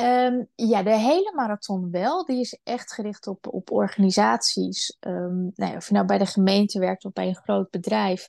Um, 0.00 0.48
ja, 0.54 0.82
de 0.82 0.96
hele 0.96 1.32
marathon 1.34 1.90
wel. 1.90 2.24
Die 2.24 2.40
is 2.40 2.60
echt 2.62 2.92
gericht 2.92 3.26
op, 3.26 3.46
op 3.46 3.70
organisaties. 3.70 4.96
Um, 5.00 5.52
nou, 5.54 5.76
of 5.76 5.88
je 5.88 5.94
nou 5.94 6.06
bij 6.06 6.18
de 6.18 6.26
gemeente 6.26 6.78
werkt 6.78 7.04
of 7.04 7.12
bij 7.12 7.28
een 7.28 7.36
groot 7.36 7.70
bedrijf. 7.70 8.28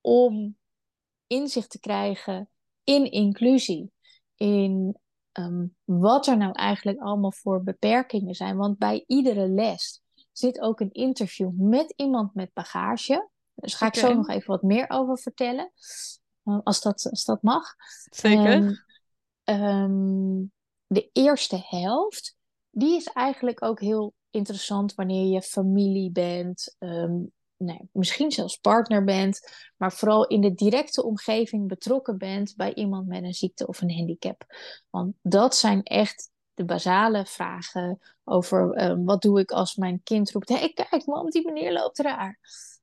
Om 0.00 0.56
inzicht 1.26 1.70
te 1.70 1.80
krijgen 1.80 2.48
in 2.84 3.10
inclusie. 3.10 3.92
In 4.36 4.96
um, 5.32 5.76
wat 5.84 6.26
er 6.26 6.36
nou 6.36 6.52
eigenlijk 6.52 7.00
allemaal 7.00 7.32
voor 7.32 7.62
beperkingen 7.62 8.34
zijn. 8.34 8.56
Want 8.56 8.78
bij 8.78 9.04
iedere 9.06 9.48
les 9.48 10.02
zit 10.32 10.60
ook 10.60 10.80
een 10.80 10.92
interview 10.92 11.50
met 11.54 11.92
iemand 11.96 12.34
met 12.34 12.50
bagage. 12.52 13.28
Dus 13.54 13.74
ga 13.74 13.86
ik 13.86 13.94
zo 13.94 14.14
nog 14.14 14.28
even 14.28 14.46
wat 14.46 14.62
meer 14.62 14.84
over 14.88 15.18
vertellen. 15.18 15.72
Eh, 16.44 16.58
als, 16.62 16.80
dat, 16.80 17.06
als 17.10 17.24
dat 17.24 17.42
mag. 17.42 17.74
Zeker. 18.10 18.84
Um, 19.44 20.52
de 20.92 21.10
eerste 21.12 21.62
helft, 21.66 22.36
die 22.70 22.96
is 22.96 23.06
eigenlijk 23.06 23.64
ook 23.64 23.80
heel 23.80 24.14
interessant 24.30 24.94
wanneer 24.94 25.26
je 25.26 25.42
familie 25.42 26.10
bent. 26.10 26.76
Um, 26.78 27.32
nee, 27.56 27.88
misschien 27.92 28.30
zelfs 28.30 28.56
partner 28.56 29.04
bent, 29.04 29.52
maar 29.76 29.92
vooral 29.92 30.26
in 30.26 30.40
de 30.40 30.54
directe 30.54 31.04
omgeving 31.04 31.68
betrokken 31.68 32.18
bent 32.18 32.56
bij 32.56 32.74
iemand 32.74 33.06
met 33.06 33.22
een 33.22 33.34
ziekte 33.34 33.66
of 33.66 33.80
een 33.80 33.94
handicap. 33.94 34.44
Want 34.90 35.14
dat 35.22 35.56
zijn 35.56 35.82
echt 35.82 36.30
de 36.54 36.64
basale 36.64 37.26
vragen 37.26 37.98
over 38.24 38.90
um, 38.90 39.04
wat 39.04 39.22
doe 39.22 39.40
ik 39.40 39.50
als 39.50 39.76
mijn 39.76 40.00
kind 40.02 40.30
roept: 40.30 40.48
hé, 40.48 40.56
hey, 40.56 40.72
kijk, 40.72 41.06
mam, 41.06 41.30
die 41.30 41.44
meneer 41.44 41.72
loopt 41.72 41.98
raar. 41.98 42.38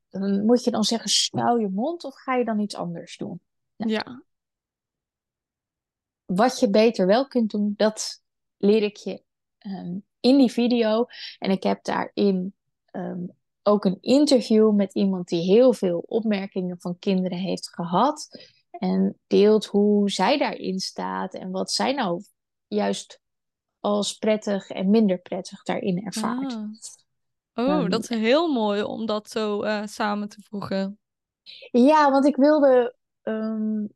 Dan 0.10 0.45
moet 0.45 0.64
je 0.64 0.72
dan 0.72 0.84
zeggen: 0.84 1.10
snuil 1.10 1.57
je 1.57 1.70
mond 1.70 2.03
of 2.03 2.16
ga 2.16 2.36
je 2.36 2.45
dan 2.45 2.60
iets 2.60 2.76
anders 2.76 3.18
doen? 3.18 3.41
Nou, 3.76 3.91
ja. 3.91 4.24
Wat 6.30 6.59
je 6.59 6.69
beter 6.69 7.07
wel 7.07 7.27
kunt 7.27 7.51
doen, 7.51 7.73
dat 7.77 8.21
leer 8.57 8.84
ik 8.84 8.95
je 8.95 9.23
um, 9.59 10.05
in 10.19 10.38
die 10.38 10.51
video. 10.51 11.05
En 11.39 11.51
ik 11.51 11.63
heb 11.63 11.84
daarin 11.84 12.53
um, 12.91 13.32
ook 13.63 13.86
een 13.86 13.97
interview 14.01 14.71
met 14.71 14.93
iemand 14.93 15.27
die 15.27 15.41
heel 15.41 15.73
veel 15.73 16.03
opmerkingen 16.07 16.80
van 16.80 16.99
kinderen 16.99 17.38
heeft 17.38 17.73
gehad. 17.73 18.27
En 18.71 19.19
deelt 19.27 19.65
hoe 19.65 20.09
zij 20.09 20.38
daarin 20.38 20.80
staat 20.80 21.34
en 21.34 21.51
wat 21.51 21.71
zij 21.71 21.93
nou 21.93 22.23
juist 22.67 23.21
als 23.80 24.13
prettig 24.13 24.69
en 24.69 24.89
minder 24.89 25.17
prettig 25.17 25.63
daarin 25.63 26.05
ervaart. 26.05 26.53
Ah. 26.53 27.67
Oh, 27.67 27.82
um, 27.82 27.89
dat 27.89 28.01
is 28.01 28.09
heel 28.09 28.53
mooi 28.53 28.84
om 28.84 29.05
dat 29.05 29.30
zo 29.30 29.63
uh, 29.63 29.86
samen 29.86 30.30
te 30.30 30.41
voegen. 30.41 30.99
Ja, 31.71 32.11
want 32.11 32.25
ik 32.25 32.36
wilde. 32.36 32.95
Um, 33.23 33.89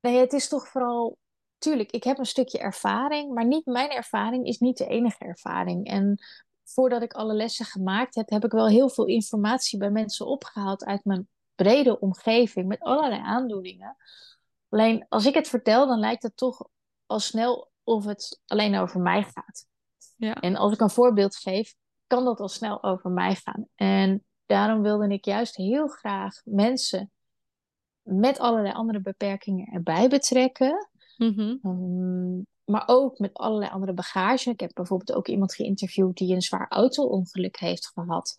nee, 0.00 0.18
het 0.18 0.32
is 0.32 0.48
toch 0.48 0.68
vooral. 0.68 1.18
Tuurlijk, 1.64 1.90
ik 1.90 2.04
heb 2.04 2.18
een 2.18 2.26
stukje 2.26 2.58
ervaring, 2.58 3.34
maar 3.34 3.46
niet 3.46 3.66
mijn 3.66 3.90
ervaring 3.90 4.46
is 4.46 4.58
niet 4.58 4.76
de 4.76 4.86
enige 4.86 5.24
ervaring. 5.24 5.86
En 5.86 6.18
voordat 6.64 7.02
ik 7.02 7.12
alle 7.12 7.34
lessen 7.34 7.64
gemaakt 7.64 8.14
heb, 8.14 8.30
heb 8.30 8.44
ik 8.44 8.52
wel 8.52 8.68
heel 8.68 8.88
veel 8.88 9.06
informatie 9.06 9.78
bij 9.78 9.90
mensen 9.90 10.26
opgehaald 10.26 10.84
uit 10.84 11.04
mijn 11.04 11.28
brede 11.54 12.00
omgeving 12.00 12.66
met 12.66 12.80
allerlei 12.80 13.20
aandoeningen. 13.20 13.96
Alleen 14.68 15.06
als 15.08 15.26
ik 15.26 15.34
het 15.34 15.48
vertel, 15.48 15.86
dan 15.86 15.98
lijkt 15.98 16.22
het 16.22 16.36
toch 16.36 16.68
al 17.06 17.20
snel 17.20 17.70
of 17.84 18.04
het 18.04 18.40
alleen 18.46 18.76
over 18.76 19.00
mij 19.00 19.22
gaat. 19.22 19.66
Ja. 20.16 20.34
En 20.34 20.56
als 20.56 20.72
ik 20.72 20.80
een 20.80 20.90
voorbeeld 20.90 21.36
geef, 21.36 21.74
kan 22.06 22.24
dat 22.24 22.40
al 22.40 22.48
snel 22.48 22.82
over 22.82 23.10
mij 23.10 23.34
gaan. 23.34 23.68
En 23.74 24.24
daarom 24.46 24.82
wilde 24.82 25.08
ik 25.08 25.24
juist 25.24 25.56
heel 25.56 25.86
graag 25.86 26.40
mensen 26.44 27.12
met 28.02 28.38
allerlei 28.38 28.74
andere 28.74 29.00
beperkingen 29.00 29.72
erbij 29.72 30.08
betrekken. 30.08 30.88
Mm 31.16 31.60
-hmm. 31.60 32.46
maar 32.64 32.82
ook 32.86 33.18
met 33.18 33.34
allerlei 33.34 33.70
andere 33.70 33.92
bagage. 33.92 34.50
Ik 34.50 34.60
heb 34.60 34.70
bijvoorbeeld 34.74 35.18
ook 35.18 35.28
iemand 35.28 35.54
geïnterviewd 35.54 36.16
die 36.16 36.34
een 36.34 36.42
zwaar 36.42 36.68
auto-ongeluk 36.68 37.58
heeft 37.58 37.86
gehad. 37.94 38.36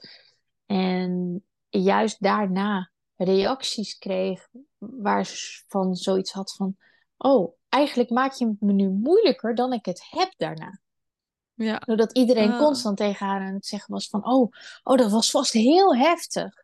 En 0.66 1.44
juist 1.70 2.22
daarna 2.22 2.92
reacties 3.16 3.98
kreeg 3.98 4.48
waar 4.78 5.26
ze 5.26 5.64
van 5.68 5.96
zoiets 5.96 6.32
had 6.32 6.56
van... 6.56 6.76
Oh, 7.18 7.56
eigenlijk 7.70 8.10
maak 8.10 8.34
je 8.34 8.48
het 8.48 8.62
me 8.62 8.74
nu 8.74 8.90
moeilijker 8.90 9.56
dan 9.56 9.74
ik 9.74 9.86
het 9.86 10.06
heb 10.10 10.34
daarna. 10.38 10.80
Ja. 11.54 11.78
Doordat 11.78 12.18
iedereen 12.18 12.52
ah. 12.52 12.60
constant 12.60 12.98
tegen 12.98 13.26
haar 13.26 13.42
aan 13.42 13.54
het 13.54 13.66
zeggen 13.66 13.94
was 13.94 14.08
van... 14.08 14.26
Oh, 14.26 14.52
oh, 14.84 14.98
dat 14.98 15.12
was 15.12 15.32
vast 15.32 15.54
heel 15.54 15.96
heftig. 15.96 16.64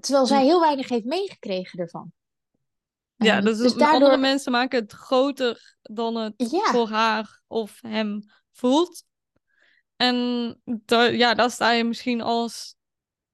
Terwijl 0.00 0.26
zij 0.26 0.44
heel 0.44 0.60
weinig 0.60 0.88
heeft 0.88 1.04
meegekregen 1.04 1.78
ervan. 1.78 2.12
Ja, 3.22 3.40
dus, 3.40 3.58
dus 3.58 3.74
daardoor... 3.74 3.94
andere 3.94 4.16
mensen 4.16 4.52
maken 4.52 4.80
het 4.80 4.92
groter 4.92 5.76
dan 5.82 6.16
het 6.16 6.34
voor 6.72 6.88
haar 6.88 7.42
of 7.46 7.78
hem 7.80 8.22
voelt. 8.52 9.04
En 9.96 10.16
ja, 11.12 11.34
daar 11.34 11.50
sta 11.50 11.72
je 11.72 11.84
misschien 11.84 12.20
als 12.20 12.76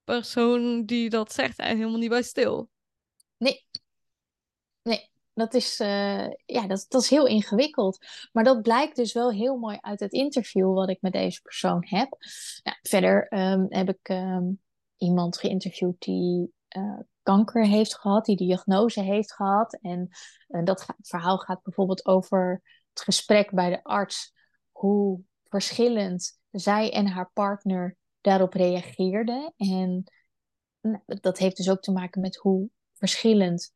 persoon 0.05 0.85
die 0.85 1.11
dat 1.11 1.33
zegt 1.33 1.59
eigenlijk 1.59 1.79
helemaal 1.79 2.01
niet 2.01 2.11
bij 2.11 2.23
stil. 2.23 2.71
Nee, 3.37 3.67
nee. 4.83 5.11
Dat 5.35 5.55
is, 5.55 5.81
eh, 5.81 6.29
ja, 6.47 6.67
dat, 6.67 6.87
dat 6.89 7.03
is 7.03 7.11
heel 7.11 7.27
ingewikkeld. 7.27 8.07
Maar 8.33 8.45
dat 8.45 8.63
blijkt 8.63 8.97
dus 8.97 9.13
wel 9.13 9.31
heel 9.31 9.57
mooi 9.57 9.79
uit 9.81 10.01
het 10.01 10.13
interview 10.13 10.75
wat 10.75 10.89
ik 10.89 11.01
met 11.01 11.13
deze 11.13 11.41
persoon 11.41 11.85
heb. 11.87 12.09
Nou, 12.63 12.77
verder 12.83 13.27
ehm, 13.29 13.65
heb 13.69 13.89
ik 13.89 13.99
ehm, 14.03 14.45
iemand 14.97 15.39
geïnterviewd 15.39 16.01
die 16.01 16.53
eh, 16.69 16.99
kanker 17.29 17.67
heeft 17.67 17.99
gehad, 17.99 18.25
die 18.25 18.37
diagnose 18.37 19.03
heeft 19.03 19.35
gehad. 19.35 19.79
En 19.81 20.09
eh, 20.47 20.65
dat 20.65 20.87
verhaal 21.01 21.39
gaat 21.39 21.63
bijvoorbeeld 21.63 22.07
over 22.07 22.63
het 22.93 23.03
gesprek 23.03 23.51
bij 23.55 23.71
de 23.71 23.83
arts, 23.83 24.35
hoe 24.71 25.21
verschillend 25.45 26.41
zij 26.51 26.93
en 26.93 27.07
haar 27.07 27.31
partner 27.33 27.97
daarop 28.21 28.53
reageerden. 28.53 29.53
En 29.57 30.05
nou, 30.81 31.03
dat 31.07 31.39
heeft 31.39 31.57
dus 31.57 31.71
ook 31.71 31.81
te 31.81 31.93
maken 31.93 32.21
met 32.21 32.37
hoe 32.37 32.69
verschillend 32.95 33.73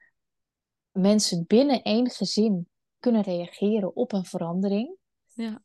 mensen 0.90 1.44
binnen 1.46 1.82
één 1.82 2.10
gezin 2.10 2.68
kunnen 2.98 3.22
reageren 3.22 3.96
op 3.96 4.12
een 4.12 4.24
verandering. 4.24 4.96
Ja. 5.34 5.62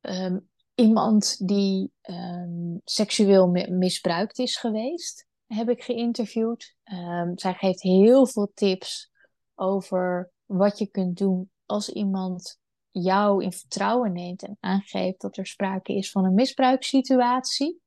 Ehm, 0.00 0.38
iemand 0.74 1.46
die 1.48 1.92
ehm, 2.00 2.76
seksueel 2.84 3.48
mi- 3.48 3.70
misbruikt 3.70 4.38
is 4.38 4.56
geweest, 4.56 5.26
heb 5.54 5.68
ik 5.68 5.82
geïnterviewd. 5.82 6.76
Ehm, 6.82 7.30
zij 7.34 7.54
geeft 7.54 7.82
heel 7.82 8.26
veel 8.26 8.50
tips 8.54 9.10
over 9.54 10.30
wat 10.44 10.78
je 10.78 10.86
kunt 10.86 11.16
doen 11.18 11.50
als 11.66 11.88
iemand 11.88 12.60
jou 12.90 13.44
in 13.44 13.52
vertrouwen 13.52 14.12
neemt 14.12 14.42
en 14.42 14.56
aangeeft 14.60 15.20
dat 15.20 15.36
er 15.36 15.46
sprake 15.46 15.94
is 15.94 16.10
van 16.10 16.24
een 16.24 16.34
misbruikssituatie. 16.34 17.80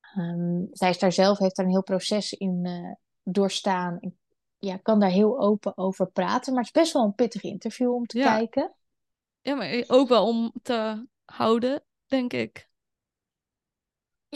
Ehm, 0.00 0.64
zij 0.70 0.90
is 0.90 0.98
daar 0.98 1.12
zelf, 1.12 1.38
heeft 1.38 1.56
daar 1.56 1.66
een 1.66 1.72
heel 1.72 1.82
proces 1.82 2.32
in 2.32 2.60
eh, 2.62 2.92
doorstaan. 3.22 3.98
En, 4.00 4.18
ja, 4.58 4.76
kan 4.76 5.00
daar 5.00 5.10
heel 5.10 5.40
open 5.40 5.76
over 5.76 6.10
praten. 6.10 6.52
Maar 6.54 6.64
het 6.64 6.74
is 6.74 6.82
best 6.82 6.92
wel 6.92 7.04
een 7.04 7.14
pittig 7.14 7.42
interview 7.42 7.94
om 7.94 8.06
te 8.06 8.18
Ja. 8.18 8.36
kijken. 8.36 8.74
Ja, 9.40 9.54
maar 9.54 9.84
ook 9.86 10.08
wel 10.08 10.26
om 10.26 10.52
te 10.62 11.06
houden, 11.24 11.84
denk 12.06 12.32
ik. 12.32 12.70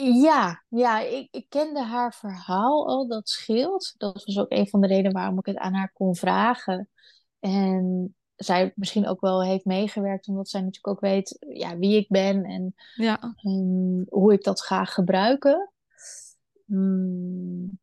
Ja, 0.01 0.63
ja 0.69 0.99
ik, 0.99 1.27
ik 1.31 1.45
kende 1.49 1.83
haar 1.83 2.13
verhaal 2.13 2.87
al, 2.87 3.07
dat 3.07 3.29
scheelt. 3.29 3.93
Dat 3.97 4.25
was 4.25 4.37
ook 4.37 4.51
een 4.51 4.67
van 4.67 4.81
de 4.81 4.87
redenen 4.87 5.13
waarom 5.13 5.37
ik 5.39 5.45
het 5.45 5.57
aan 5.57 5.73
haar 5.73 5.91
kon 5.93 6.15
vragen. 6.15 6.89
En 7.39 8.15
zij 8.35 8.71
misschien 8.75 9.07
ook 9.07 9.21
wel 9.21 9.43
heeft 9.43 9.65
meegewerkt, 9.65 10.27
omdat 10.27 10.49
zij 10.49 10.59
natuurlijk 10.59 10.87
ook 10.87 10.99
weet 10.99 11.37
ja, 11.39 11.77
wie 11.77 11.97
ik 11.97 12.07
ben 12.07 12.43
en 12.43 12.75
Ja, 12.95 13.33
hoe 14.09 14.33
ik 14.33 14.43
dat 14.43 14.61
ga 14.61 14.85
gebruiken. 14.85 15.71
Hmm. 16.65 17.79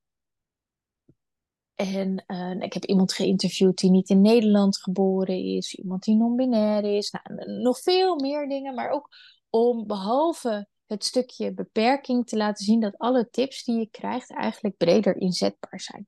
En 1.74 2.24
eh, 2.26 2.60
ik 2.60 2.72
heb 2.72 2.84
iemand 2.84 3.12
geïnterviewd 3.12 3.78
die 3.78 3.90
niet 3.90 4.10
in 4.10 4.20
Nederland 4.20 4.78
geboren 4.78 5.36
is, 5.36 5.74
iemand 5.74 6.02
die 6.02 6.16
non-binair 6.16 6.84
is, 6.84 7.10
nou, 7.10 7.60
nog 7.60 7.80
veel 7.80 8.16
meer 8.16 8.48
dingen, 8.48 8.74
maar 8.74 8.90
ook 8.90 9.08
om 9.50 9.86
behalve 9.86 10.68
het 10.86 11.04
stukje 11.04 11.52
beperking 11.52 12.26
te 12.26 12.36
laten 12.36 12.64
zien 12.64 12.80
dat 12.80 12.98
alle 12.98 13.28
tips 13.30 13.64
die 13.64 13.78
je 13.78 13.88
krijgt 13.90 14.32
eigenlijk 14.34 14.76
breder 14.76 15.16
inzetbaar 15.16 15.80
zijn. 15.80 16.04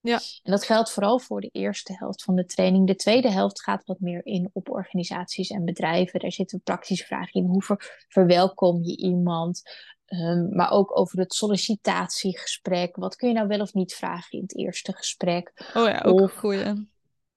Ja. 0.00 0.20
En 0.42 0.50
dat 0.52 0.64
geldt 0.64 0.90
vooral 0.92 1.18
voor 1.18 1.40
de 1.40 1.48
eerste 1.52 1.92
helft 1.96 2.22
van 2.22 2.34
de 2.34 2.44
training. 2.44 2.86
De 2.86 2.94
tweede 2.96 3.30
helft 3.30 3.62
gaat 3.62 3.84
wat 3.84 4.00
meer 4.00 4.26
in 4.26 4.50
op 4.52 4.70
organisaties 4.70 5.48
en 5.50 5.64
bedrijven. 5.64 6.20
Daar 6.20 6.32
zitten 6.32 6.60
praktische 6.60 7.04
vragen 7.04 7.32
in. 7.40 7.46
Hoe 7.46 7.62
ver- 7.62 8.04
verwelkom 8.08 8.82
je 8.82 8.96
iemand? 8.96 9.62
Ehm, 10.04 10.56
maar 10.56 10.70
ook 10.70 10.98
over 10.98 11.18
het 11.18 11.32
sollicitatiegesprek. 11.34 12.96
Wat 12.96 13.16
kun 13.16 13.28
je 13.28 13.34
nou 13.34 13.46
wel 13.48 13.60
of 13.60 13.74
niet 13.74 13.94
vragen 13.94 14.30
in 14.38 14.42
het 14.42 14.56
eerste 14.56 14.92
gesprek? 14.92 15.52
oh 15.74 15.86
ja, 15.86 16.00
ook 16.04 16.18
een 16.18 16.24
Of- 16.24 16.34
goeie. 16.34 16.88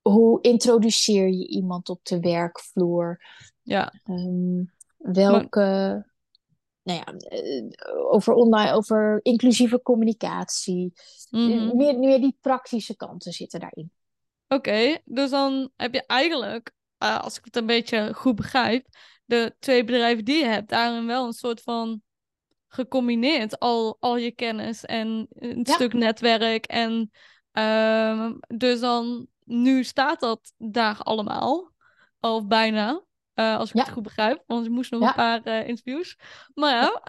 Hoe 0.01 0.41
introduceer 0.41 1.29
je 1.29 1.47
iemand 1.47 1.89
op 1.89 1.99
de 2.05 2.19
werkvloer? 2.19 3.23
Ja, 3.61 3.93
Ehm, 4.03 4.63
welke, 4.97 6.05
nou 6.91 7.03
ja, 7.05 7.27
eh, 7.29 7.63
over 8.11 8.33
online, 8.33 8.71
over 8.73 9.19
inclusieve 9.21 9.81
communicatie. 9.81 10.93
mhm. 11.29 11.75
meer, 11.75 11.99
meer 11.99 12.19
die 12.21 12.37
praktische 12.41 12.95
kanten 12.95 13.31
zitten 13.31 13.59
daarin. 13.59 13.91
Oké, 14.47 14.97
dus 15.05 15.29
dan 15.29 15.71
heb 15.75 15.93
je 15.93 16.05
eigenlijk, 16.05 16.71
eh, 16.97 17.19
als 17.19 17.37
ik 17.37 17.45
het 17.45 17.55
een 17.55 17.65
beetje 17.65 18.13
goed 18.13 18.35
begrijp, 18.35 18.87
de 19.25 19.55
twee 19.59 19.83
bedrijven 19.83 20.25
die 20.25 20.37
je 20.37 20.45
hebt, 20.45 20.69
daarin 20.69 21.05
wel 21.05 21.25
een 21.25 21.33
soort 21.33 21.61
van 21.61 22.01
gecombineerd 22.67 23.59
al, 23.59 23.97
al 23.99 24.17
je 24.17 24.31
kennis 24.31 24.85
en 24.85 25.27
een 25.29 25.59
Ja. 25.63 25.73
stuk 25.73 25.93
netwerk. 25.93 26.65
En 26.65 27.11
ehm, 27.51 28.33
dus 28.47 28.79
dan, 28.79 29.27
nu 29.43 29.83
staat 29.83 30.19
dat 30.19 30.53
daar 30.57 30.99
allemaal, 30.99 31.71
of 32.19 32.47
bijna, 32.47 33.03
eh, 33.34 33.57
als 33.57 33.69
ik 33.69 33.75
Ja. 33.75 33.84
het 33.84 33.91
goed 33.91 34.03
begrijp, 34.03 34.43
want 34.47 34.65
ik 34.65 34.71
moest 34.71 34.91
nog 34.91 35.01
Ja. 35.01 35.07
een 35.07 35.13
paar 35.13 35.43
eh, 35.43 35.67
interviews. 35.67 36.17
Maar 36.53 36.71
ja, 36.71 37.01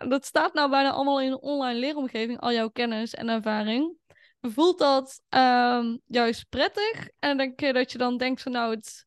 eh, 0.00 0.08
dat 0.08 0.24
staat 0.24 0.54
nou 0.54 0.70
bijna 0.70 0.90
allemaal 0.90 1.20
in 1.20 1.30
een 1.30 1.40
online 1.40 1.78
leeromgeving, 1.78 2.40
al 2.40 2.52
jouw 2.52 2.68
kennis 2.68 3.14
en 3.14 3.28
ervaring. 3.28 3.96
Voelt 4.40 4.78
dat 4.78 5.22
ehm, 5.28 5.96
juist 6.06 6.48
prettig? 6.48 7.08
En 7.18 7.36
denk 7.36 7.60
je 7.60 7.72
dat 7.72 7.92
je 7.92 7.98
dan 7.98 8.16
denkt 8.16 8.42
van 8.42 8.52
nou, 8.52 8.74
het, 8.74 9.04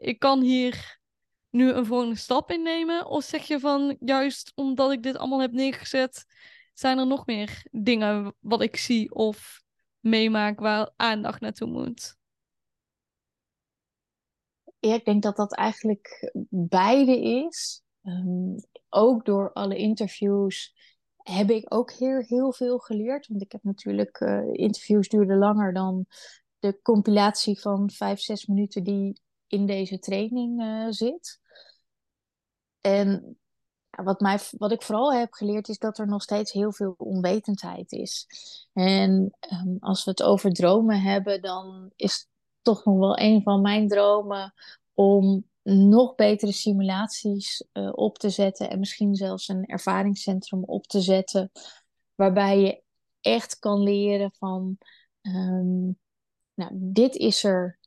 ik 0.00 0.18
kan 0.18 0.40
hier 0.40 0.98
nu 1.50 1.70
een 1.72 1.86
volgende 1.86 2.16
stap 2.16 2.50
in 2.50 2.62
nemen? 2.62 3.06
Of 3.06 3.24
zeg 3.24 3.46
je 3.46 3.60
van 3.60 3.96
juist 4.00 4.52
omdat 4.54 4.92
ik 4.92 5.02
dit 5.02 5.16
allemaal 5.16 5.40
heb 5.40 5.52
neergezet, 5.52 6.24
zijn 6.74 6.98
er 6.98 7.06
nog 7.06 7.26
meer 7.26 7.66
dingen 7.70 8.34
wat 8.40 8.62
ik 8.62 8.76
zie 8.76 9.14
of 9.14 9.62
meemaak 10.00 10.60
waar 10.60 10.90
aandacht 10.96 11.40
naartoe 11.40 11.68
moet? 11.68 12.16
Ik 14.80 15.04
denk 15.04 15.22
dat 15.22 15.36
dat 15.36 15.54
eigenlijk 15.54 16.32
beide 16.50 17.22
is. 17.22 17.82
Ehm, 18.02 18.56
ook 18.88 19.24
door 19.24 19.52
alle 19.52 19.76
interviews 19.76 20.74
heb 21.16 21.50
ik 21.50 21.74
ook 21.74 21.92
heel, 21.92 22.20
heel 22.20 22.52
veel 22.52 22.78
geleerd. 22.78 23.26
Want 23.26 23.42
ik 23.42 23.52
heb 23.52 23.62
natuurlijk, 23.62 24.20
eh, 24.20 24.52
interviews 24.52 25.08
duurden 25.08 25.38
langer 25.38 25.72
dan 25.72 26.06
de 26.58 26.80
compilatie 26.82 27.60
van 27.60 27.90
vijf, 27.90 28.20
zes 28.20 28.46
minuten 28.46 28.84
die 28.84 29.20
in 29.46 29.66
deze 29.66 29.98
training 29.98 30.60
eh, 30.60 30.86
zit. 30.88 31.40
En 32.80 33.38
wat, 33.90 34.20
mij, 34.20 34.38
wat 34.50 34.72
ik 34.72 34.82
vooral 34.82 35.12
heb 35.12 35.32
geleerd 35.32 35.68
is 35.68 35.78
dat 35.78 35.98
er 35.98 36.06
nog 36.06 36.22
steeds 36.22 36.52
heel 36.52 36.72
veel 36.72 36.94
onwetendheid 36.98 37.92
is. 37.92 38.26
En 38.72 39.36
ehm, 39.40 39.76
als 39.80 40.04
we 40.04 40.10
het 40.10 40.22
over 40.22 40.52
dromen 40.52 41.00
hebben, 41.00 41.42
dan 41.42 41.92
is 41.96 42.28
toch 42.66 42.84
nog 42.84 42.98
wel 42.98 43.18
een 43.18 43.42
van 43.42 43.60
mijn 43.60 43.88
dromen 43.88 44.54
om 44.94 45.44
nog 45.62 46.14
betere 46.14 46.52
simulaties 46.52 47.64
eh, 47.72 47.90
op 47.94 48.18
te 48.18 48.30
zetten 48.30 48.70
en 48.70 48.78
misschien 48.78 49.14
zelfs 49.14 49.48
een 49.48 49.64
ervaringscentrum 49.66 50.64
op 50.64 50.86
te 50.86 51.00
zetten, 51.00 51.50
waarbij 52.14 52.60
je 52.60 52.82
echt 53.20 53.58
kan 53.58 53.82
leren 53.82 54.32
van, 54.38 54.78
ehm, 55.20 55.84
nou, 56.54 56.70
dit 56.72 57.14
is 57.16 57.44
er, 57.44 57.78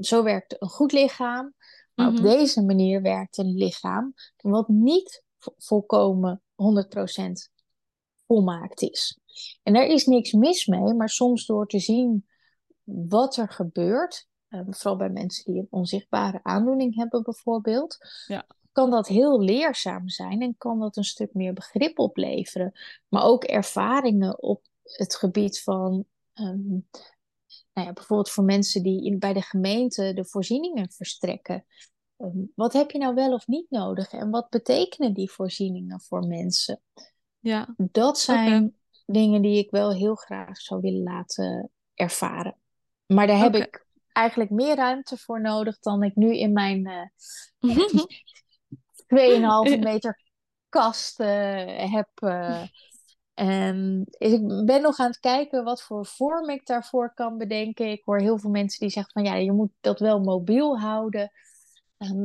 zo 0.00 0.22
werkt 0.22 0.62
een 0.62 0.68
goed 0.68 0.92
lichaam, 0.92 1.54
maar 1.94 2.06
Mhm. 2.06 2.16
op 2.16 2.22
deze 2.22 2.62
manier 2.64 3.02
werkt 3.02 3.38
een 3.38 3.54
lichaam 3.54 4.14
wat 4.36 4.68
niet 4.68 5.22
vo- 5.38 5.54
volkomen 5.58 6.42
100% 6.54 7.50
volmaakt 8.26 8.82
is. 8.82 9.18
En 9.62 9.72
daar 9.72 9.86
is 9.86 10.06
niks 10.06 10.32
mis 10.32 10.66
mee, 10.66 10.94
maar 10.94 11.08
soms 11.08 11.46
door 11.46 11.66
te 11.66 11.78
zien 11.78 12.27
wat 12.90 13.36
er 13.36 13.48
gebeurt, 13.48 14.28
eh, 14.48 14.60
vooral 14.68 14.96
bij 14.96 15.10
mensen 15.10 15.52
die 15.52 15.60
een 15.60 15.66
onzichtbare 15.70 16.40
aandoening 16.42 16.94
hebben 16.94 17.22
bijvoorbeeld, 17.22 17.98
Ja. 18.26 18.46
kan 18.72 18.90
dat 18.90 19.08
heel 19.08 19.40
leerzaam 19.40 20.08
zijn 20.08 20.42
en 20.42 20.56
kan 20.56 20.78
dat 20.78 20.96
een 20.96 21.04
stuk 21.04 21.34
meer 21.34 21.52
begrip 21.52 21.98
opleveren. 21.98 22.72
Maar 23.08 23.22
ook 23.22 23.44
ervaringen 23.44 24.42
op 24.42 24.62
het 24.82 25.16
gebied 25.16 25.62
van, 25.62 26.04
ehm, 26.32 26.68
nou 27.72 27.86
ja, 27.86 27.92
bijvoorbeeld 27.92 28.30
voor 28.30 28.44
mensen 28.44 28.82
die 28.82 29.04
in, 29.04 29.18
bij 29.18 29.32
de 29.32 29.42
gemeente 29.42 30.12
de 30.14 30.24
voorzieningen 30.24 30.90
verstrekken. 30.90 31.64
Ehm, 32.16 32.38
wat 32.54 32.72
heb 32.72 32.90
je 32.90 32.98
nou 32.98 33.14
wel 33.14 33.32
of 33.32 33.46
niet 33.46 33.70
nodig 33.70 34.12
en 34.12 34.30
wat 34.30 34.48
betekenen 34.48 35.14
die 35.14 35.30
voorzieningen 35.30 36.00
voor 36.00 36.26
mensen? 36.26 36.80
Ja, 37.38 37.74
Dat 37.76 38.18
zijn 38.18 38.76
dingen 39.06 39.42
die 39.42 39.58
ik 39.58 39.70
wel 39.70 39.92
heel 39.92 40.14
graag 40.14 40.56
zou 40.56 40.80
willen 40.80 41.02
laten 41.02 41.70
ervaren. 41.94 42.56
Maar 43.08 43.26
daar 43.26 43.38
heb 43.38 43.54
ik 43.54 43.86
eigenlijk 44.12 44.50
meer 44.50 44.76
ruimte 44.76 45.16
voor 45.16 45.40
nodig 45.40 45.78
dan 45.78 46.02
ik 46.02 46.14
nu 46.16 46.36
in 46.36 46.52
mijn 46.52 46.86
eh 46.86 47.06
2,5 49.06 49.78
meter 49.78 50.20
kast 50.68 51.20
eh, 51.20 51.92
heb. 51.92 52.08
eh. 52.14 52.62
en 53.34 54.04
ik 54.18 54.64
ben 54.64 54.82
nog 54.82 54.98
aan 54.98 55.06
het 55.06 55.20
kijken 55.20 55.64
wat 55.64 55.82
voor 55.82 56.06
vorm 56.06 56.48
ik 56.50 56.66
daarvoor 56.66 57.14
kan 57.14 57.38
bedenken. 57.38 57.90
Ik 57.90 58.02
hoor 58.04 58.20
heel 58.20 58.38
veel 58.38 58.50
mensen 58.50 58.80
die 58.80 58.90
zeggen 58.90 59.12
van 59.12 59.24
ja, 59.24 59.34
je 59.34 59.52
moet 59.52 59.72
dat 59.80 59.98
wel 59.98 60.20
mobiel 60.20 60.78
houden. 60.78 61.30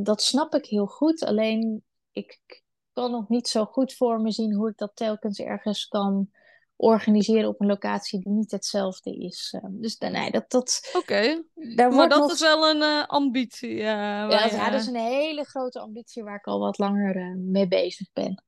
Dat 0.03 0.21
snap 0.21 0.55
ik 0.55 0.65
heel 0.65 0.85
goed. 0.85 1.23
Alleen 1.23 1.83
ik 2.11 2.61
kan 2.93 3.11
nog 3.11 3.29
niet 3.29 3.47
zo 3.47 3.65
goed 3.65 3.93
voor 3.93 4.21
me 4.21 4.31
zien 4.31 4.53
hoe 4.53 4.69
ik 4.69 4.77
dat 4.77 4.91
telkens 4.95 5.39
ergens 5.39 5.87
kan 5.87 6.29
organiseren 6.75 7.49
op 7.49 7.61
een 7.61 7.67
locatie 7.67 8.19
die 8.19 8.31
niet 8.31 8.51
hetzelfde 8.51 9.15
is. 9.15 9.55
Ehm, 9.61 9.71
dus 9.71 9.97
nee, 9.97 10.31
dat... 10.31 10.51
dat 10.51 10.91
Oké, 10.93 11.43
maar 11.75 12.09
dat 12.09 12.31
is 12.31 12.39
wel 12.39 12.69
een 12.69 12.81
uh, 12.81 13.05
ambitie. 13.05 13.75
Uh, 13.75 13.83
ja, 13.85 14.27
dat, 14.27 14.51
ja, 14.51 14.69
dat 14.69 14.81
is 14.81 14.87
een 14.87 14.95
hele 14.95 15.43
grote 15.43 15.79
ambitie 15.79 16.23
waar 16.23 16.35
ik 16.35 16.45
al 16.45 16.59
wat 16.59 16.77
langer 16.77 17.15
uh, 17.15 17.35
mee 17.35 17.67
bezig 17.67 18.07
ben. 18.13 18.43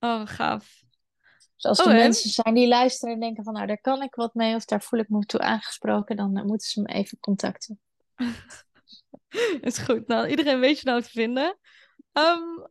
Oh, 0.00 0.22
gaaf. 0.24 0.84
Dus 1.54 1.64
als 1.64 1.78
er 1.78 1.92
mensen 1.92 2.30
zijn 2.30 2.54
die 2.54 2.68
luisteren 2.68 3.14
en 3.14 3.20
denken 3.20 3.44
van 3.44 3.52
nou, 3.52 3.66
daar 3.66 3.80
kan 3.80 4.02
ik 4.02 4.14
wat 4.14 4.34
mee 4.34 4.54
of 4.54 4.64
daar 4.64 4.82
voel 4.82 5.00
ik 5.00 5.08
me 5.08 5.26
toe 5.26 5.40
aangesproken, 5.40 6.16
dan 6.16 6.32
moeten 6.32 6.68
ze 6.68 6.80
me 6.80 6.88
even 6.88 7.18
contacten. 7.20 7.80
is 9.60 9.78
goed. 9.78 10.06
Nou, 10.06 10.28
iedereen 10.28 10.60
weet 10.60 10.80
je 10.80 10.88
nou 10.88 11.02
te 11.02 11.10
vinden. 11.10 11.58
Um, 12.12 12.68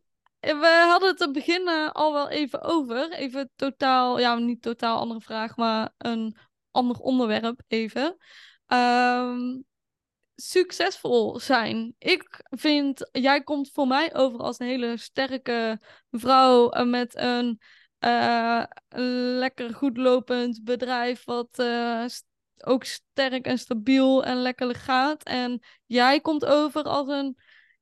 we 0.54 0.84
hadden 0.88 1.08
het 1.08 1.18
te 1.18 1.30
beginnen 1.30 1.92
al 1.92 2.12
wel 2.12 2.28
even 2.28 2.62
over. 2.62 3.12
Even 3.12 3.50
totaal, 3.56 4.18
ja, 4.18 4.34
niet 4.34 4.62
totaal 4.62 4.98
andere 4.98 5.20
vraag, 5.20 5.56
maar 5.56 5.92
een 5.98 6.36
ander 6.70 6.96
onderwerp 6.98 7.62
even. 7.68 8.16
Um, 8.66 9.64
succesvol 10.34 11.38
zijn. 11.40 11.94
Ik 11.98 12.40
vind, 12.50 13.08
jij 13.12 13.42
komt 13.42 13.70
voor 13.72 13.86
mij 13.86 14.14
over 14.14 14.38
als 14.40 14.58
een 14.58 14.66
hele 14.66 14.96
sterke 14.96 15.80
vrouw 16.10 16.70
eh, 16.70 16.86
met 16.86 17.16
een 17.16 17.60
uh, 18.00 18.64
lekker 19.38 19.74
goed 19.74 19.96
lopend 19.96 20.64
bedrijf 20.64 21.24
wat 21.24 21.62
ook 22.64 22.84
sterk 22.84 23.46
en 23.46 23.58
stabiel 23.58 24.24
en 24.24 24.36
lekker 24.36 24.74
gaat. 24.74 25.22
En 25.22 25.62
jij 25.86 26.20
komt 26.20 26.44
over 26.44 26.82
als 26.82 27.08
een 27.08 27.36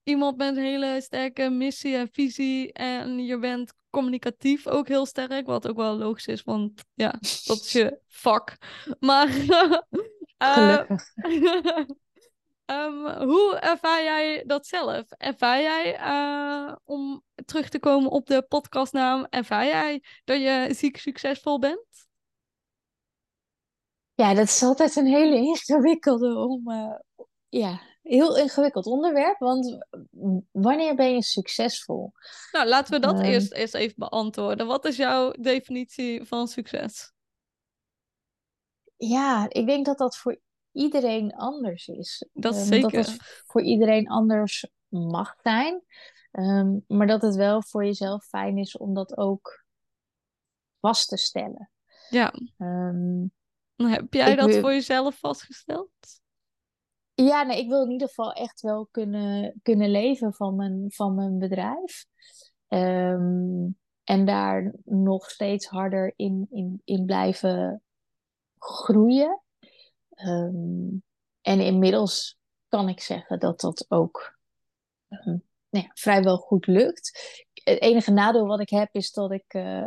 iemand 0.04 0.36
met 0.36 0.56
een 0.56 0.62
hele 0.62 1.00
sterke 1.00 1.50
missie 1.50 1.96
en 1.96 2.08
visie. 2.12 2.72
En 2.72 3.24
je 3.24 3.38
bent 3.38 3.72
communicatief 3.90 4.66
ook 4.66 4.88
heel 4.88 5.06
sterk. 5.06 5.46
Wat 5.46 5.68
ook 5.68 5.76
wel 5.76 5.96
logisch 5.96 6.26
is, 6.26 6.42
want 6.42 6.84
ja, 6.94 7.10
dat 7.44 7.60
is 7.60 7.72
je 7.72 7.98
vak. 8.08 8.56
Maar. 9.00 9.28
uh, 10.38 10.80
um, 12.66 13.06
hoe 13.30 13.56
ervaar 13.60 14.02
jij 14.02 14.44
dat 14.46 14.66
zelf? 14.66 15.10
Ervaar 15.10 15.60
jij, 15.60 16.00
uh, 16.00 16.76
om 16.84 17.22
terug 17.44 17.68
te 17.68 17.78
komen 17.78 18.10
op 18.10 18.26
de 18.26 18.42
podcastnaam, 18.42 19.26
ervaar 19.30 19.64
jij 19.64 20.02
dat 20.24 20.40
je 20.40 20.68
ziek 20.70 20.96
succesvol 20.96 21.58
bent? 21.58 22.06
Ja, 24.14 24.34
dat 24.34 24.44
is 24.44 24.62
altijd 24.62 24.96
een 24.96 25.06
hele 25.06 25.36
ingewikkelde 25.36 26.36
om, 26.36 26.70
uh, 26.70 26.94
ja, 27.48 27.80
heel 28.04 28.36
ingewikkeld 28.36 28.86
onderwerp, 28.86 29.38
want 29.38 29.78
wanneer 30.50 30.94
ben 30.94 31.14
je 31.14 31.22
succesvol? 31.22 32.12
Nou, 32.52 32.68
laten 32.68 32.92
we 32.94 33.00
dat 33.00 33.14
ehm. 33.14 33.24
eerst, 33.24 33.52
eerst 33.52 33.74
even 33.74 33.94
beantwoorden. 33.96 34.66
Wat 34.66 34.84
is 34.84 34.96
jouw 34.96 35.30
definitie 35.30 36.24
van 36.24 36.48
succes? 36.48 37.12
Ja, 38.96 39.46
ik 39.48 39.66
denk 39.66 39.86
dat 39.86 39.98
dat 39.98 40.16
voor 40.16 40.40
iedereen 40.72 41.34
anders 41.34 41.88
is. 41.88 42.26
Dat 42.32 42.54
is 42.54 42.66
zeker. 42.66 42.90
Dat 42.90 43.06
het 43.06 43.42
voor 43.46 43.62
iedereen 43.62 44.08
anders 44.08 44.66
mag 44.88 45.34
zijn. 45.42 45.82
Ehm, 46.30 46.78
maar 46.86 47.06
dat 47.06 47.22
het 47.22 47.34
wel 47.34 47.62
voor 47.62 47.84
jezelf 47.84 48.24
fijn 48.24 48.58
is 48.58 48.76
om 48.76 48.94
dat 48.94 49.16
ook 49.16 49.64
vast 50.80 51.08
te 51.08 51.16
stellen. 51.16 51.70
Ja. 52.08 52.34
Um, 52.58 53.32
Heb 53.76 54.14
jij 54.14 54.34
dat 54.34 54.54
voor 54.54 54.72
jezelf 54.72 55.18
vastgesteld? 55.18 55.90
Ja, 57.14 57.42
nee, 57.42 57.58
ik 57.58 57.68
wil 57.68 57.84
in 57.84 57.90
ieder 57.90 58.08
geval 58.08 58.32
echt 58.32 58.60
wel 58.60 58.88
kunnen, 58.90 59.60
kunnen 59.62 59.90
leven 59.90 60.34
van 60.34 60.56
mijn, 60.56 60.84
van 60.88 61.14
mijn 61.14 61.38
bedrijf. 61.38 62.06
Ehm, 62.68 63.66
en 64.04 64.24
daar 64.24 64.74
nog 64.84 65.30
steeds 65.30 65.66
harder 65.66 66.12
in, 66.16 66.46
in, 66.50 66.80
in 66.84 67.04
blijven 67.04 67.82
groeien. 68.58 69.42
Ehm, 70.10 70.96
en 71.40 71.60
inmiddels 71.60 72.38
kan 72.68 72.88
ik 72.88 73.00
zeggen 73.00 73.38
dat 73.38 73.60
dat 73.60 73.86
ook 73.88 74.38
um, 75.08 75.42
nou 75.70 75.84
ja, 75.84 75.90
vrijwel 75.94 76.36
goed 76.36 76.66
lukt. 76.66 77.10
Het 77.52 77.80
enige 77.80 78.10
nadeel 78.10 78.46
wat 78.46 78.60
ik 78.60 78.70
heb 78.70 78.88
is 78.92 79.12
dat 79.12 79.32
ik, 79.32 79.54
uh, 79.54 79.84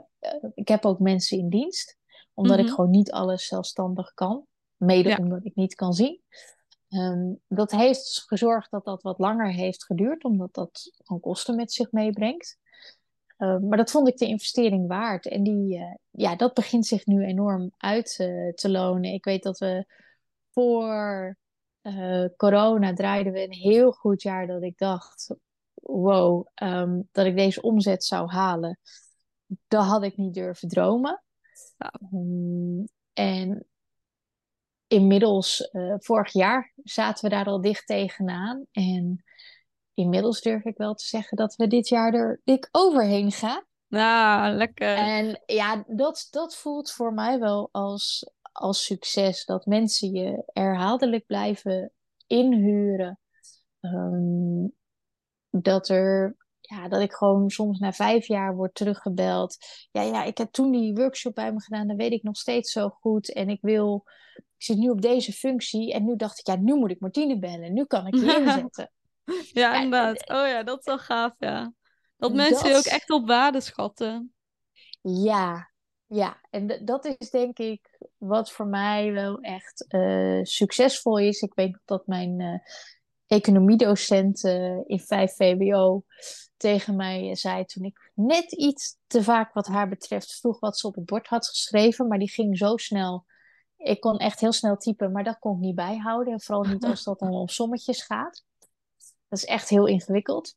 ik 0.54 0.68
heb 0.68 0.86
ook 0.86 1.00
mensen 1.00 1.38
in 1.38 1.50
dienst. 1.50 1.98
Omdat 2.34 2.58
ik 2.58 2.66
mhm. 2.66 2.74
gewoon 2.74 2.90
niet 2.90 3.12
alles 3.12 3.48
zelfstandig 3.48 4.14
kan. 4.14 4.46
Mede 4.76 5.18
omdat 5.20 5.46
ik 5.46 5.56
niet 5.56 5.76
kan 5.76 5.94
zien. 5.94 6.22
Ehm, 6.90 7.34
dat 7.48 7.72
heeft 7.72 8.24
gezorgd 8.28 8.72
dat 8.72 8.86
dat 8.86 9.02
wat 9.02 9.20
langer 9.20 9.52
heeft 9.52 9.86
geduurd, 9.86 10.24
omdat 10.24 10.54
dat 10.54 10.92
gewoon 11.04 11.22
kosten 11.22 11.56
met 11.56 11.74
zich 11.74 11.92
meebrengt. 11.92 12.58
Ehm, 13.38 13.68
maar 13.68 13.78
dat 13.78 13.92
vond 13.92 14.08
ik 14.08 14.18
de 14.18 14.28
investering 14.28 14.88
waard. 14.88 15.28
En 15.28 15.44
die, 15.44 15.78
uh, 15.78 15.94
ja, 16.12 16.36
dat 16.36 16.54
begint 16.54 16.86
zich 16.86 17.06
nu 17.06 17.26
enorm 17.26 17.72
uit 17.78 18.18
uh, 18.22 18.54
te 18.54 18.70
lonen. 18.70 19.14
Ik 19.14 19.26
weet 19.26 19.44
dat 19.44 19.60
we 19.60 19.86
voor 20.52 21.38
uh, 21.82 22.26
corona 22.38 22.94
draaiden 22.94 23.34
we 23.34 23.44
een 23.44 23.54
heel 23.54 23.92
goed 23.92 24.22
jaar 24.22 24.48
dat 24.48 24.64
ik 24.64 24.78
dacht, 24.78 25.36
wow, 25.74 26.48
um, 26.64 27.08
dat 27.12 27.26
ik 27.26 27.36
deze 27.36 27.62
omzet 27.62 28.04
zou 28.04 28.30
halen. 28.30 28.80
Dat 29.68 29.86
had 29.86 30.04
ik 30.04 30.18
niet 30.18 30.34
durven 30.34 30.68
dromen. 30.68 31.24
en 33.14 33.66
inmiddels, 34.88 35.70
uh, 35.72 35.94
vorig 35.98 36.34
jaar 36.34 36.74
zaten 36.84 37.24
we 37.24 37.36
daar 37.36 37.46
al 37.46 37.62
dicht 37.62 37.88
tegenaan. 37.88 38.66
En 38.72 39.24
inmiddels 39.94 40.42
durf 40.42 40.64
ik 40.64 40.78
wel 40.78 40.94
te 40.94 41.06
zeggen 41.06 41.38
dat 41.38 41.56
we 41.56 41.68
dit 41.68 41.88
jaar 41.88 42.14
er 42.14 42.42
dik 42.44 42.70
overheen 42.72 43.32
gaan. 43.32 43.66
Nou, 43.88 44.56
lekker. 44.56 44.96
En 44.96 45.42
ja, 45.46 45.84
dat, 45.88 46.28
dat 46.30 46.56
voelt 46.56 46.92
voor 46.92 47.14
mij 47.14 47.40
wel 47.40 47.70
als, 47.72 48.32
als 48.52 48.86
succes. 48.86 49.46
Dat 49.46 49.66
mensen 49.66 50.12
je 50.12 50.44
herhaaldelijk 50.54 51.26
blijven 51.26 51.92
inhuren. 52.28 53.20
Um, 53.82 54.76
dat 55.50 55.90
er 55.90 56.36
ja, 56.68 56.88
dat 56.88 57.02
ik 57.02 57.14
gewoon 57.14 57.50
soms 57.50 57.80
na 57.80 57.94
vijf 57.94 58.28
jaar 58.28 58.56
word 58.56 58.76
teruggebeld. 58.76 59.58
Ja, 59.92 60.02
ja, 60.02 60.24
ik 60.24 60.38
heb 60.38 60.52
toen 60.52 60.72
die 60.72 60.94
workshop 60.94 61.36
bij 61.36 61.54
me 61.54 61.62
gedaan, 61.62 61.88
dat 61.88 61.98
weet 61.98 62.12
ik 62.12 62.24
nog 62.24 62.38
steeds 62.38 62.72
zo 62.72 62.90
goed. 62.90 63.34
En 63.34 63.50
ik 63.50 63.62
wil, 63.62 64.04
ik 64.58 64.64
zit 64.64 64.78
nu 64.78 64.90
op 64.90 65.02
deze 65.02 65.34
functie. 65.34 65.94
En 65.94 66.06
nu 66.06 66.16
dacht 66.16 66.40
ik, 66.40 66.48
ja, 66.48 66.56
nu 66.56 66.76
moet 66.76 66.92
ik 66.92 67.00
Martine 67.00 67.40
bellen. 67.40 67.74
Nu 67.74 67.86
kan 67.86 68.08
ik 68.08 68.16
je 68.16 68.36
inzetten. 68.46 68.92
ja, 69.54 69.76
inderdaad. 69.76 70.30
Oh 70.30 70.48
ja, 70.48 70.64
dat 70.64 70.80
is 70.80 70.86
wel 70.86 71.00
gaaf, 71.00 71.34
ja. 71.40 71.74
Dat 72.18 72.34
mensen 72.34 72.70
je 72.70 72.76
ook 72.76 72.84
echt 72.84 73.10
op 73.10 73.28
waarde 73.28 73.62
schatten. 73.62 74.34
Ja, 75.02 75.72
ja. 76.06 76.42
En 76.50 76.86
dat 76.86 77.06
is 77.06 77.30
denk 77.30 77.58
ik 77.58 77.98
wat 78.18 78.52
voor 78.52 78.68
mij 78.68 79.12
wel 79.12 79.40
echt 79.40 79.86
uh, 79.90 80.40
succesvol 80.44 81.20
is. 81.20 81.42
Ik 81.42 81.54
weet 81.54 81.80
dat 81.86 82.08
mijn 82.08 82.40
uh, 82.40 82.60
economiedocent 83.28 84.44
uh, 84.44 84.80
in 84.86 85.00
5 85.00 85.36
VWO 85.36 86.04
tegen 86.58 86.96
mij 86.96 87.36
zei 87.36 87.66
toen 87.66 87.84
ik 87.84 88.12
net 88.14 88.52
iets 88.52 88.98
te 89.08 89.24
vaak 89.24 89.54
wat 89.54 89.68
haar 89.68 89.90
betreft 89.90 90.40
vroeg 90.40 90.60
wat 90.60 90.80
ze 90.80 90.88
op 90.88 90.96
het 90.96 91.06
bord 91.06 91.28
had 91.28 91.48
geschreven. 91.48 92.08
Maar 92.08 92.20
die 92.20 92.32
ging 92.32 92.58
zo 92.58 92.78
snel. 92.78 93.26
Ik 93.78 94.00
kon 94.00 94.18
echt 94.18 94.40
heel 94.40 94.52
snel 94.52 94.78
typen, 94.78 95.12
maar 95.12 95.24
dat 95.24 95.40
kon 95.40 95.56
ik 95.56 95.60
niet 95.60 95.76
bijhouden. 95.76 96.34
En 96.34 96.42
vooral 96.42 96.64
niet 96.64 96.84
als 96.84 97.04
dat 97.04 97.20
dan 97.20 97.34
om 97.34 97.48
sommetjes 97.48 98.04
gaat. 98.04 98.44
Dat 99.28 99.40
is 99.40 99.46
echt 99.46 99.70
heel 99.70 99.86
ingewikkeld. 99.86 100.56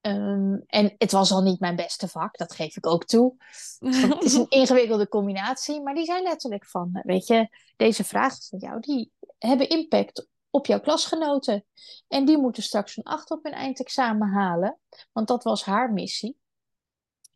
Ehm, 0.00 0.56
en 0.66 0.94
het 0.98 1.12
was 1.12 1.32
al 1.32 1.42
niet 1.42 1.60
mijn 1.60 1.76
beste 1.76 2.08
vak, 2.08 2.36
dat 2.36 2.54
geef 2.54 2.76
ik 2.76 2.86
ook 2.86 3.04
toe. 3.04 3.34
het 3.78 4.22
is 4.22 4.34
een 4.34 4.48
ingewikkelde 4.48 5.08
combinatie, 5.08 5.82
maar 5.82 5.94
die 5.94 6.04
zijn 6.04 6.22
letterlijk 6.22 6.66
van, 6.66 7.00
weet 7.02 7.26
je, 7.26 7.48
deze 7.76 8.04
vragen 8.04 8.42
van 8.42 8.58
jou, 8.58 8.80
die 8.80 9.12
hebben 9.38 9.68
impact 9.68 10.28
op 10.50 10.66
jouw 10.66 10.80
klasgenoten. 10.80 11.64
En 12.08 12.24
die 12.24 12.38
moeten 12.38 12.62
straks 12.62 12.96
een 12.96 13.02
8 13.02 13.30
op 13.30 13.44
hun 13.44 13.52
eindexamen 13.52 14.28
halen, 14.28 14.78
want 15.12 15.28
dat 15.28 15.42
was 15.42 15.64
haar 15.64 15.92
missie. 15.92 16.36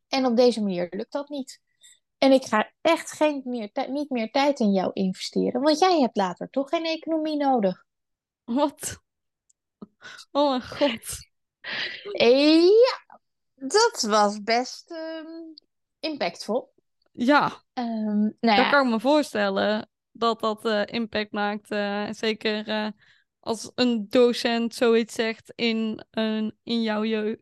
En 0.08 0.26
op 0.26 0.36
deze 0.36 0.62
manier 0.62 0.86
lukt 0.90 1.12
dat 1.12 1.28
niet. 1.28 1.60
En 2.26 2.32
ik 2.32 2.44
ga 2.44 2.72
echt 2.80 3.12
geen 3.12 3.42
meer 3.44 3.70
niet 3.88 4.10
meer 4.10 4.30
tijd 4.30 4.60
in 4.60 4.72
jou 4.72 4.90
investeren, 4.92 5.60
want 5.60 5.78
jij 5.78 6.00
hebt 6.00 6.16
later 6.16 6.50
toch 6.50 6.68
geen 6.68 6.84
economie 6.84 7.36
nodig. 7.36 7.84
Wat? 8.44 9.02
Oh 10.30 10.48
mijn 10.48 10.62
god. 10.62 11.16
Ja, 12.12 13.18
dat 13.54 14.04
was 14.08 14.42
best 14.42 14.90
um, 14.90 15.54
impactvol. 16.00 16.72
Ja, 17.12 17.62
um, 17.74 18.18
nou 18.20 18.36
dat 18.40 18.56
ja. 18.56 18.70
kan 18.70 18.86
ik 18.86 18.92
me 18.92 19.00
voorstellen 19.00 19.90
dat 20.12 20.40
dat 20.40 20.64
uh, 20.64 20.82
impact 20.86 21.32
maakt. 21.32 21.70
Uh, 21.70 22.08
zeker 22.10 22.68
uh, 22.68 22.88
als 23.40 23.70
een 23.74 24.06
docent 24.08 24.74
zoiets 24.74 25.14
zegt 25.14 25.52
in, 25.54 26.04
een, 26.10 26.58
in 26.62 26.82
jouw 26.82 27.04
jeugd. 27.04 27.40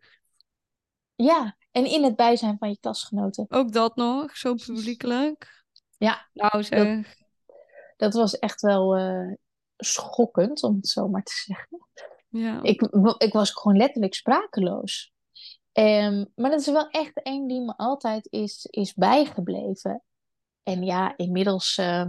Ja, 1.14 1.57
en 1.75 1.87
in 1.87 2.05
het 2.05 2.16
bijzijn 2.16 2.59
van 2.59 2.68
je 2.68 2.79
klasgenoten. 2.81 3.47
Ook 3.49 3.72
dat 3.72 3.97
nog, 3.97 4.37
zo 4.37 4.55
publiekelijk. 4.55 5.64
Ja. 5.99 6.29
Nou 6.33 6.62
zeg. 6.62 7.07
Dat, 7.07 7.16
dat 7.97 8.14
was 8.14 8.39
echt 8.39 8.61
wel 8.61 8.97
schokkend, 9.77 10.62
om 10.62 10.77
het 10.77 10.89
zo 10.89 11.09
maar 11.09 11.22
te 11.22 11.43
zeggen. 11.47 11.89
Ja. 12.29 12.62
Ik, 12.62 12.81
ik 13.18 13.33
was 13.33 13.51
gewoon 13.51 13.77
letterlijk 13.77 14.14
sprakeloos. 14.14 15.12
Um, 15.72 16.33
maar 16.35 16.51
dat 16.51 16.61
is 16.61 16.66
wel 16.66 16.89
echt 16.89 17.22
één 17.22 17.47
die 17.47 17.61
me 17.61 17.77
altijd 17.77 18.27
is, 18.31 18.66
is 18.70 18.95
bijgebleven. 18.95 20.03
En 20.62 20.83
ja, 20.83 21.16
inmiddels 21.16 21.79
uh, 21.79 22.07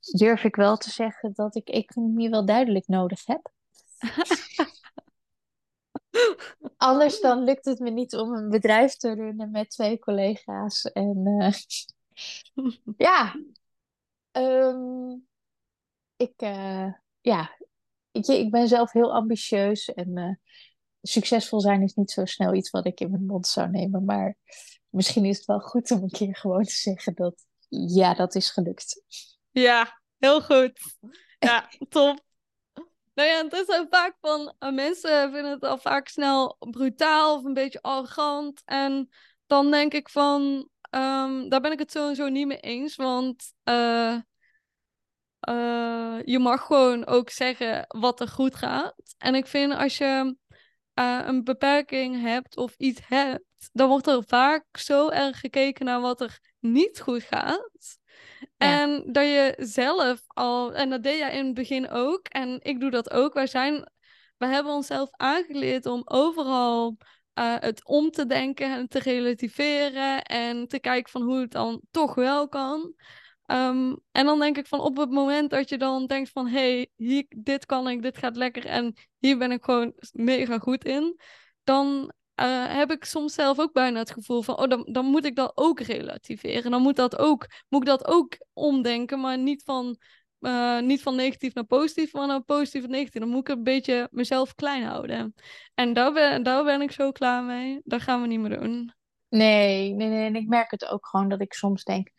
durf 0.00 0.44
ik 0.44 0.56
wel 0.56 0.76
te 0.76 0.90
zeggen 0.90 1.32
dat 1.34 1.56
ik 1.56 1.68
economie 1.68 2.30
wel 2.30 2.46
duidelijk 2.46 2.88
nodig 2.88 3.26
heb. 3.26 3.52
Anders 6.84 7.20
dan 7.20 7.44
lukt 7.44 7.64
het 7.64 7.78
me 7.78 7.90
niet 7.90 8.14
om 8.14 8.34
een 8.34 8.48
bedrijf 8.48 8.96
te 8.96 9.14
runnen 9.14 9.50
met 9.50 9.70
twee 9.70 9.98
collega's. 9.98 10.84
En 10.84 11.26
uh, 11.26 11.52
ja, 13.08 13.34
um, 14.32 15.26
ik, 16.16 16.42
uh, 16.42 16.92
ja, 17.20 17.58
ik, 18.10 18.26
ik 18.26 18.50
ben 18.50 18.68
zelf 18.68 18.92
heel 18.92 19.14
ambitieus 19.14 19.88
en 19.88 20.18
uh, 20.18 20.34
succesvol 21.02 21.60
zijn 21.60 21.82
is 21.82 21.94
niet 21.94 22.10
zo 22.10 22.24
snel 22.24 22.54
iets 22.54 22.70
wat 22.70 22.86
ik 22.86 23.00
in 23.00 23.10
mijn 23.10 23.26
mond 23.26 23.46
zou 23.46 23.70
nemen. 23.70 24.04
Maar 24.04 24.36
misschien 24.88 25.24
is 25.24 25.36
het 25.36 25.46
wel 25.46 25.60
goed 25.60 25.90
om 25.90 26.02
een 26.02 26.10
keer 26.10 26.36
gewoon 26.36 26.64
te 26.64 26.74
zeggen 26.74 27.14
dat 27.14 27.46
ja, 27.68 28.14
dat 28.14 28.34
is 28.34 28.50
gelukt. 28.50 29.02
Ja, 29.50 30.00
heel 30.18 30.42
goed. 30.42 30.80
Ja, 31.38 31.68
top. 31.88 32.23
Nou 33.14 33.28
ja, 33.28 33.42
het 33.42 33.52
is 33.52 33.66
zo 33.66 33.86
vaak 33.90 34.16
van 34.20 34.54
uh, 34.60 34.72
mensen 34.72 35.32
vinden 35.32 35.50
het 35.50 35.64
al 35.64 35.78
vaak 35.78 36.08
snel 36.08 36.56
brutaal 36.58 37.36
of 37.36 37.44
een 37.44 37.54
beetje 37.54 37.82
arrogant. 37.82 38.62
En 38.64 39.08
dan 39.46 39.70
denk 39.70 39.94
ik 39.94 40.08
van, 40.08 40.42
um, 40.90 41.48
daar 41.48 41.60
ben 41.60 41.72
ik 41.72 41.78
het 41.78 41.90
sowieso 41.90 42.28
niet 42.28 42.46
mee 42.46 42.60
eens. 42.60 42.96
Want 42.96 43.52
uh, 43.64 44.16
uh, 45.48 46.18
je 46.24 46.38
mag 46.38 46.66
gewoon 46.66 47.06
ook 47.06 47.30
zeggen 47.30 47.84
wat 47.88 48.20
er 48.20 48.28
goed 48.28 48.54
gaat. 48.54 48.94
En 49.18 49.34
ik 49.34 49.46
vind 49.46 49.72
als 49.72 49.98
je 49.98 50.36
een 50.94 51.44
beperking 51.44 52.20
hebt 52.20 52.56
of 52.56 52.74
iets 52.76 53.00
hebt, 53.04 53.70
dan 53.72 53.88
wordt 53.88 54.06
er 54.06 54.24
vaak 54.26 54.64
zo 54.78 55.08
erg 55.08 55.40
gekeken 55.40 55.84
naar 55.84 56.00
wat 56.00 56.20
er 56.20 56.38
niet 56.60 57.00
goed 57.00 57.22
gaat. 57.22 57.98
En 58.64 59.12
dat 59.12 59.24
je 59.24 59.54
zelf 59.58 60.22
al, 60.26 60.74
en 60.74 60.90
dat 60.90 61.02
deed 61.02 61.18
jij 61.18 61.36
in 61.36 61.44
het 61.44 61.54
begin 61.54 61.90
ook, 61.90 62.26
en 62.28 62.58
ik 62.62 62.80
doe 62.80 62.90
dat 62.90 63.10
ook. 63.10 63.34
Wij 63.34 63.46
zijn, 63.46 63.90
we 64.36 64.46
hebben 64.46 64.72
onszelf 64.72 65.08
aangeleerd 65.12 65.86
om 65.86 66.02
overal 66.04 66.96
uh, 67.38 67.54
het 67.58 67.86
om 67.86 68.10
te 68.10 68.26
denken 68.26 68.72
en 68.72 68.88
te 68.88 68.98
relativeren 68.98 70.22
en 70.22 70.68
te 70.68 70.78
kijken 70.78 71.10
van 71.10 71.22
hoe 71.22 71.40
het 71.40 71.50
dan 71.50 71.80
toch 71.90 72.14
wel 72.14 72.48
kan. 72.48 72.94
Um, 73.46 73.98
en 74.12 74.26
dan 74.26 74.38
denk 74.38 74.56
ik 74.56 74.66
van 74.66 74.80
op 74.80 74.96
het 74.96 75.10
moment 75.10 75.50
dat 75.50 75.68
je 75.68 75.78
dan 75.78 76.06
denkt 76.06 76.30
van 76.30 76.46
hé, 76.46 76.86
hey, 76.96 77.26
dit 77.28 77.66
kan 77.66 77.88
ik, 77.88 78.02
dit 78.02 78.18
gaat 78.18 78.36
lekker 78.36 78.66
en 78.66 78.94
hier 79.18 79.38
ben 79.38 79.52
ik 79.52 79.64
gewoon 79.64 79.92
mega 80.12 80.58
goed 80.58 80.84
in, 80.84 81.20
dan 81.64 82.12
uh, 82.40 82.76
heb 82.76 82.90
ik 82.90 83.04
soms 83.04 83.34
zelf 83.34 83.58
ook 83.58 83.72
bijna 83.72 83.98
het 83.98 84.10
gevoel 84.10 84.42
van, 84.42 84.58
oh, 84.58 84.68
dan, 84.68 84.88
dan 84.92 85.04
moet 85.04 85.24
ik 85.24 85.36
dat 85.36 85.52
ook 85.54 85.80
relativeren. 85.80 86.70
Dan 86.70 86.82
moet, 86.82 86.96
dat 86.96 87.18
ook, 87.18 87.46
moet 87.68 87.80
ik 87.80 87.86
dat 87.86 88.06
ook 88.06 88.36
omdenken, 88.52 89.20
maar 89.20 89.38
niet 89.38 89.62
van, 89.62 89.96
uh, 90.40 90.80
niet 90.80 91.02
van 91.02 91.14
negatief 91.14 91.54
naar 91.54 91.64
positief, 91.64 92.12
maar 92.12 92.26
naar 92.26 92.42
positief 92.42 92.80
naar 92.80 92.90
negatief. 92.90 93.20
Dan 93.20 93.30
moet 93.30 93.48
ik 93.48 93.56
een 93.56 93.62
beetje 93.62 94.08
mezelf 94.10 94.54
klein 94.54 94.82
houden. 94.82 95.34
En 95.74 95.92
daar 95.92 96.12
ben, 96.12 96.42
daar 96.42 96.64
ben 96.64 96.80
ik 96.80 96.92
zo 96.92 97.12
klaar 97.12 97.42
mee. 97.42 97.80
Dat 97.84 98.02
gaan 98.02 98.20
we 98.20 98.26
niet 98.26 98.40
meer 98.40 98.58
doen. 98.58 98.92
Nee, 99.28 99.92
nee, 99.92 100.08
nee. 100.08 100.26
En 100.26 100.36
ik 100.36 100.48
merk 100.48 100.70
het 100.70 100.86
ook 100.86 101.06
gewoon 101.06 101.28
dat 101.28 101.40
ik 101.40 101.52
soms 101.52 101.84
denk, 101.84 102.10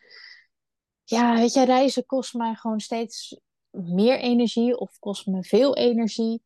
ja, 1.03 1.35
weet 1.35 1.53
je, 1.53 1.65
reizen 1.65 2.05
kost 2.05 2.33
mij 2.33 2.55
gewoon 2.55 2.79
steeds 2.79 3.39
meer 3.71 4.19
energie 4.19 4.77
of 4.77 4.99
kost 4.99 5.27
me 5.27 5.43
veel 5.43 5.75
energie. 5.75 6.41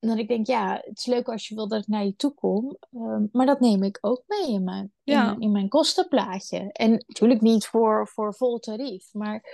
Dat 0.00 0.18
ik 0.18 0.28
denk, 0.28 0.46
ja, 0.46 0.80
het 0.84 0.98
is 0.98 1.06
leuk 1.06 1.28
als 1.28 1.48
je 1.48 1.54
wil 1.54 1.68
dat 1.68 1.80
ik 1.82 1.88
naar 1.88 2.04
je 2.04 2.16
toe 2.16 2.34
kom. 2.34 2.76
Ehm, 2.90 3.26
maar 3.32 3.46
dat 3.46 3.60
neem 3.60 3.82
ik 3.82 3.98
ook 4.00 4.22
mee 4.26 4.48
in 4.48 4.64
mijn, 4.64 4.92
in, 5.38 5.52
mijn 5.52 5.68
kostenplaatje. 5.68 6.72
En 6.72 6.90
natuurlijk 6.90 7.40
niet 7.40 7.66
voor, 7.66 8.08
voor 8.08 8.34
vol 8.34 8.58
tarief. 8.58 9.12
Maar 9.12 9.44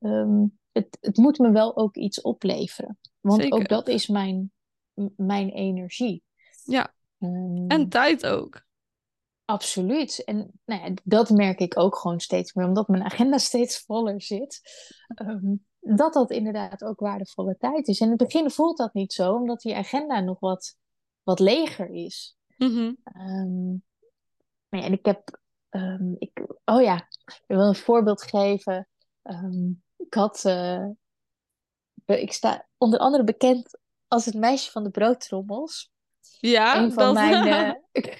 ehm, 0.00 0.44
het, 0.72 0.98
het 1.00 1.16
moet 1.16 1.38
me 1.38 1.50
wel 1.50 1.76
ook 1.76 1.96
iets 1.96 2.20
opleveren. 2.20 2.98
Want 3.20 3.52
ook 3.52 3.68
dat 3.68 3.88
is 3.88 4.06
mijn, 4.06 4.52
mijn 5.16 5.50
energie. 5.50 6.22
Ja. 6.64 6.94
Um, 7.18 7.64
en 7.68 7.88
tijd 7.88 8.26
ook. 8.26 8.66
Absoluut. 9.44 10.24
En 10.24 10.50
nou 10.64 10.82
ja, 10.82 10.94
dat 11.04 11.30
merk 11.30 11.60
ik 11.60 11.78
ook 11.78 11.96
gewoon 11.96 12.20
steeds 12.20 12.52
meer, 12.52 12.66
omdat 12.66 12.88
mijn 12.88 13.02
agenda 13.02 13.38
steeds 13.38 13.78
voller 13.78 14.22
zit. 14.22 14.60
Um, 15.22 15.66
dat 15.96 16.12
dat 16.12 16.30
inderdaad 16.30 16.84
ook 16.84 17.00
waardevolle 17.00 17.56
tijd 17.56 17.88
is. 17.88 18.00
En 18.00 18.04
in 18.04 18.12
het 18.12 18.22
begin 18.28 18.50
voelt 18.50 18.76
dat 18.76 18.94
niet 18.94 19.12
zo, 19.12 19.34
omdat 19.34 19.60
die 19.60 19.76
agenda 19.76 20.20
nog 20.20 20.40
wat, 20.40 20.76
wat 21.22 21.40
leger 21.40 21.90
is. 21.90 22.36
Mm 22.56 22.96
en 24.68 24.92
ik 24.92 25.04
heb, 25.04 25.38
um, 25.70 26.16
ik, 26.18 26.46
oh 26.64 26.82
ja, 26.82 26.96
ik 27.24 27.42
wil 27.46 27.60
een 27.60 27.74
voorbeeld 27.74 28.22
geven. 28.22 28.88
Um, 29.22 29.82
ik 29.96 30.14
had, 30.14 30.44
uh, 30.46 30.86
ik 32.04 32.32
sta 32.32 32.68
onder 32.76 32.98
andere 32.98 33.24
bekend 33.24 33.78
als 34.08 34.24
het 34.24 34.34
meisje 34.34 34.70
van 34.70 34.84
de 34.84 34.90
broodtrommels. 34.90 35.90
Ja, 36.38 36.82
een 36.82 36.92
van 36.92 37.14
mijn. 37.14 37.46
Uh, 37.46 37.72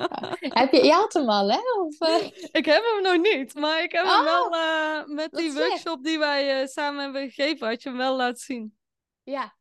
heb 0.60 0.72
je, 0.72 0.84
je 0.84 0.92
had 0.92 1.12
hem 1.12 1.28
al, 1.28 1.50
hè? 1.50 1.58
Of, 1.80 2.08
uh... 2.08 2.30
Ik 2.52 2.64
heb 2.64 2.82
hem 2.82 3.02
nog 3.02 3.32
niet, 3.32 3.54
maar 3.54 3.82
ik 3.82 3.92
heb 3.92 4.04
hem 4.04 4.24
wel 4.24 4.46
oh, 4.46 4.56
uh, 4.56 5.06
met 5.06 5.30
die 5.32 5.52
workshop 5.52 6.04
die 6.04 6.18
wij 6.18 6.60
uh, 6.60 6.66
samen 6.66 7.02
hebben 7.02 7.30
gegeven, 7.30 7.68
had 7.68 7.82
je 7.82 7.88
hem 7.88 7.98
wel 7.98 8.16
laten 8.16 8.40
zien. 8.40 8.76
Ja. 9.22 9.56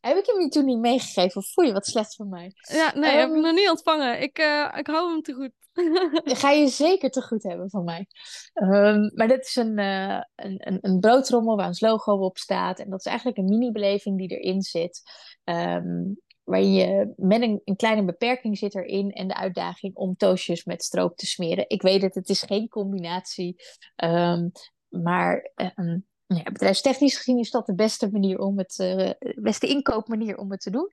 Heb 0.00 0.16
ik 0.16 0.26
hem 0.26 0.40
je 0.40 0.48
toen 0.48 0.64
niet 0.64 0.78
meegegeven? 0.78 1.42
Voel 1.42 1.64
je 1.64 1.72
wat 1.72 1.86
slecht 1.86 2.14
van 2.14 2.28
mij? 2.28 2.52
Ja, 2.72 2.92
nee, 2.94 3.12
um... 3.12 3.18
heb 3.18 3.28
hem 3.28 3.34
ehm, 3.34 3.44
nog 3.44 3.54
niet 3.54 3.70
ontvangen. 3.70 4.22
Ik, 4.22 4.38
ik 4.76 4.86
hou 4.86 5.10
hem 5.10 5.22
te 5.22 5.32
goed. 5.32 5.52
ga 6.40 6.50
je 6.50 6.68
zeker 6.68 7.10
te 7.10 7.22
goed 7.22 7.42
hebben 7.42 7.70
van 7.70 7.84
mij. 7.84 8.06
Um, 8.54 9.10
maar 9.14 9.28
dit 9.28 9.46
is 9.46 9.56
een, 9.56 9.78
een, 9.78 10.26
een, 10.34 10.78
een 10.80 11.00
broodrommel 11.00 11.56
waar 11.56 11.66
ons 11.66 11.80
logo 11.80 12.12
op 12.12 12.38
staat. 12.38 12.78
En 12.78 12.90
dat 12.90 12.98
is 12.98 13.06
eigenlijk 13.06 13.38
een 13.38 13.48
mini-beleving 13.48 14.18
die 14.18 14.28
erin 14.28 14.62
zit. 14.62 15.02
Um, 15.44 16.20
waarin 16.44 16.72
je 16.72 17.12
met 17.16 17.42
een, 17.42 17.60
een, 17.64 17.76
kleine 17.76 18.04
beperking 18.04 18.58
zit 18.58 18.74
erin 18.74 19.10
en 19.10 19.28
de 19.28 19.34
uitdaging 19.34 19.94
om 19.94 20.16
toastjes 20.16 20.64
met 20.64 20.82
stroop 20.82 21.16
te 21.16 21.26
smeren. 21.26 21.64
Ik 21.68 21.82
weet 21.82 22.02
het, 22.02 22.14
het 22.14 22.28
is 22.28 22.42
geen 22.42 22.68
combinatie, 22.68 23.56
um, 24.04 24.52
maar 24.88 25.52
um, 25.76 26.06
ja, 26.26 26.42
bedrijfstechnisch 26.42 27.16
gezien 27.16 27.38
is 27.38 27.50
dat 27.50 27.66
de 27.66 27.74
beste 27.74 28.10
manier 28.10 28.38
om 28.38 28.58
het, 28.58 28.78
uh, 28.78 29.10
beste 29.34 29.66
inkoopmanier 29.66 30.36
om 30.36 30.50
het 30.50 30.60
te 30.60 30.70
doen. 30.70 30.90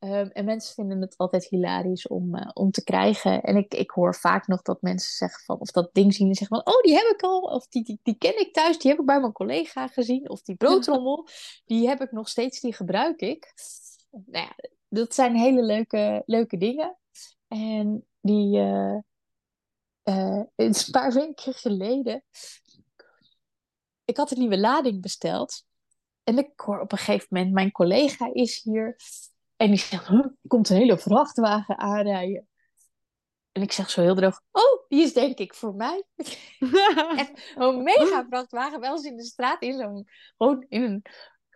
Um, 0.00 0.28
en 0.28 0.44
mensen 0.44 0.74
vinden 0.74 1.00
het 1.00 1.16
altijd 1.16 1.48
hilarisch 1.48 2.06
om, 2.06 2.36
uh, 2.36 2.50
om 2.52 2.70
te 2.70 2.84
krijgen. 2.84 3.42
En 3.42 3.56
ik, 3.56 3.74
ik 3.74 3.90
hoor 3.90 4.14
vaak 4.14 4.46
nog 4.46 4.62
dat 4.62 4.82
mensen 4.82 5.12
zeggen 5.12 5.44
van, 5.44 5.58
of 5.58 5.70
dat 5.70 5.90
ding 5.92 6.14
zien 6.14 6.28
en 6.28 6.34
zeggen 6.34 6.56
van, 6.56 6.74
oh, 6.74 6.82
die 6.82 6.94
heb 6.94 7.06
ik 7.14 7.22
al, 7.22 7.40
of 7.40 7.66
die, 7.66 7.82
die, 7.84 8.00
die 8.02 8.18
ken 8.18 8.40
ik 8.40 8.52
thuis, 8.52 8.78
die 8.78 8.90
heb 8.90 9.00
ik 9.00 9.06
bij 9.06 9.20
mijn 9.20 9.32
collega 9.32 9.86
gezien, 9.86 10.30
of 10.30 10.42
die 10.42 10.56
broodrommel, 10.64 11.28
die 11.64 11.88
heb 11.88 12.00
ik 12.00 12.12
nog 12.12 12.28
steeds, 12.28 12.60
die 12.60 12.74
gebruik 12.74 13.20
ik. 13.20 13.52
Nou 14.10 14.44
ja, 14.44 14.54
dat 14.88 15.14
zijn 15.14 15.36
hele 15.36 15.62
leuke, 15.62 16.22
leuke 16.26 16.56
dingen. 16.56 16.98
En 17.48 18.06
die 18.20 18.58
uh, 18.58 18.98
uh, 20.04 20.42
een 20.56 20.74
paar 20.90 21.12
weken 21.12 21.54
geleden. 21.54 22.24
Ik 24.04 24.16
had 24.16 24.30
een 24.30 24.38
nieuwe 24.38 24.58
lading 24.58 25.02
besteld. 25.02 25.64
En 26.24 26.38
ik 26.38 26.60
hoor 26.60 26.80
op 26.80 26.92
een 26.92 26.98
gegeven 26.98 27.26
moment, 27.30 27.52
mijn 27.52 27.72
collega 27.72 28.30
is 28.32 28.62
hier. 28.62 28.96
En 29.56 29.70
die 29.70 29.78
zegt, 29.78 30.08
er 30.08 30.34
komt 30.46 30.68
een 30.68 30.76
hele 30.76 30.98
vrachtwagen 30.98 31.78
aanrijden. 31.78 32.48
En 33.52 33.62
ik 33.62 33.72
zeg 33.72 33.90
zo 33.90 34.00
heel 34.00 34.14
droog, 34.14 34.40
oh, 34.50 34.88
die 34.88 35.02
is 35.02 35.12
denk 35.12 35.38
ik 35.38 35.54
voor 35.54 35.74
mij. 35.74 36.04
Echt 37.16 37.52
een 37.56 37.82
mega 37.82 38.26
vrachtwagen, 38.28 38.80
wel 38.80 38.92
eens 38.92 39.04
in 39.04 39.16
de 39.16 39.24
straat, 39.24 39.62
in 39.62 39.78
zo'n, 39.78 40.08
gewoon 40.36 40.66
in 40.68 40.82
een 40.82 41.02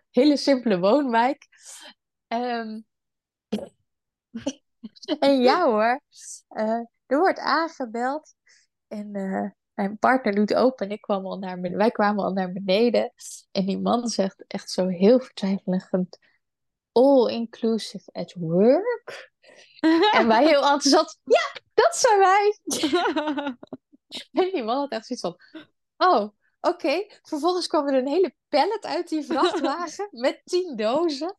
hele 0.09 0.37
simpele 0.37 0.79
woonwijk. 0.79 1.47
Um, 2.27 2.85
en 5.19 5.41
ja 5.41 5.65
hoor, 5.65 6.01
uh, 6.49 6.81
er 7.05 7.17
wordt 7.17 7.39
aangebeld 7.39 8.35
en 8.87 9.17
uh, 9.17 9.49
mijn 9.73 9.97
partner 9.97 10.35
doet 10.35 10.53
open 10.53 10.85
en 10.85 10.91
ik 10.91 11.01
kwam 11.01 11.25
al 11.25 11.37
naar 11.37 11.55
beneden. 11.55 11.77
Wij 11.77 11.91
kwamen 11.91 12.23
al 12.23 12.33
naar 12.33 12.51
beneden 12.51 13.13
en 13.51 13.65
die 13.65 13.79
man 13.79 14.07
zegt 14.07 14.43
echt 14.47 14.71
zo 14.71 14.87
heel 14.87 15.19
vertwijfelend, 15.19 16.17
all 16.91 17.29
inclusive 17.29 18.09
at 18.11 18.33
work. 18.33 19.31
en 20.17 20.27
wij 20.27 20.45
heel 20.47 20.61
enthousiast, 20.61 21.19
ja, 21.23 21.61
dat 21.73 21.95
zijn 21.95 22.19
wij. 22.19 22.59
en 24.43 24.51
die 24.51 24.63
man 24.63 24.77
had 24.77 24.91
echt 24.91 25.05
zoiets 25.05 25.25
van, 25.25 25.67
oh, 25.97 26.29
oké. 26.61 27.05
Vervolgens 27.21 27.67
kwam 27.67 27.87
er 27.87 27.93
een 27.93 28.07
hele 28.07 28.35
pallet 28.49 28.85
uit 28.85 29.09
die 29.09 29.23
vrachtwagen 29.23 30.07
met 30.25 30.41
tien 30.43 30.75
dozen. 30.75 31.35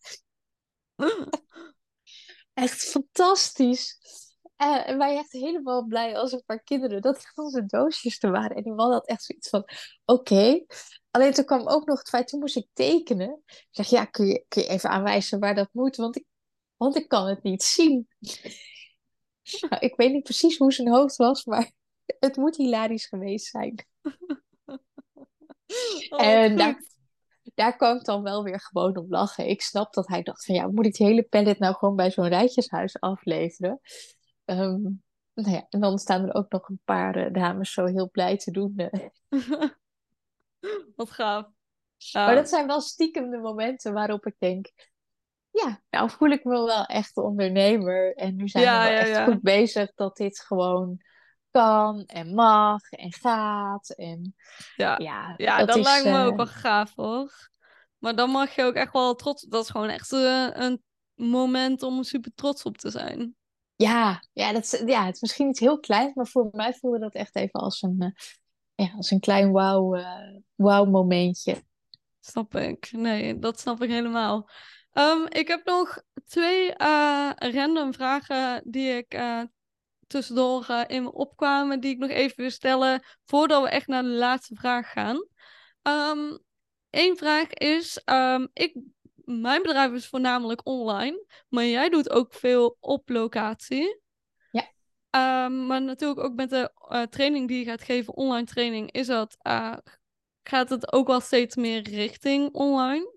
Echt 2.55 2.85
fantastisch. 2.85 3.99
Uh, 4.63 4.89
en 4.89 4.99
wij 4.99 5.17
echt 5.17 5.33
helemaal 5.33 5.87
blij 5.87 6.17
als 6.17 6.33
een 6.33 6.43
paar 6.47 6.63
kinderen 6.63 7.03
dat 7.03 7.17
het 7.17 7.33
onze 7.35 7.67
doosjes 7.67 8.23
er 8.23 8.31
waren. 8.31 8.57
En 8.57 8.63
die 8.63 8.73
man 8.73 8.93
had 8.93 9.07
echt 9.07 9.23
zoiets 9.23 9.49
van, 9.49 9.65
oké. 10.05 10.65
Alleen 11.11 11.33
toen 11.33 11.45
kwam 11.45 11.69
ook 11.69 11.87
nog 11.87 11.99
het 11.99 12.09
feit, 12.09 12.29
toen 12.29 12.41
moest 12.41 12.57
ik 12.57 12.69
tekenen. 12.73 13.43
Ik 13.47 13.69
zeg, 13.71 13.87
ja, 13.87 14.05
kun 14.05 14.27
je, 14.27 14.45
kun 14.49 14.63
je 14.63 14.69
even 14.69 14.91
aanwijzen 14.91 15.41
waar 15.41 15.55
dat 15.55 15.69
moet? 15.73 15.97
Want 15.97 16.17
ik 16.17 16.25
want 16.77 16.97
ik 16.97 17.09
kan 17.09 17.27
het 17.27 17.43
niet 17.43 17.63
zien. 17.63 18.09
Nou, 19.61 19.77
ik 19.79 19.97
weet 19.97 20.13
niet 20.13 20.23
precies 20.23 20.57
hoe 20.57 20.73
zijn 20.73 20.89
hoofd 20.89 21.17
was, 21.17 21.45
maar 21.45 21.71
het 22.19 22.37
moet 22.37 22.57
hilarisch 22.57 23.07
geweest 23.07 23.47
zijn. 23.47 23.87
Oh, 26.09 26.23
en 26.23 26.57
daar, 26.57 26.83
daar 27.55 27.77
kwam 27.77 27.97
ik 27.97 28.05
dan 28.05 28.23
wel 28.23 28.43
weer 28.43 28.61
gewoon 28.61 28.97
om 28.97 29.07
lachen. 29.09 29.49
Ik 29.49 29.63
snap 29.63 29.93
dat 29.93 30.09
hij 30.09 30.23
dacht 30.23 30.45
van 30.45 30.55
ja, 30.55 30.67
moet 30.67 30.87
ik 30.87 30.95
die 30.95 31.07
hele 31.07 31.23
pallet 31.23 31.59
nou 31.59 31.75
gewoon 31.75 31.97
bij 31.97 32.11
zo'n 32.11 32.29
rijtjeshuis 32.29 33.01
afleveren? 33.01 33.81
Ehm, 34.45 34.81
nou 35.35 35.51
ja, 35.51 35.67
en 35.69 35.81
dan 35.81 35.99
staan 35.99 36.23
er 36.29 36.35
ook 36.35 36.51
nog 36.51 36.69
een 36.69 36.81
paar 36.85 37.17
eh, 37.17 37.33
dames 37.33 37.73
zo 37.73 37.85
heel 37.85 38.11
blij 38.11 38.37
te 38.37 38.51
doen. 38.51 38.75
eh. 38.77 39.09
Wat 40.97 41.11
gaaf. 41.11 41.47
Ja. 41.97 42.27
Maar 42.27 42.35
dat 42.35 42.49
zijn 42.49 42.67
wel 42.67 42.81
stiekem 42.81 43.31
de 43.31 43.39
momenten 43.39 43.93
waarop 43.93 44.27
ik 44.27 44.35
denk, 44.39 44.71
ja, 45.51 45.83
nou 45.91 46.11
voel 46.11 46.31
ik 46.31 46.45
me 46.45 46.51
wel 46.51 46.85
echt 46.85 47.17
ondernemer. 47.17 48.15
En 48.15 48.37
nu 48.37 48.49
zijn 48.49 48.65
Ja, 48.65 48.83
we 48.85 48.89
wel 48.91 48.99
echt 48.99 49.25
goed 49.25 49.43
bezig 49.43 49.95
dat 49.95 50.17
dit 50.17 50.41
gewoon 50.41 51.03
kan 51.55 52.05
en 52.07 52.35
mag 52.35 52.91
en 52.91 53.13
gaat. 53.13 53.91
En 53.91 54.35
ja. 54.77 54.99
ja, 54.99 55.35
Ja, 55.37 55.59
dat 55.59 55.67
dat, 55.67 55.77
is, 55.77 55.85
lijkt 55.85 56.05
me 56.05 56.25
ook 56.25 56.31
eh, 56.31 56.37
wel 56.37 56.47
gaaf 56.47 56.95
hoor. 56.95 57.51
Maar 57.99 58.17
dan 58.17 58.31
mag 58.31 58.55
je 58.55 58.63
ook 58.63 58.75
echt 58.75 58.93
wel 58.93 59.15
trots. 59.15 59.43
Dat 59.43 59.65
is 59.65 59.71
gewoon 59.71 59.89
echt 59.89 60.13
eh, 60.13 60.49
een 60.53 60.83
moment 61.15 61.83
om 61.83 62.03
super 62.03 62.33
trots 62.35 62.63
op 62.63 62.79
te 62.79 62.91
zijn. 62.91 63.35
Ja, 63.77 64.23
ja, 64.33 64.53
dat 64.53 64.63
is, 64.63 64.83
ja, 64.87 65.05
het 65.05 65.15
is 65.15 65.21
misschien 65.21 65.49
iets 65.49 65.61
heel 65.61 65.81
kleins, 65.81 66.15
maar 66.15 66.27
voor 66.27 66.49
mij 66.53 66.75
voelde 66.75 66.99
dat 66.99 67.15
echt 67.15 67.37
even 67.37 67.61
als 67.61 67.83
een, 67.83 67.97
eh, 67.99 68.87
ja, 68.87 68.93
als 68.97 69.11
een 69.11 69.21
klein 69.21 69.53
wauw, 69.53 70.03
wauw 70.55 70.85
momentje. 70.85 71.63
Snap 72.21 72.55
ik. 72.55 72.93
Nee, 72.93 73.39
dat 73.39 73.61
snap 73.61 73.83
ik 73.83 73.91
helemaal. 73.91 74.51
Ehm, 74.93 75.25
ik 75.29 75.49
heb 75.49 75.65
nog 75.65 76.03
twee 76.27 76.75
random 77.35 77.93
vragen 77.93 78.63
die 78.65 78.97
ik 78.97 79.15
tussendoor 80.15 80.65
eh, 80.69 80.83
in 80.87 81.03
me 81.03 81.13
opkwamen, 81.13 81.81
die 81.81 81.91
ik 81.91 81.99
nog 81.99 82.11
even 82.11 82.37
wil 82.37 82.51
stellen 82.51 83.03
voordat 83.25 83.63
we 83.63 83.69
echt 83.69 83.87
naar 83.87 84.03
de 84.03 84.09
laatste 84.09 84.55
vraag 84.55 84.93
gaan. 84.93 85.27
Eén 86.91 87.17
vraag 87.17 87.53
is, 87.53 88.01
ehm, 88.05 88.47
ik, 88.53 88.77
mijn 89.25 89.63
bedrijf 89.63 89.93
is 89.93 90.09
voornamelijk 90.09 90.61
online, 90.65 91.27
maar 91.49 91.65
jij 91.65 91.89
doet 91.89 92.11
ook 92.11 92.35
veel 92.35 92.77
op 92.81 93.09
locatie. 93.09 94.01
Ja. 94.51 94.71
Ehm, 95.11 95.67
maar 95.67 95.83
natuurlijk 95.83 96.21
ook 96.21 96.35
met 96.35 96.51
de 96.51 96.73
eh, 96.89 97.03
training 97.03 97.49
die 97.49 97.59
je 97.59 97.65
gaat 97.65 97.83
geven, 97.83 98.15
online 98.15 98.47
training, 98.47 98.93
is 98.93 99.07
dat, 99.07 99.37
eh, 99.39 99.77
gaat 100.43 100.69
het 100.69 100.93
ook 100.93 101.07
wel 101.07 101.21
steeds 101.21 101.57
meer 101.57 101.83
richting 101.83 102.53
online. 102.53 103.13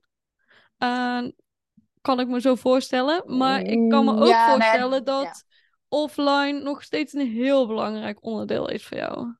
Kan 2.02 2.20
ik 2.20 2.28
me 2.28 2.42
zo 2.42 2.56
voorstellen. 2.56 3.38
Maar 3.38 3.62
ik 3.62 3.90
kan 3.90 4.06
me 4.06 4.12
ook 4.12 4.28
ja, 4.28 4.50
voorstellen 4.50 5.04
dat. 5.04 5.46
Offline 5.90 6.60
nog 6.64 6.84
steeds 6.84 7.14
een 7.14 7.32
heel 7.32 7.68
belangrijk 7.68 8.24
onderdeel 8.24 8.70
is 8.70 8.86
voor 8.86 8.98
jou. 8.98 9.36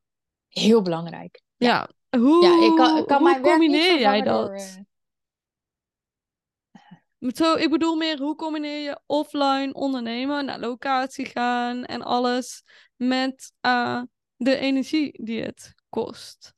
Heel 0.48 0.82
belangrijk. 0.82 1.42
Ja. 1.56 1.88
Hoe, 2.16 2.44
Ja, 2.44 2.64
ik 2.66 2.76
kan, 2.76 3.06
kan 3.06 3.18
hoe 3.18 3.30
mijn 3.30 3.42
combineer 3.42 3.98
jij 3.98 4.22
dat? 4.22 4.46
door, 4.46 4.86
Zo, 7.34 7.54
ik 7.54 7.70
bedoel 7.70 7.96
meer, 7.96 8.18
hoe 8.18 8.36
combineer 8.36 8.80
je 8.80 9.00
offline 9.06 9.72
ondernemen, 9.72 10.44
naar 10.44 10.60
locatie 10.60 11.26
gaan 11.26 11.84
en 11.84 12.02
alles 12.02 12.62
met 12.96 13.52
eh, 13.60 14.02
de 14.36 14.56
energie 14.56 15.24
die 15.24 15.42
het 15.42 15.74
kost? 15.88 16.54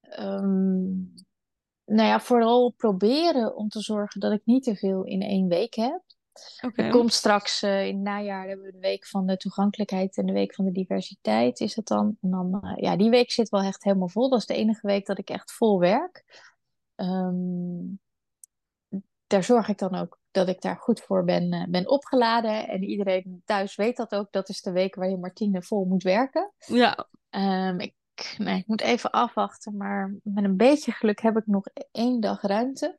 ehm, 0.00 0.90
nou 1.84 2.08
ja, 2.08 2.20
vooral 2.20 2.70
proberen 2.70 3.56
om 3.56 3.68
te 3.68 3.80
zorgen 3.80 4.20
dat 4.20 4.32
ik 4.32 4.40
niet 4.44 4.62
te 4.64 4.76
veel 4.76 5.04
in 5.04 5.22
één 5.22 5.48
week 5.48 5.74
heb. 5.74 6.02
Er 6.74 6.90
komt 6.90 7.12
straks 7.12 7.62
eh, 7.62 7.86
in 7.86 7.94
het 7.94 8.04
najaar 8.04 8.48
hebben 8.48 8.66
we 8.66 8.72
de 8.72 8.78
week 8.78 9.06
van 9.06 9.26
de 9.26 9.36
toegankelijkheid 9.36 10.16
en 10.16 10.26
de 10.26 10.32
week 10.32 10.54
van 10.54 10.64
de 10.64 10.72
diversiteit 10.72 11.60
is 11.60 11.76
het 11.76 11.86
dan. 11.86 12.16
En 12.20 12.30
dan, 12.30 12.60
eh, 12.62 12.72
ja, 12.76 12.96
die 12.96 13.10
week 13.10 13.30
zit 13.30 13.48
wel 13.48 13.60
echt 13.60 13.84
helemaal 13.84 14.08
vol. 14.08 14.30
Dat 14.30 14.38
is 14.38 14.46
de 14.46 14.54
enige 14.54 14.86
week 14.86 15.06
dat 15.06 15.18
ik 15.18 15.30
echt 15.30 15.52
vol 15.52 15.78
werk. 15.78 16.24
Ehm, 16.94 17.94
daar 19.26 19.44
zorg 19.44 19.68
ik 19.68 19.78
dan 19.78 19.94
ook 19.94 20.20
dat 20.30 20.48
ik 20.48 20.60
daar 20.60 20.76
goed 20.76 21.00
voor 21.00 21.24
ben, 21.24 21.52
eh, 21.52 21.64
ben 21.68 21.90
opgeladen. 21.90 22.68
En 22.68 22.82
iedereen 22.82 23.42
thuis 23.44 23.76
weet 23.76 23.96
dat 23.96 24.14
ook. 24.14 24.32
Dat 24.32 24.48
is 24.48 24.62
de 24.62 24.72
week 24.72 24.94
waarin 24.94 25.20
Martine 25.20 25.62
vol 25.62 25.84
moet 25.84 26.02
werken. 26.02 26.52
Ja, 26.66 27.08
Ehm, 27.32 27.80
ik, 27.80 27.94
nee, 28.38 28.58
ik 28.58 28.66
moet 28.66 28.80
even 28.80 29.10
afwachten, 29.10 29.76
maar 29.76 30.14
met 30.22 30.44
een 30.44 30.56
beetje 30.56 30.92
geluk 30.92 31.20
heb 31.20 31.36
ik 31.36 31.46
nog 31.46 31.64
één 31.92 32.20
dag 32.20 32.42
ruimte. 32.42 32.98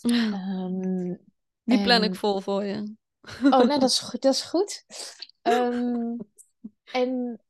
Ehm, 0.00 1.14
die 1.68 1.82
plan 1.82 2.02
ik 2.02 2.14
vol 2.14 2.40
voor 2.40 2.64
je. 2.64 2.94
Oh, 3.44 3.64
nee, 3.64 3.78
dat 3.84 3.90
is 3.90 3.98
goed. 3.98 4.22
Dat 4.22 4.34
is 4.34 4.42
goed. 4.42 4.84
Ehm, 5.42 6.16
en 6.92 7.40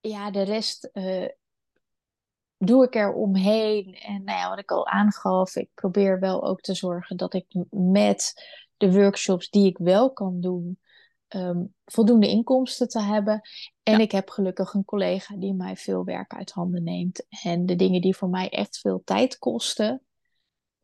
ja, 0.00 0.30
de 0.30 0.42
rest 0.42 0.84
eh, 0.84 1.28
doe 2.58 2.84
ik 2.84 2.94
er 2.94 3.12
omheen. 3.12 3.94
En 3.94 4.24
nou 4.24 4.38
ja, 4.38 4.48
wat 4.48 4.58
ik 4.58 4.70
al 4.70 4.86
aangaf, 4.86 5.56
ik 5.56 5.70
probeer 5.74 6.20
wel 6.20 6.44
ook 6.44 6.60
te 6.60 6.74
zorgen 6.74 7.16
dat 7.16 7.34
ik 7.34 7.46
met 7.70 8.32
de 8.76 8.92
workshops 8.92 9.50
die 9.50 9.66
ik 9.66 9.78
wel 9.78 10.12
kan 10.12 10.40
doen, 10.40 10.78
ehm, 11.28 11.64
voldoende 11.84 12.28
inkomsten 12.28 12.88
te 12.88 13.00
hebben. 13.00 13.40
En 13.82 14.00
ik 14.00 14.12
heb 14.12 14.30
gelukkig 14.30 14.74
een 14.74 14.84
collega 14.84 15.36
die 15.36 15.54
mij 15.54 15.76
veel 15.76 16.04
werk 16.04 16.34
uit 16.34 16.50
handen 16.50 16.82
neemt. 16.82 17.26
En 17.42 17.66
de 17.66 17.76
dingen 17.76 18.00
die 18.00 18.16
voor 18.16 18.28
mij 18.28 18.48
echt 18.48 18.78
veel 18.78 19.02
tijd 19.04 19.38
kosten, 19.38 20.02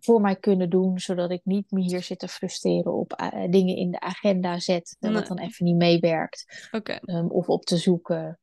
voor 0.00 0.20
mij 0.20 0.36
kunnen 0.36 0.70
doen, 0.70 0.98
zodat 0.98 1.30
ik 1.30 1.40
niet 1.44 1.70
me 1.70 1.80
hier 1.80 2.02
zit 2.02 2.18
te 2.18 2.28
frustreren 2.28 2.92
op 2.92 3.12
eh, 3.12 3.50
dingen 3.50 3.76
in 3.76 3.90
de 3.90 4.00
agenda 4.00 4.58
zetten, 4.58 4.96
Nee. 5.00 5.12
wat 5.12 5.26
dan 5.26 5.38
even 5.38 5.64
niet 5.64 5.76
meewerkt. 5.76 6.68
Ehm, 7.04 7.26
of 7.26 7.48
op 7.48 7.64
te 7.64 7.76
zoeken. 7.76 8.40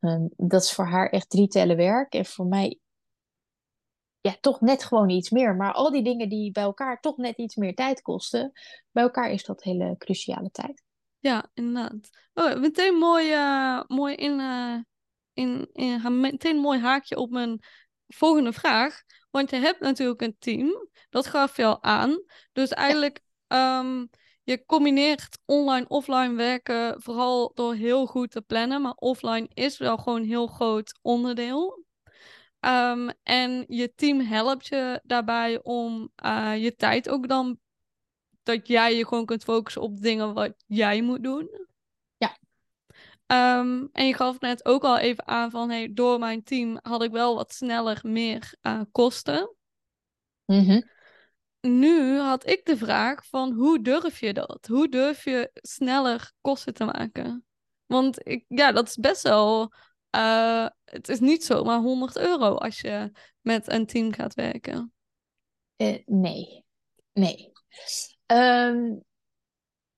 Ehm, 0.00 0.26
dat 0.36 0.62
is 0.62 0.72
voor 0.72 0.86
haar 0.86 1.08
echt 1.08 1.30
drie 1.30 1.48
tellen 1.48 1.76
werk. 1.76 2.14
En 2.14 2.24
voor 2.26 2.46
mij, 2.46 2.78
ja, 4.20 4.36
toch 4.40 4.60
net 4.60 4.84
gewoon 4.84 5.10
iets 5.10 5.30
meer. 5.30 5.56
Maar 5.56 5.72
al 5.72 5.90
die 5.90 6.02
dingen 6.02 6.28
die 6.28 6.52
bij 6.52 6.62
elkaar 6.62 7.00
toch 7.00 7.16
net 7.16 7.36
iets 7.36 7.56
meer 7.56 7.74
tijd 7.74 8.02
kosten, 8.02 8.52
bij 8.90 9.02
elkaar 9.02 9.30
is 9.30 9.44
dat 9.44 9.62
hele 9.62 9.94
cruciale 9.98 10.50
tijd. 10.50 10.82
Ja, 11.18 11.50
inderdaad. 11.54 12.10
Oh, 12.34 12.60
meteen 12.60 12.94
mooi, 12.94 13.32
eh, 13.32 13.82
mooi 13.86 14.14
in, 14.14 14.40
eh, 14.40 14.78
in, 15.32 15.68
in, 15.72 16.20
meteen 16.20 16.54
een 16.54 16.60
mooi 16.60 16.80
haakje 16.80 17.16
op 17.16 17.30
mijn 17.30 17.58
volgende 18.06 18.52
vraag. 18.52 19.02
Want 19.34 19.50
je 19.50 19.56
hebt 19.56 19.80
natuurlijk 19.80 20.22
een 20.22 20.36
team, 20.38 20.88
dat 21.10 21.26
gaf 21.26 21.56
je 21.56 21.64
al 21.64 21.82
aan. 21.82 22.22
Dus 22.52 22.68
eigenlijk, 22.68 23.20
ehm, 23.46 24.06
je 24.42 24.64
combineert 24.66 25.38
online, 25.44 25.88
offline 25.88 26.34
werken 26.34 27.02
vooral 27.02 27.52
door 27.54 27.74
heel 27.74 28.06
goed 28.06 28.30
te 28.30 28.40
plannen. 28.40 28.82
Maar 28.82 28.92
offline 28.92 29.48
is 29.54 29.78
wel 29.78 29.96
gewoon 29.96 30.20
een 30.20 30.28
heel 30.28 30.46
groot 30.46 30.98
onderdeel. 31.02 31.84
Ehm, 32.60 33.10
en 33.22 33.64
je 33.68 33.94
team 33.94 34.20
helpt 34.20 34.66
je 34.66 35.00
daarbij 35.02 35.62
om 35.62 36.12
eh, 36.14 36.62
je 36.62 36.74
tijd 36.76 37.08
ook 37.08 37.28
dan 37.28 37.58
dat 38.42 38.68
jij 38.68 38.96
je 38.96 39.06
gewoon 39.06 39.26
kunt 39.26 39.44
focussen 39.44 39.82
op 39.82 40.00
dingen 40.00 40.34
wat 40.34 40.54
jij 40.66 41.02
moet 41.02 41.22
doen. 41.22 41.66
Ehm, 43.26 43.86
en 43.92 44.06
je 44.06 44.14
gaf 44.14 44.40
net 44.40 44.64
ook 44.64 44.84
al 44.84 44.98
even 44.98 45.26
aan 45.26 45.50
van, 45.50 45.70
hey, 45.70 45.90
door 45.92 46.18
mijn 46.18 46.42
team 46.42 46.78
had 46.82 47.02
ik 47.02 47.10
wel 47.10 47.34
wat 47.34 47.52
sneller 47.52 48.00
meer 48.02 48.54
eh, 48.60 48.80
kosten. 48.92 49.56
Mhm. 50.44 50.80
Nu 51.60 52.18
had 52.18 52.46
ik 52.46 52.64
de 52.64 52.76
vraag 52.76 53.26
van, 53.26 53.52
hoe 53.52 53.82
durf 53.82 54.20
je 54.20 54.32
dat? 54.32 54.66
Hoe 54.66 54.88
durf 54.88 55.24
je 55.24 55.50
sneller 55.52 56.32
kosten 56.40 56.74
te 56.74 56.84
maken? 56.84 57.44
Want 57.86 58.28
ik, 58.28 58.44
ja, 58.48 58.72
dat 58.72 58.88
is 58.88 58.96
best 58.96 59.22
wel, 59.22 59.72
eh, 60.10 60.66
het 60.84 61.08
is 61.08 61.20
niet 61.20 61.44
zomaar 61.44 61.78
100 61.80 62.16
euro 62.16 62.54
als 62.54 62.80
je 62.80 63.10
met 63.40 63.72
een 63.72 63.86
team 63.86 64.12
gaat 64.12 64.34
werken. 64.34 64.92
Eh, 65.76 65.98
nee, 66.06 66.64
nee. 67.12 67.52
Ehm, 68.26 68.94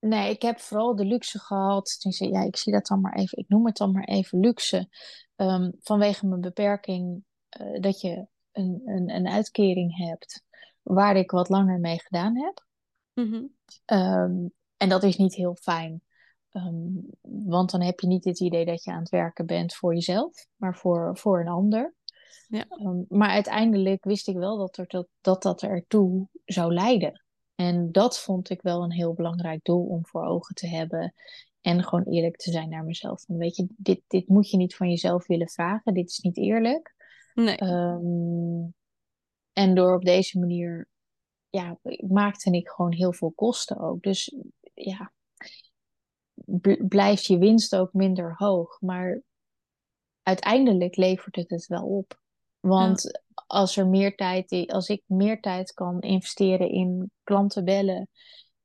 nee, 0.01 0.30
ik 0.30 0.42
heb 0.42 0.61
vooral 0.61 0.97
de 0.97 1.05
luxe 1.05 1.38
gehad. 1.38 1.97
tenminste, 1.99 2.28
Ja, 2.28 2.42
ik 2.42 2.57
zie 2.57 2.72
dat 2.72 2.86
dan 2.86 3.01
maar 3.01 3.14
even. 3.14 3.38
Ik 3.38 3.49
noem 3.49 3.66
het 3.66 3.76
dan 3.76 3.92
maar 3.92 4.05
even 4.05 4.40
luxe. 4.40 4.88
ehm, 5.36 5.70
vanwege 5.80 6.26
mijn 6.26 6.40
beperking 6.40 7.24
eh, 7.49 7.80
dat 7.80 8.01
je 8.01 8.26
een, 8.53 8.82
een, 8.84 9.11
een 9.11 9.28
uitkering 9.28 9.97
hebt 9.97 10.44
waar 10.82 11.16
ik 11.16 11.30
wat 11.30 11.49
langer 11.49 11.80
mee 11.80 12.01
gedaan 12.01 12.36
heb. 12.36 12.66
Mhm. 13.12 13.42
Ehm, 13.84 14.47
en 14.76 14.88
dat 14.88 15.03
is 15.03 15.16
niet 15.16 15.34
heel 15.34 15.57
fijn. 15.61 16.03
Ehm, 16.51 16.88
want 17.44 17.70
dan 17.70 17.82
heb 17.82 18.01
je 18.01 18.07
niet 18.07 18.24
het 18.24 18.40
idee 18.40 18.64
dat 18.64 18.84
je 18.84 18.92
aan 18.92 18.99
het 19.01 19.09
werken 19.09 19.47
bent 19.47 19.74
voor 19.74 19.94
jezelf, 19.94 20.47
maar 20.57 20.76
voor, 20.76 21.18
voor 21.18 21.40
een 21.40 21.49
ander. 21.49 21.94
Ja. 22.49 22.64
Maar 23.09 23.28
uiteindelijk 23.28 24.05
wist 24.05 24.28
ik 24.28 24.36
wel 24.36 24.57
dat, 24.59 24.76
er, 24.76 24.86
dat, 24.86 25.09
dat 25.20 25.42
dat 25.42 25.62
ertoe 25.62 26.28
zou 26.44 26.72
leiden. 26.72 27.24
En 27.57 27.92
dat 27.92 28.20
vond 28.20 28.50
ik 28.50 28.62
wel 28.62 28.82
een 28.82 28.92
heel 28.92 29.14
belangrijk 29.14 29.64
doel 29.64 29.86
om 29.86 30.07
voor 30.07 30.24
ogen 30.24 30.54
te 30.54 30.68
hebben. 30.68 31.14
En 31.61 31.84
gewoon 31.84 32.04
eerlijk 32.04 32.36
te 32.36 32.50
zijn 32.50 32.68
naar 32.68 32.84
mezelf. 32.84 33.22
Van, 33.22 33.36
weet 33.36 33.57
je, 33.57 33.66
dit, 33.76 34.02
dit 34.07 34.28
moet 34.28 34.50
je 34.50 34.57
niet 34.57 34.76
van 34.76 34.88
jezelf 34.88 35.26
willen 35.26 35.48
vragen. 35.48 35.94
Dit 35.94 36.11
is 36.11 36.18
niet 36.18 36.36
eerlijk. 36.36 36.94
Nee. 37.34 37.57
Ehm, 37.57 38.68
en 39.52 39.74
door 39.74 39.94
op 39.94 40.04
deze 40.04 40.38
manier 40.38 40.88
ja, 41.50 41.78
maakte 42.09 42.50
ik 42.50 42.68
gewoon 42.68 42.92
heel 42.92 43.12
veel 43.12 43.32
kosten 43.32 43.78
ook. 43.78 44.02
Dus 44.02 44.36
ja, 44.74 45.12
blijft 46.88 47.26
je 47.26 47.38
winst 47.38 47.76
ook 47.76 47.92
minder 47.92 48.34
hoog. 48.36 48.80
Maar 48.80 49.22
uiteindelijk 50.22 50.96
levert 50.96 51.36
het 51.36 51.50
het 51.50 51.66
wel 51.66 51.86
op. 51.86 52.20
Want 52.67 53.21
als 53.47 53.77
er 53.77 53.87
meer 53.87 54.17
tijd, 54.17 54.73
als 54.73 54.89
ik 54.89 55.03
meer 55.07 55.41
tijd 55.41 55.73
kan 55.73 56.01
investeren 56.01 56.71
in 56.71 57.11
klanten 57.23 57.64
bellen, 57.64 58.09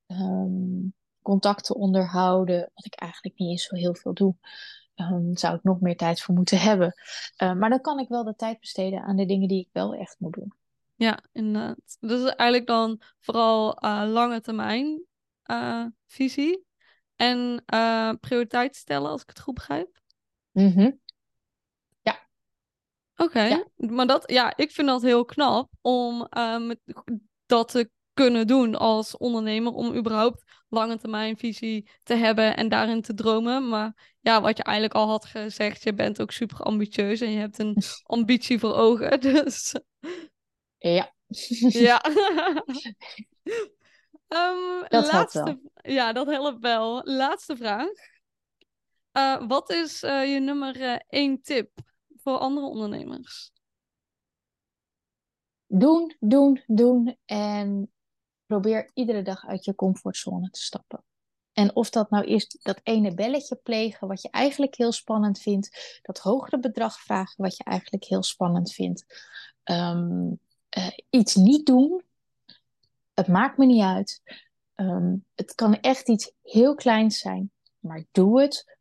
ehm, 0.07 0.87
contacten 1.21 1.75
onderhouden, 1.75 2.71
wat 2.73 2.85
ik 2.85 2.95
eigenlijk 2.95 3.39
niet 3.39 3.49
eens 3.49 3.63
zo 3.63 3.75
heel 3.75 3.95
veel 3.95 4.13
doe, 4.13 4.35
um, 4.95 5.37
zou 5.37 5.55
ik 5.55 5.63
nog 5.63 5.79
meer 5.79 5.97
tijd 5.97 6.21
voor 6.21 6.35
moeten 6.35 6.59
hebben. 6.69 6.93
Uh, 7.43 7.53
maar 7.53 7.69
dan 7.69 7.81
kan 7.81 7.99
ik 7.99 8.07
wel 8.07 8.23
de 8.23 8.35
tijd 8.35 8.59
besteden 8.59 9.01
aan 9.03 9.15
de 9.15 9.25
dingen 9.25 9.47
die 9.47 9.59
ik 9.59 9.69
wel 9.71 9.93
echt 9.93 10.15
moet 10.19 10.33
doen. 10.33 10.53
Ja, 10.95 11.19
inderdaad. 11.31 11.97
Dus 11.99 12.23
eigenlijk 12.23 12.67
dan 12.67 13.01
vooral 13.19 13.85
uh, 13.85 14.03
lange 14.07 14.41
termijn 14.41 15.03
uh, 15.45 15.85
visie 16.05 16.65
en 17.15 17.63
uh, 17.73 18.13
prioriteit 18.19 18.75
stellen, 18.75 19.09
als 19.09 19.21
ik 19.21 19.29
het 19.29 19.39
goed 19.39 19.53
begrijp. 19.53 20.01
Mm. 20.51 20.99
Oké, 23.21 23.63
maar 23.75 24.07
dat, 24.07 24.31
ja, 24.31 24.53
ik 24.55 24.71
vind 24.71 24.87
dat 24.87 25.01
heel 25.01 25.25
knap 25.25 25.71
om 25.81 26.27
uh, 26.37 26.71
dat 27.45 27.71
te 27.71 27.89
kunnen 28.13 28.47
doen 28.47 28.75
als 28.75 29.17
ondernemer, 29.17 29.73
om 29.73 29.95
überhaupt 29.95 30.43
lange 30.69 30.97
termijn 30.97 31.37
visie 31.37 31.89
te 32.03 32.13
hebben 32.13 32.55
en 32.57 32.69
daarin 32.69 33.01
te 33.01 33.13
dromen. 33.13 33.67
Maar 33.67 34.15
ja, 34.19 34.41
wat 34.41 34.57
je 34.57 34.63
eigenlijk 34.63 34.95
al 34.95 35.07
had 35.07 35.25
gezegd, 35.25 35.83
je 35.83 35.93
bent 35.93 36.21
ook 36.21 36.31
super 36.31 36.57
ambitieus 36.57 37.21
en 37.21 37.31
je 37.31 37.39
hebt 37.39 37.59
een 37.59 37.77
ambitie 38.03 38.59
voor 38.59 38.73
ogen. 38.73 39.19
Dus 39.33 39.75
ja. 40.77 41.13
Ja. 41.85 42.05
um, 44.27 44.85
dat 44.87 45.11
laatste... 45.11 45.59
Ja, 45.81 46.13
dat 46.13 46.27
helpt 46.27 46.59
wel. 46.59 47.01
Laatste 47.03 47.55
vraag. 47.55 47.89
Uh, 49.17 49.47
wat 49.47 49.69
is 49.69 50.03
uh, 50.03 50.33
je 50.33 50.39
nummer 50.39 50.77
uh, 50.77 50.95
één 51.07 51.41
tip 51.41 51.69
voor 52.21 52.37
andere 52.37 52.65
ondernemers? 52.65 53.51
Doen, 55.67 56.15
doen, 56.19 56.63
doen. 56.67 57.17
En 57.25 57.91
probeer 58.45 58.91
iedere 58.93 59.21
dag 59.21 59.45
uit 59.45 59.65
je 59.65 59.75
comfortzone 59.75 60.49
te 60.49 60.61
stappen. 60.61 61.03
En 61.53 61.75
of 61.75 61.89
dat 61.89 62.09
nou 62.09 62.25
is 62.25 62.47
dat 62.61 62.79
ene 62.83 63.13
belletje 63.13 63.55
plegen, 63.55 64.07
wat 64.07 64.21
je 64.21 64.29
eigenlijk 64.29 64.75
heel 64.75 64.91
spannend 64.91 65.39
vindt, 65.39 65.99
dat 66.01 66.19
hogere 66.19 66.59
bedrag 66.59 66.99
vragen, 66.99 67.43
wat 67.43 67.57
je 67.57 67.63
eigenlijk 67.63 68.03
heel 68.03 68.23
spannend 68.23 68.73
vindt. 68.73 69.05
Um, 69.63 70.39
uh, 70.77 70.87
iets 71.09 71.35
niet 71.35 71.65
doen, 71.65 72.03
het 73.13 73.27
maakt 73.27 73.57
me 73.57 73.65
niet 73.65 73.83
uit. 73.83 74.21
Um, 74.75 75.25
het 75.35 75.55
kan 75.55 75.79
echt 75.79 76.09
iets 76.09 76.31
heel 76.41 76.75
kleins 76.75 77.19
zijn, 77.19 77.51
maar 77.79 78.05
doe 78.11 78.41
het. 78.41 78.77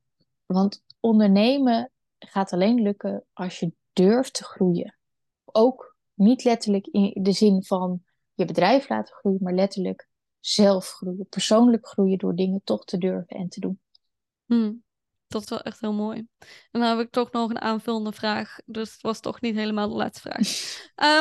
Want 0.47 0.83
ondernemen 1.01 1.91
gaat 2.29 2.53
alleen 2.53 2.83
lukken 2.83 3.25
als 3.33 3.59
je 3.59 3.73
durft 3.93 4.35
te 4.35 4.45
groeien. 4.45 4.99
Ook 5.45 5.97
niet 6.15 6.45
letterlijk 6.45 6.87
in 6.87 7.23
de 7.23 7.33
zin 7.33 7.65
van 7.65 8.03
je 8.35 8.45
bedrijf 8.45 8.89
laten 8.89 9.15
groeien, 9.15 9.43
maar 9.43 9.55
letterlijk 9.55 10.09
zelf 10.41 10.89
groeien, 10.89 11.27
persoonlijk 11.29 11.87
groeien 11.87 12.19
door 12.19 12.35
dingen 12.35 12.61
toch 12.65 12.85
te 12.85 12.99
durven 12.99 13.37
en 13.37 13.49
te 13.49 13.61
doen. 13.61 13.81
Hmm. 14.45 14.83
Dat 15.27 15.43
is 15.43 15.49
wel 15.49 15.61
echt 15.61 15.81
heel 15.81 15.93
mooi. 15.93 16.27
En 16.71 16.81
dan 16.81 16.83
heb 16.83 16.99
ik 16.99 17.11
toch 17.11 17.33
nog 17.33 17.51
een 17.51 17.61
aanvullende 17.61 18.13
vraag. 18.13 18.59
Dus 18.67 18.93
het 18.93 19.01
was 19.01 19.21
toch 19.21 19.41
niet 19.41 19.55
helemaal 19.55 19.89
de 19.89 19.95
laatste 19.95 20.21
vraag. 20.21 20.47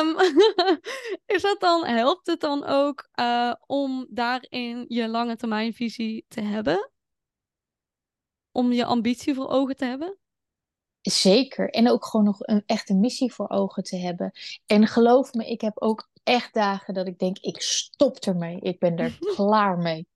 um, 0.00 0.16
is 1.36 1.42
dat 1.42 1.60
dan, 1.60 1.84
helpt 1.84 2.26
het 2.26 2.40
dan 2.40 2.64
ook 2.64 3.08
uh, 3.20 3.54
om 3.66 4.06
daarin 4.10 4.84
je 4.88 5.08
lange 5.08 5.36
termijnvisie 5.36 6.24
te 6.28 6.40
hebben? 6.40 6.90
Om 8.52 8.72
je 8.72 8.84
ambitie 8.84 9.34
voor 9.34 9.48
ogen 9.48 9.76
te 9.76 9.84
hebben? 9.84 10.19
Zeker. 11.00 11.70
En 11.70 11.90
ook 11.90 12.04
gewoon 12.04 12.26
nog 12.26 12.38
een 12.40 12.62
echte 12.66 12.94
missie 12.94 13.32
voor 13.32 13.48
ogen 13.48 13.82
te 13.82 13.96
hebben. 13.96 14.32
En 14.66 14.86
geloof 14.86 15.32
me, 15.32 15.50
ik 15.50 15.60
heb 15.60 15.82
ook 15.82 16.08
echt 16.22 16.54
dagen 16.54 16.94
dat 16.94 17.06
ik 17.06 17.18
denk, 17.18 17.38
ik 17.38 17.62
stop 17.62 18.16
ermee. 18.16 18.60
Ik 18.60 18.78
ben 18.78 18.96
er 18.96 19.18
klaar 19.34 19.78
mee. 19.78 20.06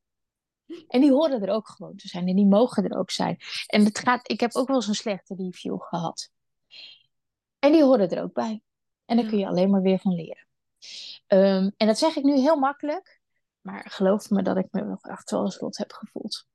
En 0.88 1.00
die 1.00 1.12
horen 1.12 1.42
er 1.42 1.54
ook 1.54 1.68
gewoon 1.68 1.96
te 1.96 2.08
zijn 2.08 2.28
en 2.28 2.36
die 2.36 2.46
mogen 2.46 2.84
er 2.84 2.98
ook 2.98 3.10
zijn. 3.10 3.36
En 3.66 3.84
het 3.84 3.98
gaat, 3.98 4.30
ik 4.30 4.40
heb 4.40 4.54
ook 4.54 4.66
wel 4.66 4.76
eens 4.76 4.86
een 4.86 4.94
slechte 4.94 5.34
review 5.34 5.80
gehad. 5.80 6.30
En 7.58 7.72
die 7.72 7.82
horen 7.82 8.08
er 8.08 8.22
ook 8.22 8.32
bij. 8.32 8.62
En 9.04 9.16
daar 9.16 9.26
kun 9.26 9.38
je 9.38 9.46
alleen 9.46 9.70
maar 9.70 9.82
weer 9.82 9.98
van 9.98 10.14
leren. 10.14 10.46
Um, 11.28 11.72
en 11.76 11.86
dat 11.86 11.98
zeg 11.98 12.16
ik 12.16 12.24
nu 12.24 12.38
heel 12.38 12.56
makkelijk, 12.56 13.20
maar 13.60 13.90
geloof 13.90 14.30
me 14.30 14.42
dat 14.42 14.56
ik 14.56 14.66
me 14.70 14.84
nog 14.84 15.02
echt 15.02 15.30
wel 15.30 15.44
eens 15.44 15.56
rot 15.56 15.76
heb 15.76 15.92
gevoeld. 15.92 16.46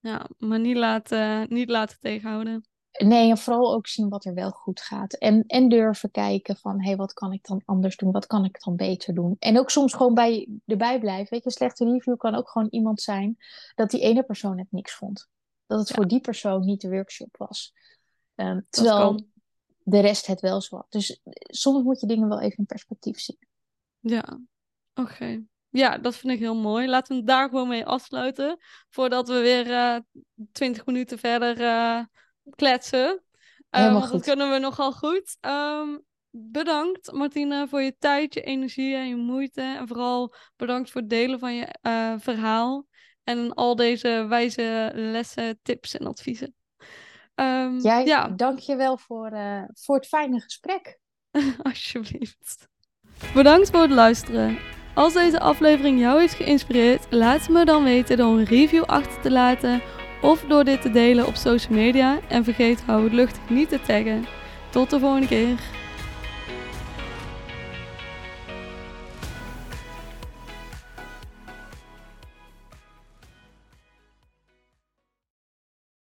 Ja, 0.00 0.28
maar 0.38 0.60
niet 0.60 0.76
laten, 0.76 1.46
niet 1.48 1.68
laten 1.68 1.98
tegenhouden. 2.00 2.66
Nee, 2.98 3.30
en 3.30 3.38
vooral 3.38 3.74
ook 3.74 3.86
zien 3.86 4.08
wat 4.08 4.24
er 4.24 4.34
wel 4.34 4.50
goed 4.50 4.80
gaat. 4.80 5.12
En, 5.12 5.44
en 5.46 5.68
durven 5.68 6.10
kijken 6.10 6.56
van, 6.56 6.80
hé, 6.80 6.86
hey, 6.86 6.96
wat 6.96 7.12
kan 7.12 7.32
ik 7.32 7.46
dan 7.46 7.62
anders 7.64 7.96
doen? 7.96 8.12
Wat 8.12 8.26
kan 8.26 8.44
ik 8.44 8.64
dan 8.64 8.76
beter 8.76 9.14
doen? 9.14 9.36
En 9.38 9.58
ook 9.58 9.70
soms 9.70 9.94
gewoon 9.94 10.14
bij, 10.14 10.48
erbij 10.66 11.00
blijven. 11.00 11.30
Weet 11.30 11.42
je, 11.42 11.46
een 11.46 11.50
slechte 11.50 11.84
review 11.84 12.16
kan 12.16 12.34
ook 12.34 12.48
gewoon 12.48 12.68
iemand 12.70 13.00
zijn 13.00 13.36
dat 13.74 13.90
die 13.90 14.00
ene 14.00 14.22
persoon 14.22 14.58
het 14.58 14.66
niks 14.70 14.94
vond. 14.94 15.28
Dat 15.66 15.78
het 15.78 15.90
voor 15.90 16.06
die 16.06 16.20
persoon 16.20 16.64
niet 16.64 16.80
de 16.80 16.88
workshop 16.88 17.36
was. 17.36 17.72
Um, 18.34 18.66
terwijl 18.70 19.26
de 19.82 20.00
rest 20.00 20.26
het 20.26 20.40
wel 20.40 20.60
zo 20.60 20.76
had. 20.76 20.86
Dus 20.88 21.20
soms 21.38 21.84
moet 21.84 22.00
je 22.00 22.06
dingen 22.06 22.28
wel 22.28 22.40
even 22.40 22.58
in 22.58 22.66
perspectief 22.66 23.18
zien. 23.18 23.38
Ja, 24.00 24.40
oké. 24.94 25.44
Ja, 25.68 25.98
dat 25.98 26.16
vind 26.16 26.32
ik 26.32 26.38
heel 26.38 26.56
mooi. 26.56 26.88
Laten 26.88 27.16
we 27.16 27.24
daar 27.24 27.48
gewoon 27.48 27.68
mee 27.68 27.86
afsluiten. 27.86 28.58
Voordat 28.88 29.28
we 29.28 29.40
weer 29.40 29.66
uh, 29.66 29.98
twintig 30.52 30.86
minuten 30.86 31.18
verder... 31.18 31.60
Uh, 31.60 32.04
kletsen. 32.50 33.22
Um, 33.70 33.92
want 33.92 34.12
dat 34.12 34.22
kunnen 34.22 34.50
we 34.50 34.58
nogal 34.58 34.92
goed. 34.92 35.36
Um, 35.40 36.04
bedankt 36.30 37.12
Martina 37.12 37.68
voor 37.68 37.82
je 37.82 37.96
tijd, 37.98 38.34
je 38.34 38.42
energie 38.42 38.94
en 38.94 39.08
je 39.08 39.16
moeite. 39.16 39.60
En 39.60 39.88
vooral 39.88 40.34
bedankt 40.56 40.90
voor 40.90 41.00
het 41.00 41.10
delen 41.10 41.38
van 41.38 41.54
je 41.54 41.74
uh, 41.82 42.14
verhaal. 42.18 42.86
En 43.24 43.54
al 43.54 43.76
deze 43.76 44.26
wijze 44.28 44.90
lessen, 44.94 45.58
tips 45.62 45.96
en 45.96 46.06
adviezen. 46.06 46.54
Um, 47.34 47.80
Jij, 47.80 48.04
ja. 48.04 48.28
dank 48.28 48.58
je 48.58 48.76
wel 48.76 48.98
voor, 48.98 49.32
uh, 49.32 49.62
voor 49.72 49.96
het 49.96 50.06
fijne 50.06 50.40
gesprek. 50.40 50.98
Alsjeblieft. 51.62 52.68
Bedankt 53.34 53.70
voor 53.70 53.80
het 53.80 53.90
luisteren. 53.90 54.58
Als 54.94 55.12
deze 55.12 55.40
aflevering 55.40 56.00
jou 56.00 56.20
heeft 56.20 56.34
geïnspireerd, 56.34 57.06
laat 57.10 57.48
me 57.48 57.64
dan 57.64 57.84
weten 57.84 58.16
door 58.16 58.38
een 58.38 58.44
review 58.44 58.82
achter 58.82 59.22
te 59.22 59.30
laten 59.30 59.82
of 60.20 60.44
door 60.48 60.64
dit 60.64 60.82
te 60.82 60.90
delen 60.90 61.26
op 61.26 61.34
social 61.34 61.74
media 61.74 62.18
en 62.28 62.44
vergeet 62.44 62.82
hou 62.86 63.04
het 63.04 63.12
luchtig 63.12 63.42
niet 63.48 63.68
te 63.68 63.80
taggen. 63.80 64.26
Tot 64.70 64.90
de 64.90 64.98
volgende 64.98 65.26
keer. 65.26 65.75